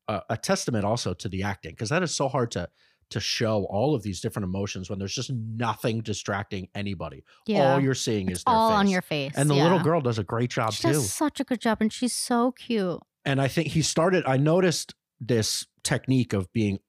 Uh, 0.10 0.20
a 0.30 0.36
testament 0.36 0.84
also 0.84 1.14
to 1.14 1.30
the 1.30 1.44
acting 1.44 1.72
because 1.72 1.88
that 1.90 2.04
is 2.04 2.14
so 2.14 2.28
hard 2.28 2.52
to 2.52 2.68
to 3.10 3.20
show 3.20 3.66
all 3.70 3.96
of 3.96 4.02
these 4.02 4.20
different 4.20 4.44
emotions 4.44 4.90
when 4.90 4.98
there's 5.00 5.14
just 5.14 5.32
nothing 5.32 6.02
distracting 6.02 6.68
anybody. 6.74 7.24
Yeah. 7.46 7.74
All 7.74 7.80
you're 7.80 7.94
seeing 7.94 8.30
is 8.30 8.40
it's 8.40 8.44
their 8.44 8.56
all 8.56 8.72
on 8.72 8.88
your 8.88 9.02
face. 9.02 9.34
And 9.36 9.50
the 9.50 9.54
little 9.54 9.80
girl 9.80 10.02
does 10.02 10.18
a 10.20 10.24
great 10.24 10.50
job 10.50 10.74
She 10.74 10.84
too. 10.84 10.94
does 10.94 11.14
such 11.14 11.40
a 11.40 11.44
good 11.44 11.62
job, 11.62 11.78
and 11.80 11.94
she's 11.94 12.14
so 12.14 12.52
cute. 12.52 13.00
And 13.24 13.40
I 13.40 13.48
think 13.48 13.70
he 13.70 13.82
started, 13.82 14.24
I 14.26 14.38
noticed 14.38 14.96
this 15.22 15.68
technique 15.84 16.34
of 16.34 16.52
being 16.54 16.80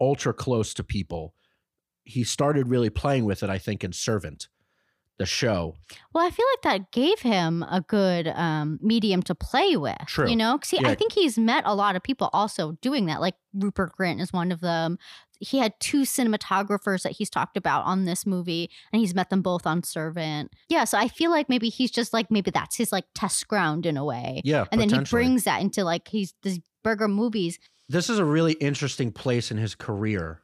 ultra 0.00 0.34
close 0.34 0.74
to 0.74 0.84
people. 0.84 1.34
He 2.08 2.24
started 2.24 2.68
really 2.68 2.90
playing 2.90 3.24
with 3.26 3.42
it, 3.42 3.50
I 3.50 3.58
think, 3.58 3.84
in 3.84 3.92
Servant, 3.92 4.48
the 5.18 5.26
show. 5.26 5.76
Well, 6.14 6.26
I 6.26 6.30
feel 6.30 6.46
like 6.54 6.62
that 6.62 6.90
gave 6.92 7.20
him 7.20 7.62
a 7.70 7.80
good 7.82 8.28
um, 8.28 8.78
medium 8.80 9.22
to 9.24 9.34
play 9.34 9.76
with. 9.76 9.96
True. 10.06 10.28
You 10.30 10.36
know, 10.36 10.56
'Cause 10.58 10.70
he- 10.70 10.80
Yeah. 10.80 10.88
I 10.88 10.94
think 10.94 11.12
he's 11.12 11.36
met 11.36 11.64
a 11.66 11.74
lot 11.74 11.96
of 11.96 12.02
people 12.02 12.30
also 12.32 12.72
doing 12.80 13.06
that. 13.06 13.20
Like 13.20 13.34
Rupert 13.52 13.92
Grint 13.98 14.20
is 14.20 14.32
one 14.32 14.50
of 14.52 14.60
them. 14.60 14.96
He 15.40 15.58
had 15.58 15.74
two 15.80 16.02
cinematographers 16.02 17.02
that 17.02 17.12
he's 17.12 17.30
talked 17.30 17.56
about 17.56 17.84
on 17.84 18.06
this 18.06 18.24
movie, 18.26 18.70
and 18.92 19.00
he's 19.00 19.14
met 19.14 19.30
them 19.30 19.42
both 19.42 19.66
on 19.66 19.82
Servant. 19.82 20.52
Yeah, 20.68 20.84
so 20.84 20.98
I 20.98 21.08
feel 21.08 21.30
like 21.30 21.48
maybe 21.48 21.68
he's 21.68 21.90
just 21.90 22.12
like 22.12 22.30
maybe 22.30 22.50
that's 22.50 22.76
his 22.76 22.90
like 22.90 23.04
test 23.14 23.46
ground 23.48 23.86
in 23.86 23.96
a 23.96 24.04
way, 24.04 24.40
Yeah. 24.44 24.64
and 24.72 24.80
then 24.80 24.88
he 24.88 24.98
brings 25.00 25.44
that 25.44 25.60
into 25.60 25.84
like 25.84 26.08
he's 26.08 26.34
these 26.42 26.58
burger 26.82 27.06
movies. 27.08 27.58
this 27.90 28.08
is 28.10 28.18
a 28.18 28.24
really 28.24 28.52
interesting 28.54 29.10
place 29.12 29.50
in 29.50 29.56
his 29.58 29.74
career 29.74 30.42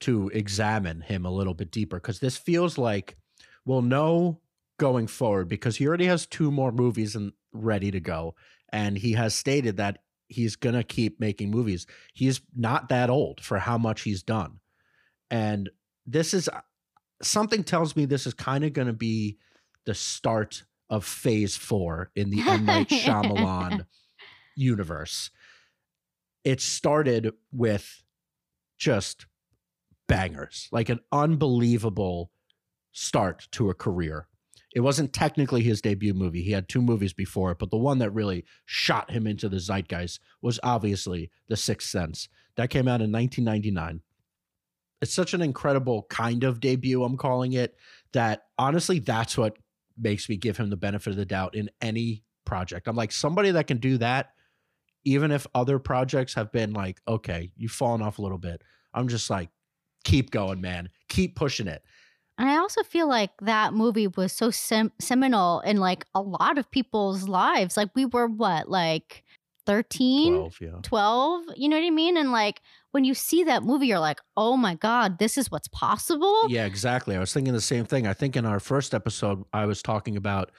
to 0.00 0.28
examine 0.34 1.00
him 1.00 1.24
a 1.24 1.30
little 1.30 1.54
bit 1.54 1.70
deeper 1.70 1.96
because 1.96 2.20
this 2.20 2.36
feels 2.36 2.76
like 2.78 3.16
we'll 3.64 3.82
know 3.82 4.40
going 4.78 5.06
forward 5.06 5.48
because 5.48 5.76
he 5.76 5.86
already 5.86 6.06
has 6.06 6.26
two 6.26 6.50
more 6.50 6.70
movies 6.70 7.16
and 7.16 7.32
ready 7.52 7.90
to 7.90 8.00
go 8.00 8.34
and 8.70 8.98
he 8.98 9.12
has 9.12 9.34
stated 9.34 9.78
that 9.78 9.98
he's 10.28 10.56
going 10.56 10.74
to 10.74 10.82
keep 10.82 11.20
making 11.20 11.50
movies. 11.50 11.86
He's 12.12 12.40
not 12.54 12.88
that 12.88 13.10
old 13.10 13.40
for 13.40 13.58
how 13.58 13.78
much 13.78 14.02
he's 14.02 14.22
done. 14.22 14.60
And 15.30 15.70
this 16.06 16.34
is 16.34 16.48
uh, 16.48 16.60
something 17.22 17.64
tells 17.64 17.96
me 17.96 18.04
this 18.04 18.26
is 18.26 18.34
kind 18.34 18.64
of 18.64 18.72
going 18.72 18.88
to 18.88 18.92
be 18.92 19.38
the 19.84 19.94
start 19.94 20.64
of 20.90 21.04
phase 21.04 21.56
4 21.56 22.10
in 22.16 22.30
the 22.30 22.42
M. 22.42 22.64
Night 22.64 22.88
Shyamalan 22.88 23.86
universe. 24.56 25.30
It 26.44 26.60
started 26.60 27.32
with 27.52 28.04
just 28.78 29.26
bangers, 30.08 30.68
like 30.72 30.88
an 30.88 31.00
unbelievable 31.12 32.30
start 32.92 33.48
to 33.52 33.70
a 33.70 33.74
career. 33.74 34.28
It 34.74 34.80
wasn't 34.80 35.12
technically 35.12 35.62
his 35.62 35.80
debut 35.80 36.12
movie. 36.12 36.42
He 36.42 36.52
had 36.52 36.68
two 36.68 36.82
movies 36.82 37.12
before 37.12 37.52
it, 37.52 37.58
but 37.58 37.70
the 37.70 37.76
one 37.76 37.98
that 37.98 38.10
really 38.10 38.44
shot 38.66 39.10
him 39.10 39.26
into 39.26 39.48
the 39.48 39.58
zeitgeist 39.58 40.20
was 40.42 40.60
obviously 40.62 41.30
The 41.48 41.56
Sixth 41.56 41.88
Sense. 41.88 42.28
That 42.56 42.70
came 42.70 42.88
out 42.88 43.00
in 43.00 43.10
1999. 43.10 44.02
It's 45.00 45.14
such 45.14 45.34
an 45.34 45.42
incredible 45.42 46.06
kind 46.08 46.44
of 46.44 46.60
debut, 46.60 47.02
I'm 47.02 47.16
calling 47.16 47.54
it, 47.54 47.76
that 48.12 48.44
honestly, 48.58 48.98
that's 48.98 49.36
what 49.36 49.58
makes 49.98 50.28
me 50.28 50.36
give 50.36 50.56
him 50.56 50.70
the 50.70 50.76
benefit 50.76 51.10
of 51.10 51.16
the 51.16 51.24
doubt 51.24 51.54
in 51.54 51.70
any 51.80 52.22
project. 52.44 52.86
I'm 52.86 52.96
like, 52.96 53.12
somebody 53.12 53.50
that 53.52 53.66
can 53.66 53.78
do 53.78 53.98
that 53.98 54.30
even 55.06 55.30
if 55.30 55.46
other 55.54 55.78
projects 55.78 56.34
have 56.34 56.50
been 56.50 56.72
like, 56.72 57.00
okay, 57.06 57.52
you've 57.56 57.70
fallen 57.70 58.02
off 58.02 58.18
a 58.18 58.22
little 58.22 58.38
bit, 58.38 58.60
I'm 58.92 59.06
just 59.06 59.30
like, 59.30 59.50
keep 60.06 60.30
going, 60.30 60.60
man. 60.60 60.88
Keep 61.08 61.34
pushing 61.34 61.66
it. 61.66 61.82
And 62.38 62.48
I 62.48 62.58
also 62.58 62.82
feel 62.82 63.08
like 63.08 63.30
that 63.42 63.74
movie 63.74 64.06
was 64.06 64.32
so 64.32 64.50
sem- 64.50 64.92
seminal 65.00 65.60
in 65.60 65.78
like 65.78 66.04
a 66.14 66.20
lot 66.20 66.58
of 66.58 66.70
people's 66.70 67.28
lives. 67.28 67.76
Like 67.76 67.90
we 67.94 68.04
were 68.06 68.28
what, 68.28 68.68
like 68.68 69.24
13, 69.66 70.34
12. 70.34 70.82
12, 70.82 71.44
you 71.56 71.68
know 71.68 71.76
what 71.76 71.84
I 71.84 71.90
mean? 71.90 72.16
And 72.16 72.30
like 72.30 72.60
when 72.92 73.04
you 73.04 73.14
see 73.14 73.42
that 73.44 73.64
movie, 73.64 73.88
you're 73.88 73.98
like, 73.98 74.20
oh 74.36 74.56
my 74.56 74.74
God, 74.74 75.18
this 75.18 75.36
is 75.36 75.50
what's 75.50 75.68
possible. 75.68 76.48
Yeah, 76.48 76.66
exactly. 76.66 77.16
I 77.16 77.20
was 77.20 77.32
thinking 77.32 77.52
the 77.52 77.60
same 77.60 77.84
thing. 77.84 78.06
I 78.06 78.12
think 78.12 78.36
in 78.36 78.46
our 78.46 78.60
first 78.60 78.94
episode, 78.94 79.42
I 79.52 79.66
was 79.66 79.82
talking 79.82 80.16
about 80.16 80.52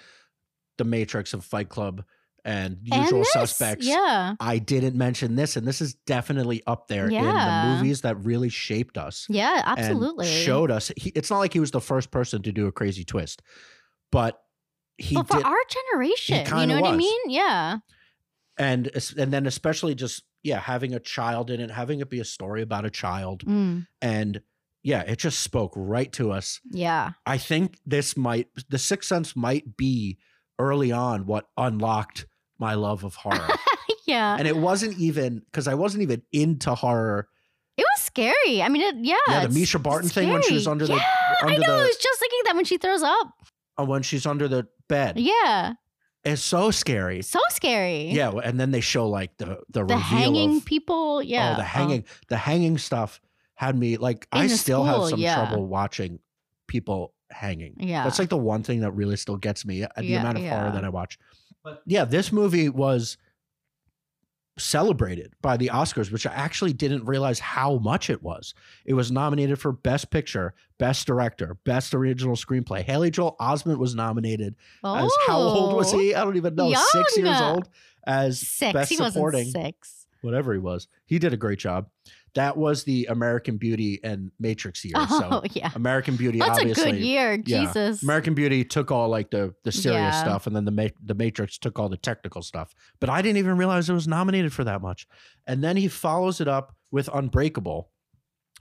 the 0.77 0.83
Matrix 0.83 1.33
and 1.33 1.43
Fight 1.43 1.69
Club 1.69 2.03
and 2.47 2.77
And 2.91 3.03
Usual 3.03 3.19
this, 3.19 3.33
Suspects. 3.33 3.85
Yeah. 3.85 4.35
I 4.39 4.57
didn't 4.57 4.95
mention 4.95 5.35
this, 5.35 5.55
and 5.57 5.67
this 5.67 5.81
is 5.81 5.93
definitely 6.05 6.63
up 6.65 6.87
there 6.87 7.07
in 7.07 7.13
the 7.23 7.75
movies 7.75 8.01
that 8.01 8.17
really 8.23 8.49
shaped 8.49 8.97
us. 8.97 9.27
Yeah, 9.29 9.61
and 9.65 9.79
absolutely. 9.79 10.25
showed 10.27 10.71
us. 10.71 10.91
He, 10.97 11.11
it's 11.13 11.29
not 11.29 11.39
like 11.39 11.53
he 11.53 11.59
was 11.59 11.71
the 11.71 11.81
first 11.81 12.09
person 12.09 12.41
to 12.43 12.51
do 12.51 12.65
a 12.67 12.71
crazy 12.71 13.03
twist, 13.03 13.41
but 14.11 14.39
he 14.97 15.15
but 15.15 15.27
for 15.27 15.37
did. 15.37 15.45
our 15.45 15.57
generation, 15.93 16.45
you 16.59 16.65
know 16.67 16.79
what 16.81 16.93
I 16.93 16.97
mean? 16.97 17.19
Yeah. 17.27 17.77
and 18.57 18.89
and 19.17 19.31
then 19.31 19.45
especially 19.45 19.93
just 19.93 20.23
yeah 20.43 20.59
having 20.59 20.93
a 20.95 20.99
child 20.99 21.51
in 21.51 21.59
it 21.59 21.69
having 21.69 21.99
it 21.99 22.09
be 22.09 22.19
a 22.19 22.25
story 22.25 22.61
about 22.61 22.85
a 22.85 22.89
child 22.89 23.43
Mm, 23.45 23.85
and 24.01 24.41
yeah 24.83 25.01
it 25.01 25.19
just 25.19 25.39
spoke 25.41 25.73
right 25.75 26.11
to 26.13 26.31
us 26.31 26.59
yeah. 26.71 27.11
i 27.25 27.37
think 27.37 27.77
this 27.85 28.15
might 28.17 28.47
the 28.69 28.77
sixth 28.79 29.09
sense 29.09 29.35
might 29.35 29.75
be 29.77 30.17
early 30.59 30.91
on 30.91 31.25
what 31.25 31.47
unlocked 31.57 32.25
my 32.59 32.73
love 32.75 33.03
of 33.03 33.15
horror 33.15 33.47
yeah. 34.05 34.35
and 34.37 34.47
it 34.47 34.55
wasn't 34.57 34.97
even 34.99 35.39
because 35.45 35.67
i 35.67 35.73
wasn't 35.73 36.01
even 36.01 36.21
into 36.31 36.73
horror 36.75 37.27
It 37.77 37.85
was 37.93 38.01
scary. 38.01 38.61
I 38.63 38.69
mean, 38.69 38.81
it, 38.81 38.95
yeah. 39.05 39.15
yeah 39.27 39.45
the 39.45 39.53
mischa 39.59 39.81
barton 39.81 40.09
thing 40.09 40.29
when 40.29 40.41
she 40.41 40.55
was 40.55 40.67
under 40.67 40.87
the 40.87 40.95
yeah, 40.95 41.33
under 41.43 41.53
I 41.53 41.57
know. 41.57 41.73
I 41.75 41.81
was 41.83 41.97
just 41.97 42.19
thinking 42.19 42.39
that 42.45 42.55
when 42.55 42.65
she 42.65 42.77
throws 42.77 43.03
up. 43.03 43.27
uh, 43.79 43.85
when 43.85 44.01
she's 44.01 44.25
under 44.25 44.47
the 44.47 44.67
bed 44.89 45.19
Yeah. 45.19 45.73
it's 46.23 46.41
so 46.41 46.71
scary 46.71 47.21
So 47.21 47.39
scary. 47.49 48.09
yeah 48.09 48.31
and 48.43 48.59
then 48.59 48.71
they 48.71 48.81
show 48.81 49.07
like 49.07 49.37
the 49.37 49.59
the, 49.69 49.85
The 49.85 49.97
hanging 49.97 50.57
of 50.57 50.65
people. 50.65 51.21
Yeah. 51.21 51.53
Oh, 51.53 51.57
the 51.57 51.63
hanging, 51.63 52.05
the 52.29 52.37
hanging 52.37 52.77
stuff 52.79 53.21
had 53.53 53.77
me 53.77 53.97
like 53.97 54.27
I 54.31 54.43
In 54.43 54.49
the 54.49 54.57
still 54.57 54.83
have 54.83 55.09
some 55.09 55.19
yeah. 55.19 55.35
trouble 55.35 55.67
watching 55.67 56.19
people 56.67 57.13
hanging. 57.29 57.75
Yeah. 57.79 58.03
That's 58.03 58.17
like 58.19 58.29
the 58.29 58.37
one 58.37 58.63
thing 58.63 58.79
that 58.81 58.91
really 58.91 59.17
still 59.17 59.37
gets 59.37 59.65
me 59.65 59.83
uh, 59.83 59.87
the 59.97 60.05
Yeah, 60.05 60.21
amount 60.21 60.37
of 60.39 60.45
horror 60.45 60.71
that 60.71 60.83
I 60.85 60.89
watch. 60.89 61.19
But 61.67 61.81
yeah, 61.85 62.05
this 62.05 62.31
movie 62.31 62.69
was 62.69 63.17
celebrated 64.57 65.33
by 65.41 65.57
the 65.57 65.67
Oscars, 65.73 66.11
which 66.11 66.25
I 66.25 66.33
actually 66.33 66.73
didn't 66.73 67.05
realize 67.05 67.39
how 67.39 67.77
much 67.77 68.09
it 68.09 68.23
was. 68.23 68.53
It 68.85 68.93
was 68.95 69.11
nominated 69.11 69.59
for 69.59 69.71
Best 69.71 70.09
Picture, 70.09 70.53
Best 70.79 71.05
Director, 71.05 71.57
Best 71.63 71.93
Original 71.93 72.35
Screenplay. 72.35 72.81
Haley 72.83 73.11
Joel 73.11 73.35
Osment 73.39 73.77
was 73.77 73.93
nominated 73.95 74.55
as 74.83 75.11
how 75.27 75.37
old 75.39 75.75
was 75.75 75.93
Oh, 75.93 75.99
he? 75.99 76.15
I 76.15 76.23
don't 76.23 76.37
even 76.37 76.55
know. 76.55 76.73
Six 76.73 77.17
years 77.17 77.39
old 77.41 77.69
as 78.05 78.39
Six. 78.39 78.73
Best 78.73 78.89
he 78.89 78.95
Supporting 78.95 79.51
six. 79.51 80.07
whatever 80.21 80.53
he 80.53 80.59
was. 80.59 80.87
He 81.05 81.19
did 81.19 81.33
a 81.33 81.37
great 81.37 81.59
job. 81.59 81.89
That 82.37 82.55
was 82.55 82.83
the 82.83 83.07
American 83.09 83.57
Beauty 83.57 83.99
and 84.03 84.31
Matrix 84.39 84.85
year. 84.85 84.93
Oh 84.95 85.19
so 85.19 85.43
yeah. 85.53 85.71
American 85.75 86.15
Beauty, 86.15 86.37
That's 86.39 86.59
a 86.59 86.65
good 86.73 86.95
year. 86.97 87.41
yeah. 87.45 87.65
Jesus. 87.65 88.03
American 88.03 88.33
Beauty 88.35 88.63
took 88.63 88.91
all 88.91 89.09
like 89.09 89.31
the 89.31 89.53
the 89.63 89.71
serious 89.71 90.13
Yeah. 90.15 90.21
stuff, 90.21 90.47
and 90.47 90.55
then 90.55 90.63
the 90.65 90.71
Ma- 90.71 90.95
the 91.03 91.15
Matrix 91.15 91.57
took 91.57 91.79
all 91.79 91.89
the 91.89 91.97
technical 91.97 92.41
stuff. 92.41 92.73
But 92.99 93.09
I 93.09 93.21
didn't 93.21 93.37
even 93.37 93.57
realize 93.57 93.89
it 93.89 93.93
was 93.93 94.07
nominated 94.07 94.53
for 94.53 94.63
that 94.63 94.81
much. 94.81 95.07
And 95.47 95.63
then 95.63 95.77
he 95.77 95.87
follows 95.87 96.39
it 96.39 96.47
up 96.47 96.75
with 96.91 97.09
Unbreakable 97.13 97.89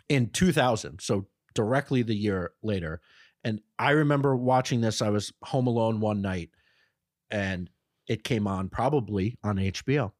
in 0.08 0.30
2000, 0.30 1.00
so 1.00 1.26
directly 1.54 2.02
the 2.02 2.16
year 2.16 2.52
later. 2.62 3.00
And 3.44 3.60
I 3.78 3.90
remember 3.90 4.34
watching 4.34 4.80
this. 4.80 5.00
I 5.02 5.10
was 5.10 5.32
home 5.42 5.66
alone 5.66 6.00
one 6.00 6.22
night, 6.22 6.50
and 7.30 7.68
it 8.08 8.24
came 8.24 8.46
on 8.46 8.68
probably 8.68 9.36
on 9.44 9.56
HBO, 9.56 10.12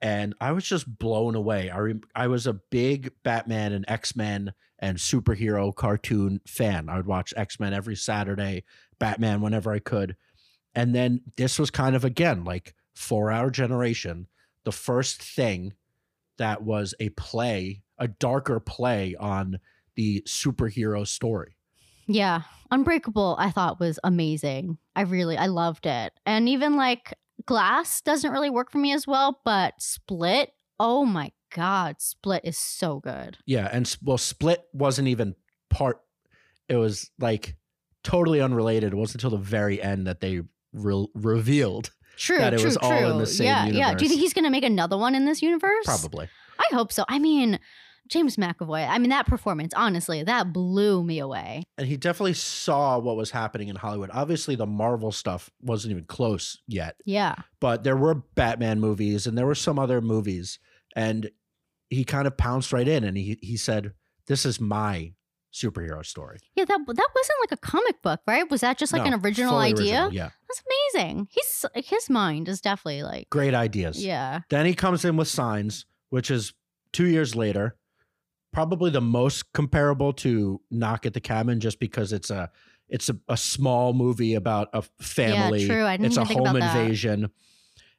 and 0.00 0.34
I 0.40 0.52
was 0.52 0.64
just 0.64 0.98
blown 0.98 1.34
away. 1.34 1.70
I 1.70 1.94
I 2.14 2.26
was 2.28 2.46
a 2.46 2.52
big 2.54 3.12
Batman 3.22 3.72
and 3.72 3.84
X 3.88 4.14
Men 4.16 4.52
and 4.78 4.98
superhero 4.98 5.74
cartoon 5.74 6.40
fan. 6.46 6.88
I 6.88 6.96
would 6.96 7.06
watch 7.06 7.32
X 7.36 7.58
Men 7.58 7.72
every 7.72 7.96
Saturday, 7.96 8.64
Batman 8.98 9.40
whenever 9.40 9.72
I 9.72 9.78
could. 9.78 10.16
And 10.74 10.94
then 10.94 11.22
this 11.36 11.58
was 11.58 11.70
kind 11.70 11.96
of 11.96 12.04
again 12.04 12.44
like 12.44 12.74
for 12.94 13.30
our 13.30 13.50
generation, 13.50 14.26
the 14.64 14.72
first 14.72 15.22
thing 15.22 15.72
that 16.38 16.62
was 16.62 16.94
a 17.00 17.08
play, 17.10 17.82
a 17.98 18.08
darker 18.08 18.60
play 18.60 19.14
on 19.18 19.58
the 19.94 20.22
superhero 20.26 21.06
story. 21.06 21.56
Yeah. 22.06 22.42
Unbreakable, 22.70 23.36
I 23.38 23.50
thought 23.50 23.80
was 23.80 23.98
amazing. 24.04 24.78
I 24.94 25.02
really, 25.02 25.36
I 25.36 25.46
loved 25.46 25.86
it. 25.86 26.12
And 26.24 26.48
even 26.48 26.76
like 26.76 27.14
Glass 27.44 28.00
doesn't 28.00 28.32
really 28.32 28.50
work 28.50 28.70
for 28.70 28.78
me 28.78 28.92
as 28.92 29.06
well, 29.06 29.40
but 29.44 29.74
Split, 29.78 30.52
oh 30.80 31.04
my 31.04 31.32
God, 31.54 31.96
Split 32.00 32.42
is 32.44 32.58
so 32.58 33.00
good. 33.00 33.38
Yeah, 33.46 33.68
and 33.72 33.94
well, 34.02 34.18
Split 34.18 34.64
wasn't 34.72 35.08
even 35.08 35.34
part. 35.70 36.00
it 36.68 36.76
was 36.76 37.10
like 37.18 37.56
totally 38.02 38.40
unrelated. 38.40 38.92
It 38.92 38.96
wasn't 38.96 39.22
until 39.22 39.38
the 39.38 39.44
very 39.44 39.80
end 39.82 40.06
that 40.06 40.20
they 40.20 40.40
re- 40.72 41.08
revealed 41.14 41.90
True, 42.16 42.38
that 42.38 42.54
it 42.54 42.58
true, 42.58 42.66
was 42.66 42.76
all 42.78 43.10
in 43.10 43.18
the 43.18 43.26
same 43.26 43.46
yeah, 43.46 43.66
yeah. 43.66 43.94
Do 43.94 44.04
you 44.04 44.08
think 44.08 44.20
he's 44.20 44.32
gonna 44.32 44.50
make 44.50 44.64
another 44.64 44.96
one 44.96 45.14
in 45.14 45.26
this 45.26 45.42
universe? 45.42 45.84
probably. 45.84 46.28
I 46.58 46.74
hope 46.74 46.90
so. 46.92 47.04
I 47.08 47.18
mean, 47.18 47.58
James 48.08 48.36
McAvoy. 48.36 48.88
I 48.88 48.98
mean, 48.98 49.10
that 49.10 49.26
performance, 49.26 49.72
honestly, 49.74 50.22
that 50.22 50.52
blew 50.52 51.02
me 51.04 51.18
away. 51.18 51.62
And 51.78 51.86
he 51.86 51.96
definitely 51.96 52.34
saw 52.34 52.98
what 52.98 53.16
was 53.16 53.30
happening 53.30 53.68
in 53.68 53.76
Hollywood. 53.76 54.10
Obviously, 54.12 54.54
the 54.56 54.66
Marvel 54.66 55.12
stuff 55.12 55.50
wasn't 55.60 55.92
even 55.92 56.04
close 56.04 56.60
yet, 56.66 56.96
Yeah, 57.04 57.34
but 57.60 57.84
there 57.84 57.96
were 57.96 58.14
Batman 58.14 58.80
movies 58.80 59.26
and 59.26 59.36
there 59.36 59.46
were 59.46 59.54
some 59.54 59.78
other 59.78 60.00
movies. 60.00 60.58
And 60.94 61.30
he 61.90 62.04
kind 62.04 62.26
of 62.26 62.36
pounced 62.36 62.72
right 62.72 62.86
in 62.88 63.04
and 63.04 63.16
he, 63.16 63.38
he 63.42 63.56
said, 63.56 63.92
This 64.26 64.44
is 64.46 64.60
my 64.60 65.12
superhero 65.52 66.04
story. 66.04 66.38
yeah. 66.54 66.64
That 66.66 66.78
that 66.86 67.08
wasn't 67.14 67.38
like 67.40 67.52
a 67.52 67.56
comic 67.56 68.02
book, 68.02 68.20
right? 68.26 68.50
Was 68.50 68.60
that 68.60 68.76
just 68.78 68.92
like 68.92 69.02
No, 69.04 69.14
an 69.14 69.20
original 69.24 69.56
idea? 69.56 70.02
original, 70.04 70.12
Yeah. 70.12 70.28
That's 70.48 70.62
amazing. 70.94 71.28
He's 71.30 71.64
his 71.74 72.10
mind 72.10 72.48
is 72.48 72.60
definitely 72.60 73.02
like, 73.02 73.30
Great 73.30 73.54
ideas. 73.54 74.04
yeah, 74.04 74.40
Then 74.50 74.66
he 74.66 74.74
comes 74.74 75.04
in 75.04 75.16
with 75.16 75.28
Signs, 75.28 75.86
which 76.10 76.30
is 76.30 76.52
two 76.92 77.06
years 77.06 77.34
later, 77.34 77.76
probably 78.56 78.88
the 78.88 79.02
most 79.02 79.52
comparable 79.52 80.14
to 80.14 80.58
Knock 80.70 81.04
at 81.04 81.12
the 81.12 81.20
Cabin, 81.20 81.60
just 81.60 81.78
because 81.78 82.10
it's 82.10 82.30
a 82.30 82.50
it's 82.88 83.10
a, 83.10 83.18
a 83.28 83.36
small 83.36 83.92
movie 83.92 84.32
about 84.32 84.70
a 84.72 84.80
family. 84.98 85.60
Yeah, 85.60 85.74
true. 85.74 85.84
I 85.84 85.98
didn't 85.98 86.06
it's 86.06 86.16
a 86.16 86.24
home 86.24 86.40
about 86.40 86.60
that. 86.60 86.80
invasion. 86.80 87.30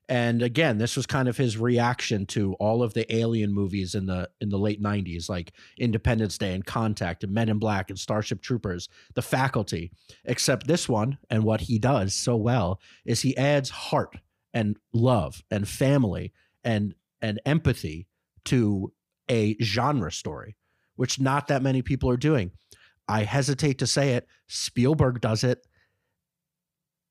And 0.09 0.41
again, 0.41 0.79
this 0.79 0.95
was 0.95 1.05
kind 1.05 1.27
of 1.27 1.37
his 1.37 1.59
reaction 1.59 2.25
to 2.27 2.53
all 2.53 2.81
of 2.81 2.95
the 2.95 3.13
alien 3.15 3.53
movies 3.53 3.93
in 3.93 4.07
the 4.07 4.31
in 4.41 4.49
the 4.49 4.57
late 4.57 4.81
'90s, 4.81 5.29
like 5.29 5.53
Independence 5.77 6.39
Day 6.39 6.55
and 6.55 6.65
Contact 6.65 7.23
and 7.23 7.31
Men 7.31 7.49
in 7.49 7.59
Black 7.59 7.91
and 7.91 7.99
Starship 7.99 8.41
Troopers, 8.41 8.89
The 9.13 9.21
Faculty. 9.21 9.91
Except 10.25 10.65
this 10.65 10.89
one, 10.89 11.19
and 11.29 11.43
what 11.43 11.61
he 11.61 11.77
does 11.77 12.15
so 12.15 12.35
well 12.35 12.81
is 13.05 13.21
he 13.21 13.37
adds 13.37 13.69
heart 13.69 14.17
and 14.55 14.75
love 14.91 15.43
and 15.51 15.69
family 15.69 16.33
and 16.63 16.95
and 17.21 17.39
empathy 17.45 18.07
to 18.45 18.91
a 19.29 19.55
genre 19.61 20.11
story, 20.11 20.55
which 20.95 21.19
not 21.19 21.47
that 21.47 21.61
many 21.61 21.81
people 21.81 22.09
are 22.09 22.17
doing. 22.17 22.51
I 23.07 23.23
hesitate 23.23 23.79
to 23.79 23.87
say 23.87 24.13
it. 24.13 24.27
Spielberg 24.47 25.21
does 25.21 25.43
it. 25.43 25.65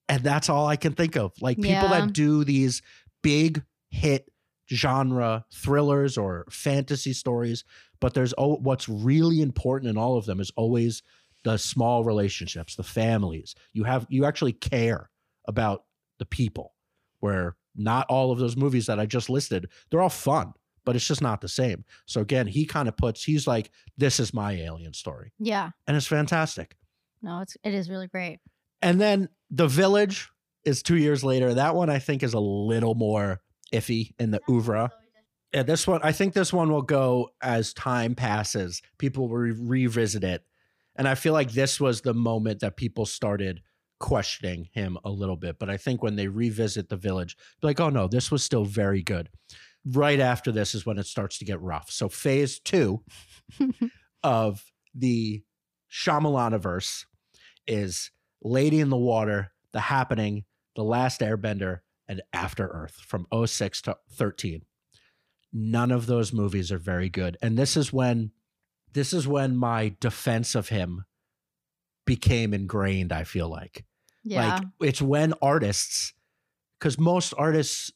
And 0.08 0.22
that's 0.22 0.48
all 0.48 0.66
I 0.66 0.76
can 0.76 0.92
think 0.92 1.16
of. 1.16 1.32
Like 1.40 1.56
people 1.56 1.70
Yeah. 1.72 1.88
that 1.88 2.12
do 2.12 2.44
these 2.44 2.82
big 3.22 3.64
hit 3.90 4.30
genre 4.72 5.44
thrillers 5.52 6.16
or 6.18 6.46
fantasy 6.50 7.12
stories, 7.12 7.64
but 8.00 8.14
there's 8.14 8.34
oh, 8.38 8.56
what's 8.56 8.88
really 8.88 9.40
important 9.40 9.90
in 9.90 9.96
all 9.96 10.16
of 10.16 10.26
them 10.26 10.40
is 10.40 10.50
always 10.56 11.02
the 11.44 11.56
small 11.56 12.04
relationships, 12.04 12.76
the 12.76 12.82
families. 12.82 13.54
You 13.72 13.84
have 13.84 14.06
you 14.10 14.24
actually 14.24 14.52
care 14.52 15.10
about 15.46 15.84
the 16.18 16.26
people. 16.26 16.74
Where 17.20 17.56
not 17.74 18.06
all 18.08 18.30
of 18.30 18.38
those 18.38 18.56
movies 18.56 18.86
that 18.86 19.00
I 19.00 19.06
just 19.06 19.30
listed, 19.30 19.68
they're 19.90 20.02
all 20.02 20.08
fun, 20.08 20.52
but 20.86 20.96
it's 20.96 21.06
just 21.06 21.20
not 21.20 21.42
the 21.42 21.48
same. 21.48 21.84
So 22.06 22.22
again, 22.22 22.46
he 22.46 22.64
kind 22.64 22.88
of 22.88 22.96
puts 22.96 23.22
he's 23.22 23.46
like, 23.46 23.70
this 23.98 24.18
is 24.18 24.32
my 24.32 24.52
alien 24.52 24.94
story. 24.94 25.32
yeah. 25.38 25.70
And 25.86 25.94
it's 25.96 26.06
fantastic. 26.06 26.76
No, 27.20 27.40
it's 27.40 27.56
it 27.62 27.74
is 27.74 27.90
really 27.90 28.06
great. 28.06 28.38
And 28.80 28.98
then 28.98 29.28
The 29.50 29.66
Village 29.66 30.30
is 30.64 30.82
two 30.82 30.96
years 30.96 31.22
later. 31.22 31.52
That 31.54 31.74
one 31.74 31.90
I 31.90 31.98
think 31.98 32.22
is 32.22 32.32
a 32.34 32.40
little 32.40 32.94
more 32.94 33.40
iffy 33.72 34.14
in 34.18 34.30
the 34.30 34.40
oeuvre. 34.48 34.90
Yeah, 35.52 35.62
this 35.62 35.86
one 35.86 36.00
I 36.02 36.12
think 36.12 36.34
this 36.34 36.52
one 36.52 36.70
will 36.70 36.82
go 36.82 37.30
as 37.40 37.72
time 37.72 38.14
passes. 38.14 38.82
People 38.98 39.28
will 39.28 39.36
re- 39.36 39.52
revisit 39.52 40.22
it, 40.24 40.44
and 40.96 41.08
I 41.08 41.14
feel 41.14 41.32
like 41.32 41.52
this 41.52 41.80
was 41.80 42.00
the 42.02 42.14
moment 42.14 42.60
that 42.60 42.76
people 42.76 43.06
started 43.06 43.62
questioning 43.98 44.68
him 44.72 44.98
a 45.04 45.10
little 45.10 45.36
bit. 45.36 45.58
But 45.58 45.70
I 45.70 45.78
think 45.78 46.02
when 46.02 46.16
they 46.16 46.28
revisit 46.28 46.90
the 46.90 46.96
village, 46.96 47.36
like, 47.62 47.80
oh 47.80 47.88
no, 47.88 48.08
this 48.08 48.30
was 48.30 48.42
still 48.44 48.64
very 48.64 49.02
good. 49.02 49.30
Right 49.86 50.18
after 50.18 50.50
this 50.50 50.74
is 50.74 50.84
when 50.84 50.98
it 50.98 51.06
starts 51.06 51.38
to 51.38 51.44
get 51.44 51.60
rough. 51.60 51.90
So 51.90 52.08
phase 52.08 52.58
two 52.58 53.02
of 54.22 54.64
the 54.94 55.42
Shyamalaniverse 55.90 57.04
is 57.66 58.10
Lady 58.42 58.80
in 58.80 58.90
the 58.90 58.96
Water, 58.96 59.52
The 59.72 59.80
Happening, 59.80 60.44
The 60.74 60.84
Last 60.84 61.20
Airbender, 61.20 61.80
and 62.08 62.22
After 62.32 62.66
Earth 62.66 62.94
from 62.94 63.26
06 63.46 63.82
to 63.82 63.96
13. 64.12 64.62
None 65.52 65.90
of 65.90 66.06
those 66.06 66.32
movies 66.32 66.70
are 66.70 66.78
very 66.78 67.08
good. 67.08 67.36
And 67.40 67.56
this 67.56 67.76
is 67.76 67.92
when 67.92 68.32
this 68.92 69.12
is 69.12 69.28
when 69.28 69.56
my 69.56 69.94
defense 70.00 70.54
of 70.54 70.68
him 70.68 71.04
became 72.06 72.54
ingrained, 72.54 73.12
I 73.12 73.24
feel 73.24 73.48
like. 73.48 73.84
Yeah. 74.24 74.54
Like 74.54 74.62
it's 74.80 75.02
when 75.02 75.34
artists 75.42 76.12
cuz 76.80 76.98
most 76.98 77.32
artists 77.36 77.92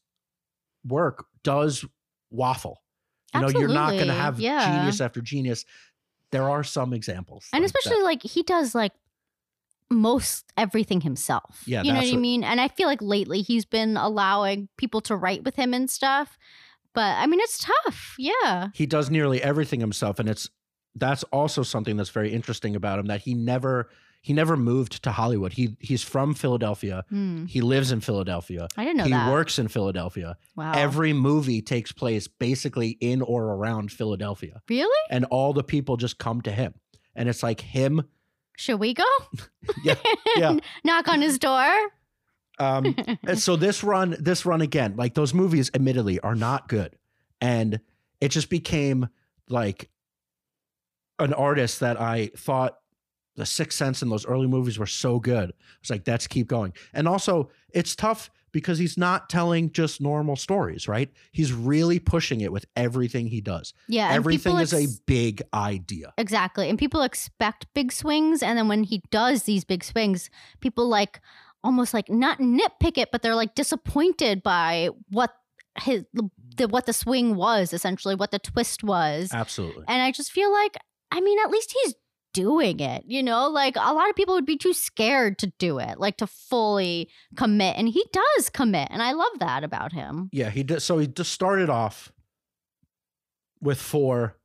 work 0.85 1.27
does 1.43 1.85
waffle. 2.31 2.83
You 3.35 3.41
know, 3.43 3.49
you're 3.49 3.69
not 3.69 3.93
going 3.93 4.09
to 4.09 4.13
have 4.13 4.41
yeah. 4.41 4.79
genius 4.79 5.01
after 5.01 5.21
genius. 5.21 5.65
There 6.33 6.49
are 6.49 6.65
some 6.65 6.93
examples. 6.93 7.49
and 7.53 7.63
like 7.63 7.73
that. 7.73 7.79
especially 7.79 8.03
like 8.03 8.23
he 8.23 8.43
does 8.43 8.75
like 8.75 8.93
most 9.91 10.47
everything 10.57 11.01
himself. 11.01 11.63
Yeah, 11.67 11.83
you 11.83 11.93
know 11.93 11.99
what 11.99 12.05
that's 12.05 12.15
I 12.15 12.17
mean. 12.17 12.45
And 12.45 12.61
I 12.61 12.69
feel 12.69 12.87
like 12.87 13.03
lately 13.03 13.43
he's 13.43 13.65
been 13.65 13.97
allowing 13.97 14.69
people 14.77 15.01
to 15.03 15.17
write 15.17 15.45
with 15.45 15.57
him 15.57 15.75
and 15.75 15.91
stuff. 15.91 16.39
But 16.93 17.17
I 17.19 17.27
mean, 17.27 17.41
it's 17.41 17.65
tough. 17.65 18.15
Yeah. 18.19 18.69
he 18.75 18.87
does 18.87 19.11
nearly 19.11 19.43
everything 19.43 19.81
himself 19.81 20.19
and 20.19 20.29
it's 20.29 20.51
that's 20.97 21.23
also 21.25 21.63
something 21.63 21.97
that's 21.97 22.11
very 22.11 22.33
interesting 22.33 22.75
about 22.75 22.99
him 22.99 23.07
that 23.07 23.21
he 23.23 23.35
never 23.35 23.89
he 24.23 24.33
never 24.35 24.57
moved 24.57 25.03
to 25.05 25.13
Hollywood. 25.13 25.55
He 25.55 25.77
he's 25.81 26.03
from 26.03 26.35
Philadelphia. 26.35 27.05
Hmm. 27.09 27.47
He 27.47 27.61
lives 27.63 27.91
in 27.93 28.01
Philadelphia. 28.01 28.69
I 28.77 28.85
didn't 28.85 28.99
know 28.99 29.05
he 29.05 29.11
that. 29.11 29.33
works 29.33 29.59
in 29.59 29.69
Philadelphia. 29.69 30.37
wow. 30.57 30.73
Every 30.75 31.13
movie 31.13 31.63
takes 31.63 31.91
place 31.93 32.29
basically 32.29 32.91
in 33.01 33.23
or 33.23 33.45
around 33.45 33.91
Philadelphia. 33.93 34.61
really? 34.69 35.05
And 35.11 35.25
all 35.31 35.53
the 35.53 35.65
people 35.65 35.97
just 35.97 36.19
come 36.19 36.41
to 36.43 36.51
him. 36.53 36.75
And 37.15 37.29
it's 37.29 37.43
like 37.43 37.61
him. 37.61 38.03
Should 38.57 38.79
we 38.81 38.95
go? 38.95 39.05
Yeah, 39.85 39.95
yeah. 40.37 40.57
Knock 40.85 41.09
on 41.09 41.23
his 41.23 41.39
door. 41.39 41.71
Um 42.59 42.95
And 43.27 43.39
so 43.47 43.57
this 43.57 43.83
run, 43.83 44.17
this 44.21 44.45
run 44.45 44.61
again, 44.61 44.97
like 44.97 45.15
those 45.15 45.33
movies, 45.33 45.71
admittedly, 45.73 46.21
are 46.21 46.35
not 46.35 46.69
good, 46.69 46.97
and 47.41 47.81
it 48.21 48.29
just 48.31 48.51
became 48.51 49.09
like 49.49 49.89
an 51.19 51.33
artist 51.33 51.81
that 51.81 51.99
I 52.01 52.31
thought 52.37 52.77
the 53.41 53.47
Sixth 53.47 53.77
Sense 53.77 54.03
and 54.03 54.13
those 54.13 54.27
early 54.27 54.47
movies 54.47 54.79
were 54.79 54.87
so 54.87 55.19
good. 55.19 55.53
It's 55.81 55.91
like 55.91 56.07
let's 56.07 56.27
keep 56.27 56.47
going, 56.47 56.73
and 56.93 57.09
also 57.09 57.51
it's 57.73 57.97
tough 57.97 58.31
because 58.53 58.79
he's 58.79 58.99
not 58.99 59.29
telling 59.29 59.71
just 59.71 60.01
normal 60.01 60.37
stories, 60.37 60.89
right? 60.89 61.11
He's 61.33 61.53
really 61.53 61.99
pushing 61.99 62.41
it 62.41 62.53
with 62.53 62.67
everything 62.77 63.29
he 63.29 63.41
does. 63.41 63.73
yeah. 63.89 64.11
everything 64.13 64.59
is 64.59 64.75
a 64.75 64.87
big 65.07 65.43
idea. 65.55 66.13
Exactly. 66.19 66.69
And 66.69 66.79
people 66.79 67.03
expect 67.03 67.67
big 67.75 67.93
swings. 67.93 68.43
And 68.43 68.59
then 68.59 68.69
when 68.69 68.85
he 68.85 69.03
does 69.11 69.45
these 69.45 69.65
big 69.65 69.85
swings, 69.85 70.31
people 70.61 70.89
like 70.89 71.21
almost 71.63 71.95
like 71.95 72.09
not 72.09 72.39
nitpick 72.39 72.99
it, 72.99 73.11
but 73.13 73.23
they're 73.23 73.35
like 73.35 73.55
disappointed 73.55 74.43
by 74.43 74.91
what 75.11 75.33
his 75.83 76.05
the 76.57 76.67
what 76.69 76.87
the 76.87 76.93
swing 76.93 77.37
was, 77.37 77.73
essentially, 77.73 78.15
what 78.15 78.33
the 78.33 78.39
twist 78.39 78.83
was. 78.83 79.31
Absolutely. 79.33 79.85
And 79.89 80.03
I 80.03 80.11
just 80.11 80.33
feel 80.33 80.53
like, 80.53 80.77
I 81.13 81.21
mean, 81.21 81.39
at 81.39 81.51
least 81.51 81.75
he's 81.83 81.95
doing 82.33 82.81
it, 82.81 83.05
you 83.07 83.23
know? 83.23 83.49
Like 83.49 83.77
a 83.77 83.93
lot 83.95 84.09
of 84.11 84.17
people 84.17 84.35
would 84.35 84.47
be 84.47 84.57
too 84.57 84.73
scared 84.73 85.39
to 85.39 85.53
do 85.59 85.79
it, 85.79 85.99
like 85.99 86.17
to 86.19 86.27
fully 86.27 87.09
commit. 87.37 87.77
And 87.77 87.89
he 87.89 88.05
does 88.13 88.49
commit. 88.51 88.89
And 88.91 89.03
I 89.03 89.13
love 89.13 89.39
that 89.41 89.65
about 89.65 89.93
him. 89.93 90.29
Yeah, 90.33 90.51
he 90.51 90.63
did. 90.63 90.81
So 90.83 90.99
he 90.99 91.07
just 91.07 91.33
started 91.33 91.69
off 91.71 92.13
with 93.61 93.81
four 93.81 94.37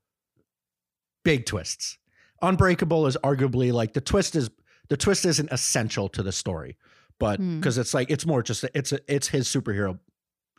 big 1.23 1.45
twists. 1.45 1.97
Unbreakable 2.41 3.07
is 3.07 3.17
arguably 3.23 3.71
like 3.71 3.93
the 3.93 4.01
twist 4.01 4.35
is 4.35 4.49
the 4.89 4.97
twist 4.97 5.25
isn't 5.25 5.51
essential 5.51 6.09
to 6.09 6.21
the 6.21 6.31
story, 6.31 6.77
but 7.19 7.39
Hmm. 7.39 7.59
because 7.59 7.77
it's 7.77 7.93
like 7.93 8.11
it's 8.11 8.25
more 8.25 8.43
just 8.43 8.63
it's 8.75 8.91
a, 8.91 8.99
it's 9.07 9.29
his 9.29 9.47
superhero 9.47 9.97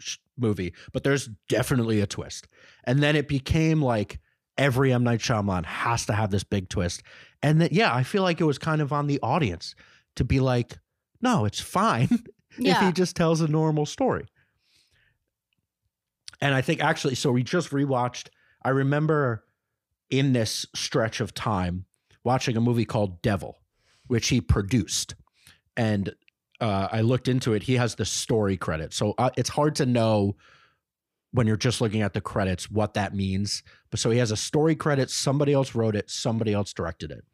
sh- 0.01 0.17
movie, 0.37 0.73
but 0.93 1.05
there's 1.05 1.29
definitely 1.49 2.01
a 2.01 2.07
twist. 2.07 2.49
And 2.85 3.01
then 3.03 3.15
it 3.15 3.29
became 3.29 3.83
like 3.83 4.19
every 4.59 4.93
M 4.93 5.05
Night 5.05 5.21
Shyamalan 5.21 5.65
has 5.65 6.07
to 6.07 6.13
have 6.13 6.31
this 6.31 6.45
big 6.45 6.69
twist, 6.69 7.03
and 7.43 7.61
that 7.61 7.73
yeah, 7.73 7.95
I 7.95 8.03
feel 8.03 8.23
like 8.23 8.41
it 8.41 8.45
was 8.45 8.59
kind 8.59 8.81
of 8.81 8.93
on 8.93 9.07
the 9.07 9.21
audience 9.23 9.75
to 10.17 10.25
be 10.25 10.41
like, 10.41 10.79
no, 11.21 11.45
it's 11.45 11.61
fine 11.61 12.09
if 12.59 12.79
he 12.79 12.93
just 12.93 13.17
tells 13.17 13.41
a 13.41 13.49
normal 13.49 13.87
story. 13.87 14.27
And 16.41 16.55
I 16.55 16.61
think 16.61 16.83
actually, 16.83 17.15
so 17.15 17.33
we 17.33 17.43
just 17.43 17.71
rewatched. 17.71 18.29
I 18.63 18.71
remember 18.71 19.45
in 20.11 20.33
this 20.33 20.67
stretch 20.75 21.21
of 21.21 21.35
time 21.35 21.87
watching 22.25 22.57
a 22.57 22.61
movie 22.61 22.85
called 22.85 23.23
Devil, 23.23 23.59
which 24.07 24.29
he 24.29 24.41
produced. 24.41 25.15
And 25.77 26.15
uh, 26.61 26.89
I 26.91 27.03
looked 27.03 27.29
into 27.29 27.55
it. 27.55 27.63
He 27.63 27.75
has 27.75 27.95
the 27.95 28.05
story 28.05 28.57
credit. 28.57 28.93
So 28.93 29.15
uh, 29.19 29.31
it's 29.37 29.51
hard 29.51 29.77
to 29.77 29.87
know 29.87 30.37
when 31.33 31.47
you're 31.47 31.57
just 31.57 31.81
looking 31.81 32.03
at 32.03 32.15
the 32.15 32.21
credits 32.21 32.71
what 32.71 32.95
that 32.95 33.15
means. 33.15 33.63
But 33.91 34.01
so 34.01 34.11
he 34.11 34.19
has 34.19 34.31
a 34.31 34.37
story 34.37 34.75
credit. 34.75 35.11
Somebody 35.11 35.53
else 35.53 35.75
wrote 35.75 35.97
it, 35.97 36.11
somebody 36.11 36.53
else 36.53 36.73
directed 36.73 37.11
it. 37.11 37.25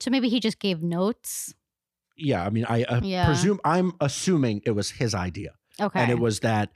So 0.00 0.10
maybe 0.10 0.28
he 0.28 0.40
just 0.40 0.58
gave 0.58 0.82
notes. 0.82 1.54
Yeah, 2.16 2.44
I 2.44 2.50
mean, 2.50 2.66
I 2.68 2.84
uh, 2.84 3.00
Yeah. 3.02 3.26
presume 3.26 3.60
I'm 3.64 3.92
assuming 4.00 4.62
it 4.66 4.72
was 4.72 4.90
his 4.90 5.14
idea, 5.14 5.52
Okay. 5.80 6.00
and 6.00 6.10
it 6.10 6.18
was 6.18 6.40
that 6.40 6.70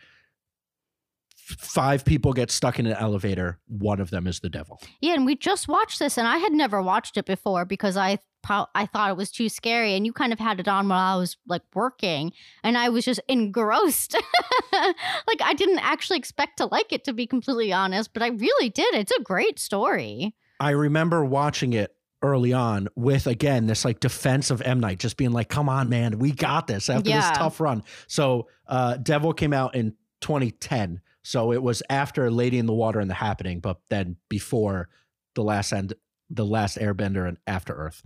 five 1.37 2.05
people 2.05 2.33
get 2.33 2.51
stuck 2.51 2.79
in 2.79 2.87
an 2.87 2.95
elevator. 2.95 3.59
One 3.67 4.01
of 4.01 4.11
them 4.11 4.27
is 4.27 4.41
the 4.41 4.49
devil. 4.49 4.81
Yeah, 5.01 5.15
and 5.15 5.27
we 5.27 5.37
just 5.37 5.69
watched 5.69 5.99
this, 5.99 6.17
and 6.17 6.27
I 6.27 6.39
had 6.39 6.53
never 6.53 6.81
watched 6.81 7.17
it 7.17 7.27
before 7.27 7.65
because 7.65 7.97
I 7.97 8.19
pro- 8.45 8.67
I 8.75 8.87
thought 8.87 9.11
it 9.11 9.17
was 9.17 9.31
too 9.33 9.49
scary, 9.49 9.95
and 9.97 10.07
you 10.07 10.13
kind 10.13 10.33
of 10.33 10.39
had 10.39 10.61
it 10.61 10.69
on 10.69 10.89
while 10.89 11.17
I 11.17 11.19
was 11.19 11.37
like 11.49 11.63
working, 11.75 12.33
and 12.63 12.79
I 12.79 12.91
was 12.91 13.05
just 13.05 13.21
engrossed. 13.29 14.15
like 14.73 15.41
I 15.43 15.55
didn't 15.55 15.81
actually 15.81 16.19
expect 16.19 16.59
to 16.59 16.67
like 16.67 16.93
it, 16.93 17.03
to 17.05 17.13
be 17.13 17.27
completely 17.27 17.73
honest, 17.73 18.13
but 18.13 18.23
I 18.23 18.29
really 18.29 18.69
did. 18.69 18.95
It's 18.95 19.13
a 19.13 19.23
great 19.23 19.59
story. 19.59 20.35
I 20.61 20.71
remember 20.71 21.25
watching 21.25 21.73
it 21.73 21.97
early 22.23 22.53
on 22.53 22.89
with 22.95 23.27
again 23.27 23.67
this 23.67 23.85
like 23.85 24.01
defense 24.01 24.51
of 24.51 24.63
M 24.63 24.79
Night, 24.81 24.99
just 24.99 25.17
being 25.17 25.33
like, 25.33 25.49
"Come 25.49 25.69
on, 25.69 25.89
man, 25.89 26.19
we 26.19 26.31
got 26.33 26.67
this 26.67 26.89
after 26.89 27.11
Yeah. 27.11 27.21
this 27.29 27.39
tough 27.39 27.61
run." 27.61 27.83
So, 28.07 28.49
uh, 28.69 28.97
Devil 28.99 29.33
came 29.33 29.53
out 29.53 29.75
in 29.75 29.95
2010, 30.21 31.01
so 31.23 31.53
it 31.53 31.63
was 31.63 31.83
after 31.91 32.31
Lady 32.31 32.59
in 32.59 32.67
the 32.67 32.73
Water 32.73 33.01
and 33.01 33.11
The 33.11 33.15
Happening, 33.15 33.61
but 33.61 33.79
then 33.91 34.17
before 34.29 34.89
the 35.35 35.43
last 35.43 35.73
end, 35.73 35.95
the 36.31 36.47
last 36.47 36.79
Airbender 36.79 37.29
and 37.29 37.37
After 37.47 37.75
Earth. 37.75 38.03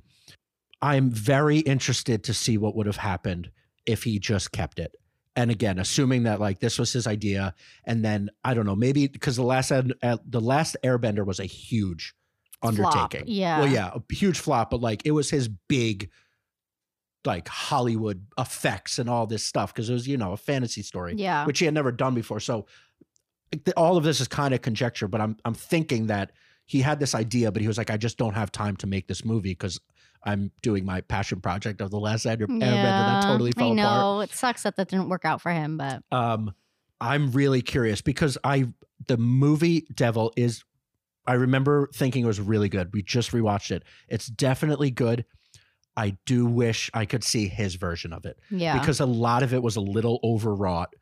I'm 0.80 1.10
very 1.10 1.58
interested 1.58 2.24
to 2.24 2.34
see 2.34 2.56
what 2.58 2.76
would 2.76 2.86
have 2.86 2.96
happened 2.96 3.50
if 3.86 4.04
he 4.04 4.18
just 4.18 4.52
kept 4.52 4.78
it. 4.78 4.94
And 5.34 5.50
again, 5.50 5.78
assuming 5.78 6.24
that 6.24 6.40
like 6.40 6.58
this 6.60 6.78
was 6.78 6.92
his 6.92 7.06
idea, 7.06 7.54
and 7.84 8.04
then 8.04 8.30
I 8.44 8.54
don't 8.54 8.66
know, 8.66 8.74
maybe 8.76 9.06
because 9.06 9.36
the 9.36 9.42
last 9.44 9.70
uh, 9.70 9.82
the 10.26 10.40
last 10.40 10.76
Airbender 10.84 11.24
was 11.24 11.38
a 11.40 11.44
huge 11.44 12.14
Flop, 12.60 12.74
undertaking. 12.96 13.24
yeah. 13.32 13.60
Well, 13.60 13.68
yeah, 13.68 13.90
a 13.94 14.14
huge 14.14 14.40
flop, 14.40 14.70
but 14.70 14.80
like 14.80 15.02
it 15.04 15.12
was 15.12 15.30
his 15.30 15.48
big 15.48 16.10
like 17.24 17.46
Hollywood 17.46 18.26
effects 18.38 18.98
and 18.98 19.08
all 19.08 19.26
this 19.26 19.44
stuff 19.44 19.72
because 19.72 19.88
it 19.90 19.92
was, 19.92 20.08
you 20.08 20.16
know, 20.16 20.32
a 20.32 20.36
fantasy 20.36 20.82
story, 20.82 21.14
Yeah. 21.16 21.44
which 21.46 21.58
he 21.58 21.64
had 21.66 21.74
never 21.74 21.92
done 21.92 22.14
before. 22.14 22.40
So 22.40 22.66
all 23.76 23.96
of 23.96 24.04
this 24.04 24.20
is 24.20 24.28
kind 24.28 24.54
of 24.54 24.62
conjecture, 24.62 25.08
but 25.08 25.20
I'm 25.20 25.36
I'm 25.44 25.54
thinking 25.54 26.06
that 26.08 26.32
he 26.66 26.80
had 26.80 26.98
this 27.00 27.14
idea, 27.14 27.50
but 27.52 27.62
he 27.62 27.68
was 27.68 27.78
like, 27.78 27.90
I 27.90 27.96
just 27.96 28.18
don't 28.18 28.34
have 28.34 28.50
time 28.52 28.76
to 28.78 28.86
make 28.86 29.08
this 29.08 29.24
movie 29.24 29.50
because 29.50 29.80
I'm 30.24 30.50
doing 30.62 30.84
my 30.84 31.00
passion 31.02 31.40
project 31.40 31.80
of 31.80 31.90
the 31.90 31.98
last 31.98 32.26
Air- 32.26 32.36
Airbender 32.36 32.60
that 32.60 33.22
totally 33.22 33.52
fell 33.52 33.72
I 33.72 33.74
know. 33.74 33.82
apart. 33.82 34.30
It 34.30 34.34
sucks 34.34 34.62
that 34.64 34.76
that 34.76 34.88
didn't 34.88 35.08
work 35.08 35.24
out 35.24 35.40
for 35.40 35.50
him, 35.50 35.76
but 35.76 36.02
Um, 36.10 36.52
I'm 37.00 37.30
really 37.32 37.62
curious 37.62 38.00
because 38.00 38.36
I 38.44 38.66
the 39.06 39.16
movie 39.16 39.86
Devil 39.94 40.32
is 40.36 40.64
I 41.26 41.34
remember 41.34 41.88
thinking 41.94 42.24
it 42.24 42.26
was 42.26 42.40
really 42.40 42.68
good. 42.68 42.90
We 42.92 43.02
just 43.02 43.32
rewatched 43.32 43.70
it. 43.70 43.82
It's 44.08 44.26
definitely 44.26 44.90
good. 44.90 45.24
I 45.96 46.16
do 46.26 46.46
wish 46.46 46.90
I 46.94 47.04
could 47.04 47.22
see 47.24 47.48
his 47.48 47.74
version 47.74 48.12
of 48.12 48.24
it 48.24 48.38
yeah. 48.50 48.78
because 48.78 49.00
a 49.00 49.06
lot 49.06 49.42
of 49.42 49.52
it 49.52 49.62
was 49.62 49.76
a 49.76 49.80
little 49.80 50.20
overwrought. 50.22 50.94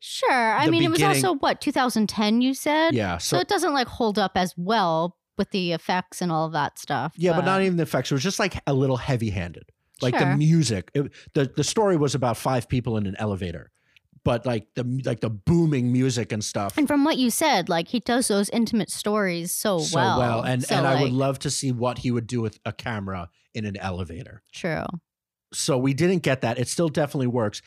sure. 0.00 0.30
I 0.30 0.68
mean, 0.68 0.82
it 0.84 0.90
was 0.90 1.02
also 1.02 1.34
what 1.34 1.60
2010. 1.60 2.42
You 2.42 2.54
said. 2.54 2.94
Yeah, 2.94 3.18
So, 3.18 3.36
so, 3.36 3.40
it 3.40 3.48
doesn't 3.48 3.72
like 3.72 3.88
hold 3.88 4.18
up 4.18 4.32
as 4.36 4.54
well 4.56 5.16
with 5.38 5.50
the 5.50 5.72
effects 5.72 6.20
and 6.20 6.30
all 6.30 6.46
of 6.46 6.52
that 6.52 6.78
stuff. 6.78 7.14
yeah, 7.16 7.32
but 7.34 7.44
not 7.44 7.62
even 7.62 7.76
the 7.76 7.84
effects. 7.84 8.10
It 8.10 8.14
was 8.14 8.22
just 8.22 8.38
like 8.38 8.60
a 8.66 8.74
little 8.74 8.96
heavy-handed. 8.96 9.64
Like 10.00 10.18
the 10.18 10.36
music. 10.36 10.90
It, 10.94 11.12
the 11.34 11.52
the 11.54 11.62
story 11.62 11.96
was 11.96 12.16
about 12.16 12.36
five 12.36 12.68
people 12.68 12.96
in 12.96 13.06
an 13.06 13.14
elevator. 13.18 13.70
But 14.24 14.44
like 14.46 14.66
the 14.74 15.00
like 15.04 15.20
the 15.20 15.30
booming 15.30 15.92
music 15.92 16.32
and 16.32 16.44
stuff. 16.44 16.76
And 16.76 16.86
from 16.88 17.04
what 17.04 17.18
you 17.18 17.30
said, 17.30 17.68
like 17.68 17.88
he 17.88 18.00
does 18.00 18.28
those 18.28 18.48
intimate 18.50 18.90
stories 18.90 19.52
so, 19.52 19.76
well. 19.76 19.84
so 19.84 19.96
well. 19.96 20.18
well, 20.18 20.42
and 20.42 20.64
So, 20.64 20.74
and 20.74 20.86
I 20.86 21.02
would 21.02 21.12
love 21.12 21.38
to 21.40 21.50
see 21.50 21.72
what 21.72 21.98
he 21.98 22.10
would 22.10 22.26
do 22.26 22.40
with 22.40 22.58
a 22.64 22.72
camera 22.72 23.30
in 23.54 23.64
an 23.64 23.76
elevator. 23.76 24.42
True. 24.52 24.84
So 25.52 25.78
we 25.78 25.94
didn't 25.94 26.22
get 26.24 26.40
that. 26.40 26.58
It 26.58 26.68
still 26.68 26.88
definitely 26.88 27.26
works. 27.28 27.62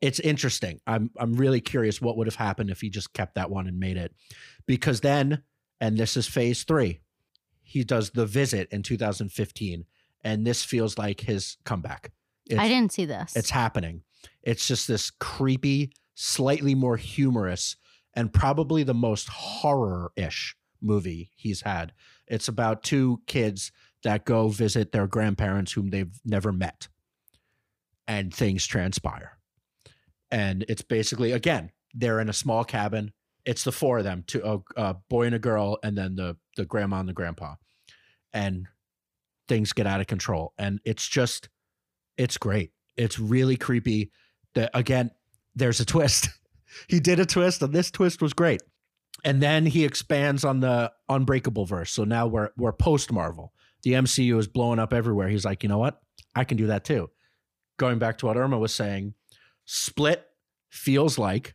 It's 0.00 0.20
interesting. 0.20 0.80
I'm 0.86 1.10
I'm 1.18 1.34
really 1.34 1.60
curious 1.60 2.00
what 2.00 2.16
would 2.16 2.28
have 2.28 2.36
happened 2.36 2.70
if 2.70 2.80
he 2.80 2.90
just 2.90 3.12
kept 3.12 3.34
that 3.34 3.50
one 3.50 3.66
and 3.66 3.80
made 3.80 3.96
it, 3.96 4.12
because 4.66 5.00
then, 5.00 5.42
and 5.80 5.96
this 5.96 6.16
is 6.16 6.26
phase 6.26 6.64
three, 6.64 7.00
he 7.62 7.84
does 7.84 8.10
the 8.10 8.26
visit 8.26 8.68
in 8.70 8.82
2015, 8.82 9.84
and 10.24 10.46
this 10.46 10.64
feels 10.64 10.98
like 10.98 11.20
his 11.20 11.56
comeback. 11.64 12.12
It's, 12.46 12.58
I 12.58 12.68
didn't 12.68 12.92
see 12.92 13.04
this. 13.04 13.36
It's 13.36 13.50
happening. 13.50 14.02
It's 14.42 14.66
just 14.66 14.88
this 14.88 15.10
creepy, 15.10 15.92
slightly 16.14 16.74
more 16.74 16.96
humorous, 16.96 17.76
and 18.14 18.32
probably 18.32 18.82
the 18.82 18.94
most 18.94 19.28
horror-ish 19.28 20.56
movie 20.80 21.30
he's 21.36 21.60
had. 21.62 21.92
It's 22.26 22.48
about 22.48 22.82
two 22.82 23.22
kids 23.26 23.70
that 24.02 24.24
go 24.24 24.48
visit 24.48 24.92
their 24.92 25.06
grandparents 25.06 25.72
whom 25.72 25.90
they've 25.90 26.18
never 26.24 26.52
met, 26.52 26.88
and 28.06 28.32
things 28.32 28.66
transpire. 28.66 29.38
And 30.30 30.64
it's 30.68 30.82
basically 30.82 31.32
again 31.32 31.70
they're 31.94 32.20
in 32.20 32.28
a 32.28 32.34
small 32.34 32.64
cabin. 32.64 33.12
It's 33.48 33.64
the 33.64 33.72
four 33.72 33.96
of 33.96 34.04
them, 34.04 34.24
two 34.26 34.42
oh, 34.42 34.62
a, 34.76 34.80
a 34.80 34.84
uh, 34.84 34.92
boy 35.08 35.24
and 35.24 35.34
a 35.34 35.38
girl, 35.38 35.78
and 35.82 35.96
then 35.96 36.16
the 36.16 36.36
the 36.56 36.66
grandma 36.66 37.00
and 37.00 37.08
the 37.08 37.14
grandpa, 37.14 37.54
and 38.34 38.66
things 39.48 39.72
get 39.72 39.86
out 39.86 40.02
of 40.02 40.06
control. 40.06 40.52
And 40.58 40.80
it's 40.84 41.08
just, 41.08 41.48
it's 42.18 42.36
great. 42.36 42.72
It's 42.98 43.18
really 43.18 43.56
creepy. 43.56 44.12
That 44.54 44.70
again, 44.74 45.12
there's 45.56 45.80
a 45.80 45.86
twist. 45.86 46.28
he 46.88 47.00
did 47.00 47.20
a 47.20 47.24
twist, 47.24 47.62
and 47.62 47.72
this 47.72 47.90
twist 47.90 48.20
was 48.20 48.34
great. 48.34 48.60
And 49.24 49.42
then 49.42 49.64
he 49.64 49.86
expands 49.86 50.44
on 50.44 50.60
the 50.60 50.92
Unbreakable 51.08 51.64
verse. 51.64 51.90
So 51.90 52.04
now 52.04 52.26
we're 52.26 52.50
we're 52.58 52.74
post 52.74 53.10
Marvel. 53.10 53.54
The 53.82 53.92
MCU 53.92 54.38
is 54.38 54.46
blowing 54.46 54.78
up 54.78 54.92
everywhere. 54.92 55.28
He's 55.28 55.46
like, 55.46 55.62
you 55.62 55.70
know 55.70 55.78
what? 55.78 56.02
I 56.34 56.44
can 56.44 56.58
do 56.58 56.66
that 56.66 56.84
too. 56.84 57.08
Going 57.78 57.98
back 57.98 58.18
to 58.18 58.26
what 58.26 58.36
Irma 58.36 58.58
was 58.58 58.74
saying, 58.74 59.14
Split 59.64 60.26
feels 60.68 61.16
like 61.16 61.54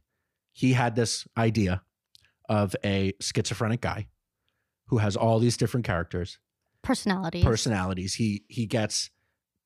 he 0.54 0.74
had 0.74 0.95
this 0.95 1.28
idea 1.38 1.82
of 2.47 2.76
a 2.86 3.14
schizophrenic 3.20 3.82
guy 3.82 4.08
who 4.88 4.99
has 4.99 5.16
all 5.18 5.39
these 5.39 5.58
different 5.58 5.86
characters, 5.86 6.38
Personalities. 6.84 7.43
personalities. 7.43 8.14
He 8.16 8.43
he 8.47 8.66
gets 8.66 9.10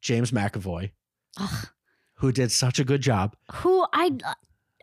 James 0.02 0.32
McAvoy, 0.32 0.92
Ugh. 1.40 1.68
who 2.16 2.32
did 2.32 2.52
such 2.52 2.80
a 2.80 2.84
good 2.84 3.02
job. 3.02 3.36
Who 3.56 3.86
I 3.94 4.12
uh, 4.24 4.34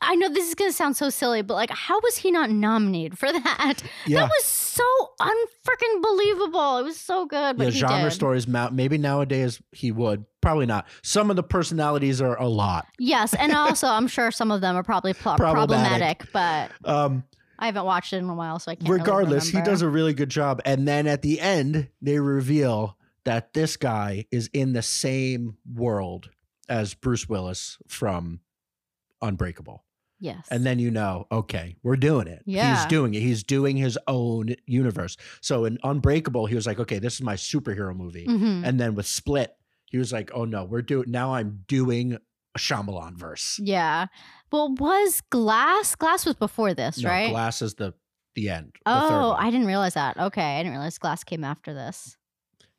I 0.03 0.16
know 0.16 0.28
this 0.28 0.47
is 0.49 0.55
gonna 0.55 0.72
sound 0.72 0.97
so 0.97 1.09
silly, 1.11 1.42
but 1.42 1.55
like, 1.55 1.70
how 1.70 1.99
was 2.01 2.16
he 2.16 2.30
not 2.30 2.51
nominated 2.51 3.18
for 3.18 3.32
that? 3.32 3.82
Yeah. 4.07 4.20
That 4.20 4.28
was 4.30 4.45
so 4.45 4.84
unfreaking 5.20 6.03
believable. 6.03 6.78
It 6.78 6.82
was 6.84 6.99
so 6.99 7.26
good. 7.26 7.57
But 7.57 7.72
yeah, 7.72 7.88
genre 7.88 8.11
did. 8.11 8.12
stories. 8.14 8.47
Maybe 8.49 8.99
nowadays 8.99 9.61
he 9.72 9.92
would. 9.92 10.24
Probably 10.40 10.66
not. 10.66 10.86
Some 11.03 11.30
of 11.30 11.36
the 11.36 11.42
personalities 11.42 12.20
are 12.20 12.38
a 12.38 12.49
lot. 12.49 12.86
Yes, 12.99 13.34
and 13.34 13.53
also 13.53 13.86
I'm 13.86 14.09
sure 14.09 14.30
some 14.30 14.51
of 14.51 14.61
them 14.61 14.76
are 14.76 14.82
probably 14.82 15.14
pl- 15.14 15.36
Problematic. 15.36 16.30
problematic, 16.30 16.32
but 16.32 16.70
Um, 16.84 17.24
I 17.59 17.66
haven't 17.66 17.84
watched 17.86 18.12
it 18.12 18.16
in 18.18 18.28
a 18.28 18.34
while, 18.34 18.59
so 18.59 18.72
I 18.72 18.74
can't. 18.74 18.88
really 18.88 19.01
regardless, 19.01 19.49
he 19.49 19.62
does 19.62 19.80
a 19.80 19.88
really 19.88 20.12
good 20.12 20.28
job. 20.28 20.61
And 20.66 20.86
then 20.86 21.07
at 21.07 21.22
the 21.22 21.40
end, 21.40 21.88
they 22.03 22.18
reveal 22.18 22.99
that 23.24 23.55
this 23.55 23.76
guy 23.78 24.26
is 24.30 24.51
in 24.53 24.74
the 24.74 24.82
same 24.82 25.57
world 25.72 26.28
as 26.68 26.92
Bruce 26.95 27.26
Willis 27.28 27.78
from 27.88 28.40
Unbreakable. 29.25 29.85
Yes, 30.20 30.47
And 30.51 30.64
then 30.64 30.79
you 30.79 30.91
know, 30.91 31.27
okay, 31.31 31.77
we're 31.83 31.97
doing 31.97 32.29
it. 32.29 32.43
Yeah. 32.47 32.77
He's 32.77 32.87
doing 32.87 33.14
it. 33.14 33.20
He's 33.20 33.43
doing 33.43 33.77
his 33.77 33.99
own 34.07 34.55
universe. 34.64 35.16
So 35.43 35.64
in 35.64 35.77
Unbreakable, 35.83 36.47
he 36.47 36.55
was 36.55 36.66
like, 36.66 36.79
okay, 36.79 36.99
this 36.99 37.14
is 37.14 37.22
my 37.22 37.35
superhero 37.35 37.95
movie. 37.95 38.27
Mhm. 38.27 38.64
And 38.64 38.81
then 38.81 38.95
with 38.95 39.07
Split, 39.07 39.55
he 39.91 39.99
was 39.99 40.12
like, 40.12 40.31
oh 40.33 40.45
no, 40.45 40.64
we're 40.64 40.83
doing 40.83 41.11
now 41.11 41.35
I'm 41.35 41.64
doing 41.66 42.14
a 42.55 42.59
Shyamalan 42.59 43.16
verse. 43.16 43.59
yeah. 43.62 44.07
Well, 44.53 44.72
was 44.77 45.20
Glass? 45.31 45.97
Glass 45.97 46.25
was 46.25 46.37
before 46.37 46.72
this, 46.75 46.99
No, 47.03 47.09
right? 47.11 47.31
Glass 47.31 47.61
is 47.61 47.75
the 47.75 47.93
the 48.37 48.49
end. 48.51 48.72
the 48.87 48.93
oh, 48.93 49.31
one. 49.31 49.45
I 49.45 49.51
didn't 49.51 49.66
realize 49.66 49.95
that. 49.95 50.16
Okay, 50.16 50.57
I 50.59 50.59
didn't 50.62 50.72
realize 50.72 50.97
Glass 50.99 51.25
came 51.25 51.43
after 51.45 51.75
this. 51.75 52.16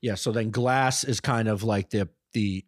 Yeah, 0.02 0.16
so 0.16 0.32
then 0.32 0.52
Glass 0.52 1.04
is 1.04 1.20
kind 1.20 1.48
of 1.50 1.64
like 1.64 1.89
the 1.89 2.08
the 2.34 2.64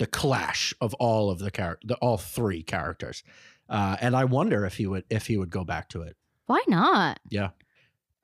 the 0.00 0.06
clash 0.06 0.72
of 0.80 0.94
all 0.94 1.30
of 1.30 1.40
the 1.40 1.50
character, 1.50 1.94
all 2.00 2.16
three 2.16 2.62
characters, 2.62 3.22
uh, 3.68 3.98
and 4.00 4.16
I 4.16 4.24
wonder 4.24 4.64
if 4.64 4.78
he 4.78 4.86
would 4.86 5.04
if 5.10 5.26
he 5.26 5.36
would 5.36 5.50
go 5.50 5.62
back 5.62 5.90
to 5.90 6.00
it. 6.00 6.16
Why 6.46 6.64
not? 6.66 7.20
Yeah, 7.28 7.50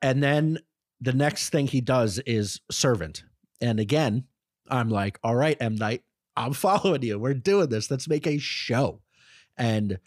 and 0.01 0.23
then 0.23 0.57
the 0.99 1.13
next 1.13 1.51
thing 1.51 1.67
he 1.67 1.79
does 1.79 2.17
is 2.25 2.61
Servant, 2.71 3.23
and 3.61 3.79
again, 3.79 4.23
I'm 4.67 4.89
like, 4.89 5.19
all 5.23 5.35
right, 5.35 5.55
M 5.61 5.75
Night, 5.75 6.01
I'm 6.35 6.53
following 6.65 7.03
you. 7.03 7.19
We're 7.19 7.35
doing 7.35 7.69
this. 7.69 7.91
Let's 7.91 8.09
make 8.09 8.25
a 8.25 8.39
show. 8.39 9.01
And 9.55 9.99